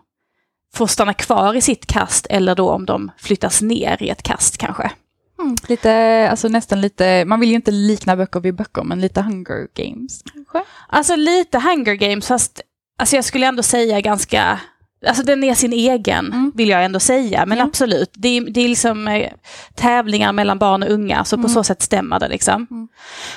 får 0.74 0.86
stanna 0.86 1.14
kvar 1.14 1.54
i 1.54 1.60
sitt 1.60 1.86
kast 1.86 2.26
eller 2.30 2.54
då 2.54 2.70
om 2.70 2.86
de 2.86 3.10
flyttas 3.18 3.62
ner 3.62 4.02
i 4.02 4.08
ett 4.08 4.22
kast 4.22 4.58
kanske. 4.58 4.90
Mm. 5.38 5.56
Lite, 5.68 6.28
alltså 6.30 6.48
nästan 6.48 6.80
lite, 6.80 7.24
man 7.24 7.40
vill 7.40 7.48
ju 7.48 7.54
inte 7.54 7.70
likna 7.70 8.16
böcker 8.16 8.40
vid 8.40 8.54
böcker, 8.54 8.82
men 8.82 9.00
lite 9.00 9.22
Hunger 9.22 9.68
Games 9.74 10.22
kanske? 10.32 10.62
Alltså 10.88 11.16
lite 11.16 11.58
Hunger 11.58 11.94
Games, 11.94 12.28
fast 12.28 12.60
alltså 12.98 13.16
jag 13.16 13.24
skulle 13.24 13.46
ändå 13.46 13.62
säga 13.62 14.00
ganska 14.00 14.60
Alltså 15.06 15.22
den 15.22 15.44
är 15.44 15.54
sin 15.54 15.72
egen, 15.72 16.26
mm. 16.26 16.52
vill 16.54 16.68
jag 16.68 16.84
ändå 16.84 17.00
säga. 17.00 17.46
Men 17.46 17.58
mm. 17.58 17.68
absolut, 17.68 18.10
det 18.14 18.28
är, 18.28 18.40
det 18.40 18.60
är 18.60 18.68
liksom 18.68 19.08
eh, 19.08 19.32
tävlingar 19.74 20.32
mellan 20.32 20.58
barn 20.58 20.82
och 20.82 20.90
unga, 20.90 21.24
så 21.24 21.36
på 21.36 21.40
mm. 21.40 21.50
så 21.50 21.64
sätt 21.64 21.82
stämmer 21.82 22.20
det. 22.20 22.28
Liksom. 22.28 22.66
Mm. 22.70 22.88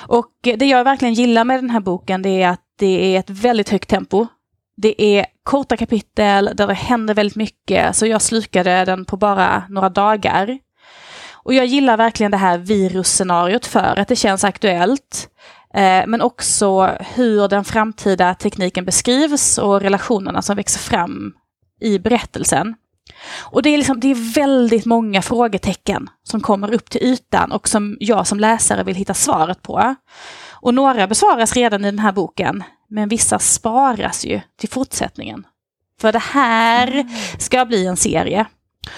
Och 0.06 0.30
det 0.42 0.66
jag 0.66 0.84
verkligen 0.84 1.14
gillar 1.14 1.44
med 1.44 1.58
den 1.58 1.70
här 1.70 1.80
boken, 1.80 2.22
det 2.22 2.42
är 2.42 2.48
att 2.48 2.60
det 2.78 3.14
är 3.14 3.20
ett 3.20 3.30
väldigt 3.30 3.68
högt 3.68 3.88
tempo. 3.88 4.26
Det 4.76 5.02
är 5.02 5.26
korta 5.42 5.76
kapitel 5.76 6.50
där 6.54 6.66
det 6.66 6.74
händer 6.74 7.14
väldigt 7.14 7.36
mycket, 7.36 7.96
så 7.96 8.06
jag 8.06 8.22
slukade 8.22 8.84
den 8.84 9.04
på 9.04 9.16
bara 9.16 9.62
några 9.68 9.88
dagar. 9.88 10.58
Och 11.32 11.54
jag 11.54 11.66
gillar 11.66 11.96
verkligen 11.96 12.30
det 12.30 12.36
här 12.36 12.58
virusscenariot 12.58 13.66
för 13.66 13.98
att 13.98 14.08
det 14.08 14.16
känns 14.16 14.44
aktuellt. 14.44 15.28
Eh, 15.74 16.06
men 16.06 16.20
också 16.20 16.96
hur 17.14 17.48
den 17.48 17.64
framtida 17.64 18.34
tekniken 18.34 18.84
beskrivs 18.84 19.58
och 19.58 19.80
relationerna 19.80 20.42
som 20.42 20.56
växer 20.56 20.80
fram 20.80 21.32
i 21.80 21.98
berättelsen. 21.98 22.74
Och 23.40 23.62
det 23.62 23.70
är, 23.70 23.78
liksom, 23.78 24.00
det 24.00 24.10
är 24.10 24.34
väldigt 24.34 24.84
många 24.84 25.22
frågetecken 25.22 26.10
som 26.22 26.40
kommer 26.40 26.74
upp 26.74 26.90
till 26.90 27.02
ytan 27.02 27.52
och 27.52 27.68
som 27.68 27.96
jag 28.00 28.26
som 28.26 28.40
läsare 28.40 28.84
vill 28.84 28.96
hitta 28.96 29.14
svaret 29.14 29.62
på. 29.62 29.94
Och 30.52 30.74
några 30.74 31.06
besvaras 31.06 31.52
redan 31.52 31.84
i 31.84 31.90
den 31.90 31.98
här 31.98 32.12
boken, 32.12 32.64
men 32.88 33.08
vissa 33.08 33.38
sparas 33.38 34.24
ju 34.24 34.40
till 34.58 34.68
fortsättningen. 34.68 35.46
För 36.00 36.12
det 36.12 36.18
här 36.18 36.92
mm. 36.92 37.08
ska 37.38 37.64
bli 37.64 37.86
en 37.86 37.96
serie. 37.96 38.46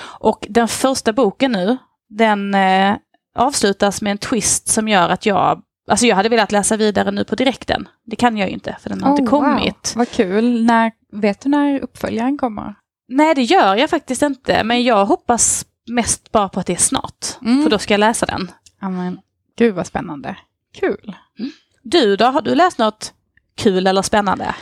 Och 0.01 0.47
den 0.49 0.69
första 0.69 1.13
boken 1.13 1.53
nu, 1.53 1.77
den 2.09 2.55
eh, 2.55 2.97
avslutas 3.35 4.03
med 4.03 4.11
en 4.11 4.19
twist 4.19 4.69
som 4.69 4.89
gör 4.89 5.09
att 5.09 5.27
jag 5.27 5.63
Alltså 5.89 6.07
jag 6.07 6.17
hade 6.17 6.29
velat 6.29 6.53
läsa 6.53 6.77
vidare 6.77 7.11
nu 7.11 7.25
på 7.25 7.35
direkten. 7.35 7.89
Det 8.05 8.17
kan 8.17 8.37
jag 8.37 8.49
ju 8.49 8.55
inte, 8.55 8.77
för 8.81 8.91
den 8.91 9.03
har 9.03 9.11
oh, 9.11 9.19
inte 9.19 9.31
kommit. 9.31 9.93
Wow. 9.95 9.99
Vad 9.99 10.11
kul. 10.11 10.65
När, 10.65 10.93
vet 11.13 11.41
du 11.41 11.49
när 11.49 11.81
uppföljaren 11.81 12.39
kommer? 12.39 12.75
Nej, 13.09 13.35
det 13.35 13.43
gör 13.43 13.77
jag 13.77 13.91
faktiskt 13.91 14.23
inte. 14.23 14.65
Men 14.65 14.83
jag 14.85 15.07
hoppas 15.07 15.67
mest 15.91 16.33
bara 16.33 16.49
på 16.49 16.61
att 16.61 16.67
det 16.67 16.73
är 16.73 16.77
snart. 16.77 17.27
Mm. 17.43 17.63
För 17.63 17.71
då 17.71 17.79
ska 17.79 17.95
jag 17.95 17.99
läsa 17.99 18.27
den. 18.27 18.51
Amen. 18.81 19.19
Gud 19.57 19.75
vad 19.75 19.87
spännande. 19.87 20.37
Kul. 20.75 21.15
Mm. 21.39 21.51
Du 21.83 22.17
då, 22.17 22.25
har 22.25 22.43
du 22.43 22.55
läst 22.55 22.79
något 22.79 23.13
kul 23.57 23.87
eller 23.87 24.03
spännande? 24.03 24.55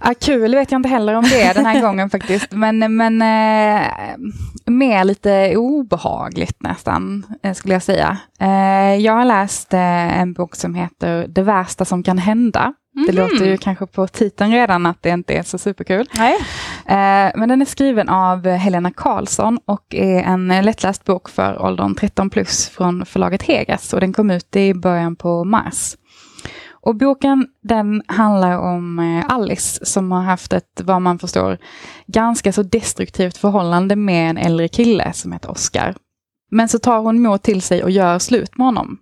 Ja, 0.00 0.14
kul 0.20 0.54
vet 0.54 0.72
jag 0.72 0.78
inte 0.78 0.88
heller 0.88 1.14
om 1.14 1.24
det 1.24 1.42
är 1.42 1.54
den 1.54 1.66
här 1.66 1.80
gången 1.86 2.10
faktiskt. 2.10 2.52
Men, 2.52 2.96
men 2.96 3.22
eh, 3.22 3.86
mer 4.66 5.04
lite 5.04 5.56
obehagligt 5.56 6.62
nästan, 6.62 7.26
eh, 7.42 7.54
skulle 7.54 7.74
jag 7.74 7.82
säga. 7.82 8.18
Eh, 8.40 8.94
jag 8.94 9.12
har 9.12 9.24
läst 9.24 9.74
eh, 9.74 10.20
en 10.20 10.32
bok 10.32 10.56
som 10.56 10.74
heter 10.74 11.26
Det 11.28 11.42
värsta 11.42 11.84
som 11.84 12.02
kan 12.02 12.18
hända. 12.18 12.72
Mm 12.96 13.06
Det 13.06 13.12
låter 13.12 13.46
ju 13.46 13.56
kanske 13.56 13.86
på 13.86 14.06
titeln 14.06 14.52
redan 14.52 14.86
att 14.86 15.02
det 15.02 15.10
inte 15.10 15.34
är 15.34 15.42
så 15.42 15.58
superkul. 15.58 16.08
Nej. 16.12 16.34
Eh, 16.86 17.32
men 17.36 17.48
den 17.48 17.62
är 17.62 17.66
skriven 17.66 18.08
av 18.08 18.46
Helena 18.46 18.90
Karlsson 18.90 19.58
och 19.64 19.94
är 19.94 20.22
en 20.22 20.48
lättläst 20.48 21.04
bok 21.04 21.28
för 21.28 21.62
åldern 21.62 21.94
13 21.94 22.30
plus 22.30 22.68
från 22.68 23.06
förlaget 23.06 23.42
Hegas 23.42 23.92
och 23.92 24.00
den 24.00 24.12
kom 24.12 24.30
ut 24.30 24.56
i 24.56 24.74
början 24.74 25.16
på 25.16 25.44
mars. 25.44 25.94
Och 26.88 26.96
boken 26.96 27.46
den 27.60 28.02
handlar 28.06 28.58
om 28.58 28.98
eh, 28.98 29.34
Alice 29.34 29.86
som 29.86 30.12
har 30.12 30.22
haft 30.22 30.52
ett, 30.52 30.80
vad 30.84 31.02
man 31.02 31.18
förstår, 31.18 31.58
ganska 32.06 32.52
så 32.52 32.62
destruktivt 32.62 33.36
förhållande 33.36 33.96
med 33.96 34.30
en 34.30 34.38
äldre 34.38 34.68
kille 34.68 35.12
som 35.12 35.32
heter 35.32 35.50
Oscar. 35.50 35.94
Men 36.50 36.68
så 36.68 36.78
tar 36.78 36.98
hon 36.98 37.22
mod 37.22 37.42
till 37.42 37.62
sig 37.62 37.82
och 37.82 37.90
gör 37.90 38.18
slut 38.18 38.58
med 38.58 38.66
honom. 38.66 38.98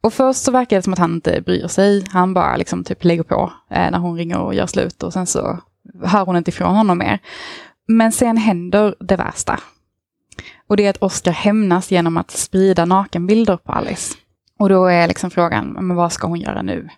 Och 0.00 0.14
först 0.14 0.42
så 0.42 0.50
verkar 0.50 0.76
det 0.76 0.82
som 0.82 0.92
att 0.92 0.98
han 0.98 1.14
inte 1.14 1.40
bryr 1.40 1.66
sig. 1.66 2.04
Han 2.10 2.34
bara 2.34 2.56
liksom 2.56 2.84
typ 2.84 3.04
lägger 3.04 3.22
på 3.22 3.52
eh, 3.70 3.90
när 3.90 3.98
hon 3.98 4.16
ringer 4.16 4.38
och 4.38 4.54
gör 4.54 4.66
slut 4.66 5.02
och 5.02 5.12
sen 5.12 5.26
så 5.26 5.58
hör 6.04 6.24
hon 6.24 6.36
inte 6.36 6.50
ifrån 6.50 6.76
honom 6.76 6.98
mer. 6.98 7.18
Men 7.88 8.12
sen 8.12 8.36
händer 8.36 8.94
det 9.00 9.16
värsta. 9.16 9.60
Och 10.66 10.76
det 10.76 10.86
är 10.86 10.90
att 10.90 11.02
Oscar 11.02 11.32
hämnas 11.32 11.90
genom 11.90 12.16
att 12.16 12.30
sprida 12.30 12.84
nakenbilder 12.84 13.56
på 13.56 13.72
Alice. 13.72 14.14
Och 14.62 14.68
då 14.68 14.86
är 14.86 15.08
liksom 15.08 15.30
frågan, 15.30 15.68
men 15.68 15.96
vad 15.96 16.12
ska 16.12 16.26
hon 16.26 16.40
göra 16.40 16.62
nu? 16.62 16.88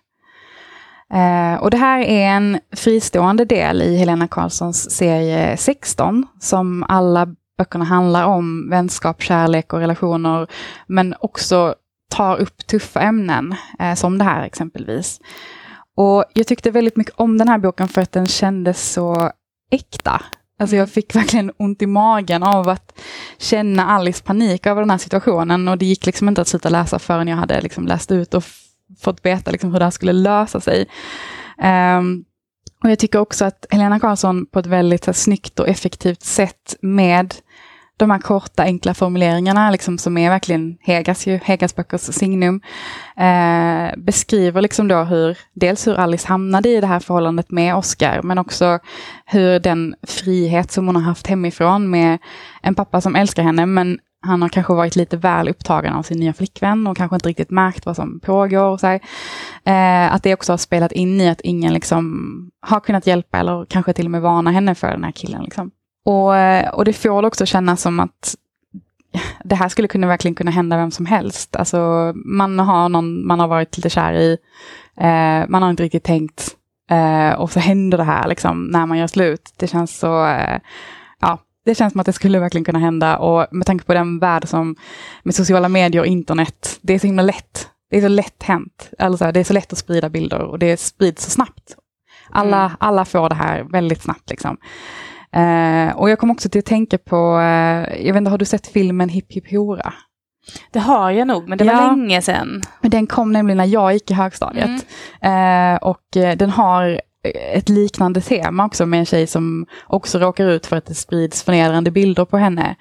Eh, 1.13 1.61
och 1.61 1.71
det 1.71 1.77
här 1.77 1.99
är 1.99 2.27
en 2.27 2.59
fristående 2.75 3.45
del 3.45 3.81
i 3.81 3.97
Helena 3.97 4.27
Karlssons 4.27 4.91
serie 4.91 5.57
16, 5.57 6.27
som 6.39 6.83
alla 6.83 7.27
böckerna 7.57 7.85
handlar 7.85 8.25
om 8.25 8.69
vänskap, 8.69 9.21
kärlek 9.21 9.73
och 9.73 9.79
relationer, 9.79 10.47
men 10.87 11.15
också 11.19 11.75
tar 12.09 12.37
upp 12.37 12.67
tuffa 12.67 13.01
ämnen, 13.01 13.55
eh, 13.79 13.93
som 13.93 14.17
det 14.17 14.23
här 14.23 14.43
exempelvis. 14.43 15.19
Och 15.97 16.25
jag 16.33 16.47
tyckte 16.47 16.71
väldigt 16.71 16.97
mycket 16.97 17.15
om 17.15 17.37
den 17.37 17.47
här 17.47 17.57
boken 17.57 17.87
för 17.87 18.01
att 18.01 18.11
den 18.11 18.27
kändes 18.27 18.91
så 18.91 19.31
äkta. 19.71 20.21
Alltså 20.59 20.75
jag 20.75 20.89
fick 20.89 21.15
verkligen 21.15 21.51
ont 21.57 21.81
i 21.81 21.85
magen 21.87 22.43
av 22.43 22.69
att 22.69 22.99
känna 23.37 23.85
Alice 23.85 24.23
panik 24.23 24.65
över 24.65 24.81
den 24.81 24.89
här 24.89 24.97
situationen 24.97 25.67
och 25.67 25.77
det 25.77 25.85
gick 25.85 26.05
liksom 26.05 26.27
inte 26.27 26.41
att 26.41 26.47
sluta 26.47 26.69
läsa 26.69 26.99
förrän 26.99 27.27
jag 27.27 27.37
hade 27.37 27.61
liksom 27.61 27.87
läst 27.87 28.11
ut 28.11 28.33
och 28.33 28.43
fått 29.01 29.25
veta 29.25 29.51
liksom 29.51 29.71
hur 29.71 29.79
det 29.79 29.85
här 29.85 29.91
skulle 29.91 30.13
lösa 30.13 30.61
sig. 30.61 30.87
Um, 31.97 32.25
och 32.83 32.91
Jag 32.91 32.99
tycker 32.99 33.19
också 33.19 33.45
att 33.45 33.65
Helena 33.69 33.99
Karlsson 33.99 34.45
på 34.45 34.59
ett 34.59 34.65
väldigt 34.65 35.05
här, 35.05 35.13
snyggt 35.13 35.59
och 35.59 35.67
effektivt 35.67 36.21
sätt 36.21 36.75
med 36.81 37.35
de 37.97 38.11
här 38.11 38.19
korta 38.19 38.63
enkla 38.63 38.93
formuleringarna, 38.93 39.71
liksom, 39.71 39.97
som 39.97 40.17
är 40.17 40.29
verkligen 40.29 40.77
Hegas, 40.81 41.27
ju, 41.27 41.39
Hegas 41.43 41.75
böckers 41.75 42.01
signum, 42.01 42.61
eh, 43.17 43.97
beskriver 43.97 44.61
liksom 44.61 44.87
då 44.87 45.03
hur, 45.03 45.37
dels 45.53 45.87
hur 45.87 45.95
Alice 45.95 46.27
hamnade 46.27 46.69
i 46.69 46.81
det 46.81 46.87
här 46.87 46.99
förhållandet 46.99 47.51
med 47.51 47.75
Oscar, 47.75 48.21
men 48.21 48.37
också 48.37 48.79
hur 49.25 49.59
den 49.59 49.95
frihet 50.07 50.71
som 50.71 50.85
hon 50.85 50.95
har 50.95 51.03
haft 51.03 51.27
hemifrån 51.27 51.89
med 51.89 52.17
en 52.61 52.75
pappa 52.75 53.01
som 53.01 53.15
älskar 53.15 53.43
henne, 53.43 53.65
men 53.65 53.99
han 54.25 54.41
har 54.41 54.49
kanske 54.49 54.73
varit 54.73 54.95
lite 54.95 55.17
väl 55.17 55.49
upptagen 55.49 55.93
av 55.93 56.03
sin 56.03 56.19
nya 56.19 56.33
flickvän 56.33 56.87
och 56.87 56.97
kanske 56.97 57.15
inte 57.15 57.29
riktigt 57.29 57.51
märkt 57.51 57.85
vad 57.85 57.95
som 57.95 58.19
pågår. 58.19 58.63
Och 58.63 58.79
så 58.79 58.87
eh, 58.87 60.13
att 60.13 60.23
det 60.23 60.33
också 60.33 60.53
har 60.53 60.57
spelat 60.57 60.91
in 60.91 61.21
i 61.21 61.29
att 61.29 61.41
ingen 61.41 61.73
liksom 61.73 62.31
har 62.61 62.79
kunnat 62.79 63.07
hjälpa 63.07 63.37
eller 63.37 63.65
kanske 63.69 63.93
till 63.93 64.05
och 64.05 64.11
med 64.11 64.21
varna 64.21 64.51
henne 64.51 64.75
för 64.75 64.87
den 64.87 65.03
här 65.03 65.11
killen. 65.11 65.43
Liksom. 65.43 65.71
Och, 66.05 66.37
eh, 66.37 66.69
och 66.69 66.85
det 66.85 66.93
får 66.93 67.25
också 67.25 67.45
kännas 67.45 67.81
som 67.81 67.99
att 67.99 68.35
det 69.43 69.55
här 69.55 69.69
skulle 69.69 69.87
kunna 69.87 70.07
verkligen 70.07 70.35
kunna 70.35 70.51
hända 70.51 70.77
vem 70.77 70.91
som 70.91 71.05
helst. 71.05 71.55
Alltså, 71.55 72.13
man 72.15 72.59
har 72.59 72.89
någon 72.89 73.27
man 73.27 73.39
har 73.39 73.47
varit 73.47 73.77
lite 73.77 73.89
kär 73.89 74.13
i, 74.13 74.37
eh, 74.97 75.47
man 75.47 75.63
har 75.63 75.69
inte 75.69 75.83
riktigt 75.83 76.03
tänkt 76.03 76.55
eh, 76.89 77.39
och 77.39 77.51
så 77.51 77.59
händer 77.59 77.97
det 77.97 78.03
här 78.03 78.27
liksom, 78.27 78.63
när 78.63 78.85
man 78.85 78.97
gör 78.97 79.07
slut. 79.07 79.53
Det 79.57 79.67
känns 79.67 79.99
så, 79.99 80.25
eh, 80.25 80.59
ja, 81.21 81.39
det 81.65 81.75
känns 81.75 81.93
som 81.93 81.99
att 81.99 82.05
det 82.05 82.13
skulle 82.13 82.39
verkligen 82.39 82.65
kunna 82.65 82.79
hända 82.79 83.17
och 83.17 83.47
med 83.51 83.67
tanke 83.67 83.85
på 83.85 83.93
den 83.93 84.19
värld 84.19 84.47
som 84.47 84.75
med 85.23 85.35
sociala 85.35 85.69
medier 85.69 86.01
och 86.01 86.07
internet, 86.07 86.79
det 86.81 86.93
är 86.93 86.99
så 86.99 87.07
himla 87.07 87.23
lätt. 87.23 87.69
Det 87.89 87.97
är 87.97 88.01
så 88.01 88.07
lätt 88.07 88.43
hänt. 88.43 88.89
Alltså, 88.99 89.31
det 89.31 89.39
är 89.39 89.43
så 89.43 89.53
lätt 89.53 89.73
att 89.73 89.79
sprida 89.79 90.09
bilder 90.09 90.41
och 90.41 90.59
det 90.59 90.79
sprids 90.79 91.23
så 91.23 91.31
snabbt. 91.31 91.75
Alla, 92.29 92.65
mm. 92.65 92.77
alla 92.79 93.05
får 93.05 93.29
det 93.29 93.35
här 93.35 93.63
väldigt 93.63 94.01
snabbt. 94.01 94.29
Liksom. 94.29 94.57
Eh, 95.35 95.95
och 95.95 96.09
jag 96.09 96.19
kom 96.19 96.31
också 96.31 96.49
till 96.49 96.59
att 96.59 96.65
tänka 96.65 96.97
på, 96.97 97.39
eh, 97.39 98.05
jag 98.05 98.13
vet 98.13 98.15
inte, 98.15 98.31
har 98.31 98.37
du 98.37 98.45
sett 98.45 98.67
filmen 98.67 99.09
Hipp 99.09 99.31
Hipp 99.31 99.51
Hora? 99.51 99.93
Det 100.71 100.79
har 100.79 101.11
jag 101.11 101.27
nog, 101.27 101.49
men 101.49 101.57
det 101.57 101.63
var 101.63 101.73
ja, 101.73 101.95
länge 101.95 102.21
sedan. 102.21 102.61
Men 102.81 102.91
den 102.91 103.07
kom 103.07 103.31
nämligen 103.31 103.57
när 103.57 103.65
jag 103.65 103.93
gick 103.93 104.11
i 104.11 104.13
högstadiet. 104.13 104.85
Mm. 105.21 105.73
Eh, 105.73 105.77
och 105.77 106.17
eh, 106.17 106.37
den 106.37 106.49
har 106.49 107.01
ett 107.53 107.69
liknande 107.69 108.21
tema 108.21 108.65
också 108.65 108.85
med 108.85 108.99
en 108.99 109.05
tjej 109.05 109.27
som 109.27 109.65
också 109.87 110.19
råkar 110.19 110.47
ut 110.47 110.65
för 110.65 110.75
att 110.75 110.85
det 110.85 110.93
sprids 110.93 111.43
förnedrande 111.43 111.91
bilder 111.91 112.25
på 112.25 112.37
henne. 112.37 112.75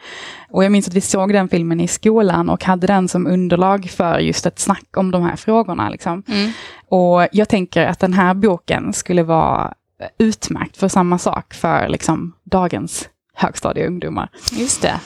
Och 0.50 0.64
jag 0.64 0.72
minns 0.72 0.88
att 0.88 0.94
vi 0.94 1.00
såg 1.00 1.32
den 1.32 1.48
filmen 1.48 1.80
i 1.80 1.88
skolan 1.88 2.50
och 2.50 2.64
hade 2.64 2.86
den 2.86 3.08
som 3.08 3.26
underlag 3.26 3.90
för 3.90 4.18
just 4.18 4.46
ett 4.46 4.58
snack 4.58 4.96
om 4.96 5.10
de 5.10 5.22
här 5.22 5.36
frågorna. 5.36 5.88
Liksom. 5.88 6.22
Mm. 6.28 6.50
Och 6.88 7.28
jag 7.32 7.48
tänker 7.48 7.86
att 7.86 7.98
den 7.98 8.12
här 8.12 8.34
boken 8.34 8.92
skulle 8.92 9.22
vara 9.22 9.74
utmärkt 10.18 10.76
för 10.76 10.88
samma 10.88 11.18
sak 11.18 11.54
för 11.54 11.88
liksom, 11.88 12.32
dagens 12.44 13.08
högstadieungdomar. 13.34 14.28
Just 14.52 14.82
det. 14.82 15.00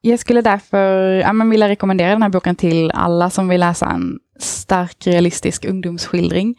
Jag 0.00 0.18
skulle 0.18 0.42
därför 0.42 1.12
ja, 1.12 1.32
men 1.32 1.50
vilja 1.50 1.68
rekommendera 1.68 2.10
den 2.10 2.22
här 2.22 2.28
boken 2.28 2.56
till 2.56 2.90
alla 2.90 3.30
som 3.30 3.48
vill 3.48 3.60
läsa 3.60 3.86
en 3.86 4.18
stark 4.38 5.06
realistisk 5.06 5.64
ungdomsskildring 5.64 6.54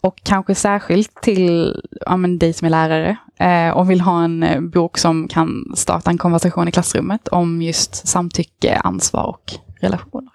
och 0.00 0.20
kanske 0.22 0.54
särskilt 0.54 1.22
till 1.22 1.76
ja, 2.06 2.16
men 2.16 2.38
dig 2.38 2.52
som 2.52 2.66
är 2.66 2.70
lärare 2.70 3.16
eh, 3.38 3.76
och 3.76 3.90
vill 3.90 4.00
ha 4.00 4.24
en 4.24 4.42
eh, 4.42 4.60
bok 4.60 4.98
som 4.98 5.28
kan 5.28 5.72
starta 5.76 6.10
en 6.10 6.18
konversation 6.18 6.68
i 6.68 6.72
klassrummet 6.72 7.28
om 7.28 7.62
just 7.62 8.08
samtycke, 8.08 8.80
ansvar 8.84 9.26
och 9.26 9.52
relationer. 9.80 10.32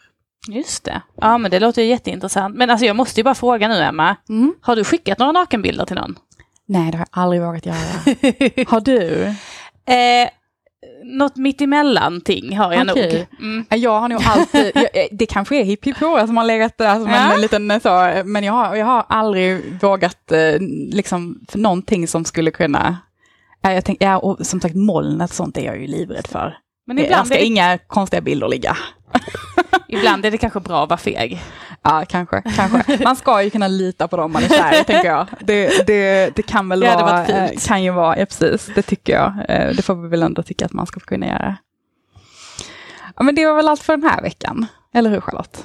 Just 0.48 0.84
det. 0.84 1.02
Ja, 1.16 1.38
men 1.38 1.52
det 1.52 1.60
låter 1.60 1.82
ju 1.82 1.88
jätteintressant. 1.88 2.56
Men 2.56 2.70
alltså 2.70 2.86
jag 2.86 2.96
måste 2.96 3.20
ju 3.20 3.24
bara 3.24 3.36
fråga 3.36 3.68
nu, 3.68 3.82
Emma. 3.82 4.16
Mm. 4.30 4.54
Har 4.62 4.76
du 4.76 4.84
skickat 4.84 5.20
några 5.20 5.32
nakenbilder 5.32 5.86
till 5.86 5.96
någon? 5.96 6.16
Nej, 6.70 6.91
det 6.91 6.97
har 6.97 7.05
jag 7.11 7.22
aldrig 7.24 7.41
vågat 7.41 7.65
göra. 7.65 7.76
har 8.67 8.82
du? 8.82 9.24
Eh, 9.93 10.30
något 11.03 11.36
mittemellan-ting 11.36 12.57
har 12.57 12.74
jag 12.74 12.89
Okej. 12.89 13.28
nog. 13.39 13.39
Mm. 13.51 13.65
Jag 13.70 13.99
har 13.99 14.09
nog 14.09 14.22
alltid, 14.26 14.72
jag, 14.76 14.84
eh, 14.84 15.07
det 15.11 15.26
kanske 15.26 15.55
är 15.59 15.63
hipp 15.63 15.86
hipp 15.86 15.97
hurra 15.97 16.28
som 16.28 16.38
har 16.38 16.43
legat 16.43 16.78
där 16.78 16.95
som 16.95 17.09
Ja. 17.09 17.34
en 17.34 17.41
liten 17.41 17.72
eh, 17.72 17.80
så, 17.80 18.22
men 18.26 18.43
jag 18.43 18.53
har, 18.53 18.76
jag 18.76 18.86
har 18.86 19.05
aldrig 19.09 19.61
vågat 19.82 20.32
eh, 20.32 20.59
liksom 20.91 21.39
för 21.49 21.59
någonting 21.59 22.07
som 22.07 22.26
skulle 22.26 22.51
kunna, 22.51 22.97
ja, 23.61 23.72
jag 23.74 23.86
tänk, 23.86 24.03
ja, 24.03 24.17
och 24.17 24.45
som 24.47 24.61
sagt 24.61 24.76
molnet 24.76 25.34
sånt 25.34 25.57
är 25.57 25.61
jag 25.65 25.80
ju 25.82 25.88
livrädd 25.88 26.28
för. 26.28 26.57
Men 26.90 27.00
ibland 27.00 27.28
ska 27.28 27.36
det, 27.36 27.46
inga 27.46 27.78
konstiga 27.78 28.22
bilder 28.22 28.48
ligga. 28.48 28.78
ibland 29.88 30.26
är 30.26 30.32
det 30.32 30.38
kanske 30.38 30.60
bra 30.60 30.84
att 30.84 30.90
vara 30.90 30.98
feg. 30.98 31.42
Ja, 31.84 32.04
kanske, 32.10 32.42
kanske. 32.56 33.04
Man 33.04 33.16
ska 33.16 33.44
ju 33.44 33.50
kunna 33.50 33.68
lita 33.68 34.08
på 34.08 34.18
dem 34.18 34.32
man 34.32 34.44
är 34.44 34.48
kär 34.48 34.82
i, 34.82 34.84
tänker 34.84 35.10
jag. 35.10 35.28
Det, 35.40 35.88
det, 35.88 36.36
det 36.36 36.42
kan 36.42 36.70
väl 36.70 36.80
Det 36.80 36.90
hade 36.90 37.04
vara, 37.04 37.26
eh, 37.28 37.52
kan 37.68 37.84
ju 37.84 37.92
vara, 37.92 38.20
ja, 38.20 38.26
precis, 38.26 38.70
det 38.76 38.82
tycker 38.82 39.14
jag. 39.14 39.34
Eh, 39.50 39.76
Det 39.76 39.82
får 39.82 39.96
vi 39.96 40.08
väl 40.08 40.24
ändå 40.24 40.44
tycka 40.44 40.66
att 40.66 40.74
man 40.74 40.86
ska 40.86 41.00
kunna 41.00 41.28
göra. 41.28 41.58
Ja, 43.16 43.24
men 43.24 43.36
det 43.36 43.46
var 43.46 43.56
väl 43.56 43.68
allt 43.68 43.82
för 43.82 43.98
den 43.98 44.10
här 44.10 44.22
veckan, 44.22 44.68
eller 44.94 45.10
hur 45.10 45.22
Charlotte? 45.22 45.64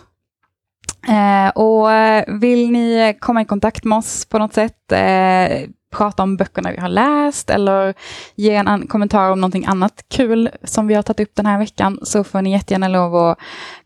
Eh, 1.08 1.48
och 1.54 1.92
eh, 1.92 2.24
vill 2.28 2.70
ni 2.70 3.16
komma 3.20 3.42
i 3.42 3.44
kontakt 3.44 3.84
med 3.84 3.98
oss 3.98 4.26
på 4.26 4.38
något 4.38 4.54
sätt, 4.54 4.92
eh, 4.92 5.68
prata 5.94 6.22
om 6.22 6.36
böckerna 6.36 6.70
vi 6.70 6.76
har 6.80 6.88
läst 6.88 7.50
eller 7.50 7.94
ge 8.34 8.54
en 8.54 8.68
an- 8.68 8.86
kommentar 8.86 9.30
om 9.30 9.40
någonting 9.40 9.66
annat 9.66 10.04
kul 10.08 10.50
som 10.64 10.86
vi 10.86 10.94
har 10.94 11.02
tagit 11.02 11.28
upp 11.28 11.34
den 11.36 11.46
här 11.46 11.58
veckan 11.58 11.98
så 12.02 12.24
får 12.24 12.42
ni 12.42 12.52
jättegärna 12.52 12.88
lov 12.88 13.16
att 13.16 13.38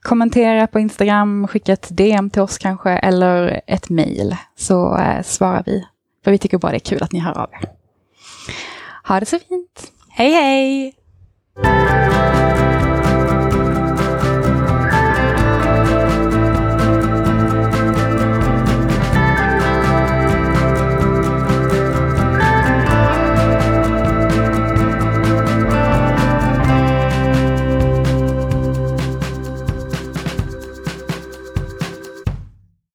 kommentera 0.03 0.67
på 0.67 0.79
Instagram, 0.81 1.49
skicka 1.49 1.73
ett 1.73 1.89
DM 1.91 2.31
till 2.31 2.43
oss 2.43 2.59
kanske 2.59 2.91
eller 2.91 3.61
ett 3.67 3.89
mejl 3.89 4.37
så 4.57 4.99
eh, 4.99 5.23
svarar 5.23 5.63
vi. 5.67 5.85
För 6.25 6.31
vi 6.31 6.39
tycker 6.39 6.59
bara 6.59 6.73
det 6.73 6.77
är 6.77 6.91
kul 6.91 7.03
att 7.03 7.13
ni 7.13 7.19
hör 7.21 7.39
av 7.39 7.51
er. 7.53 7.69
Ha 9.09 9.21
det 9.21 9.27
så 9.27 9.39
fint! 9.39 9.93
Hej 10.11 10.33
hej! 10.33 10.95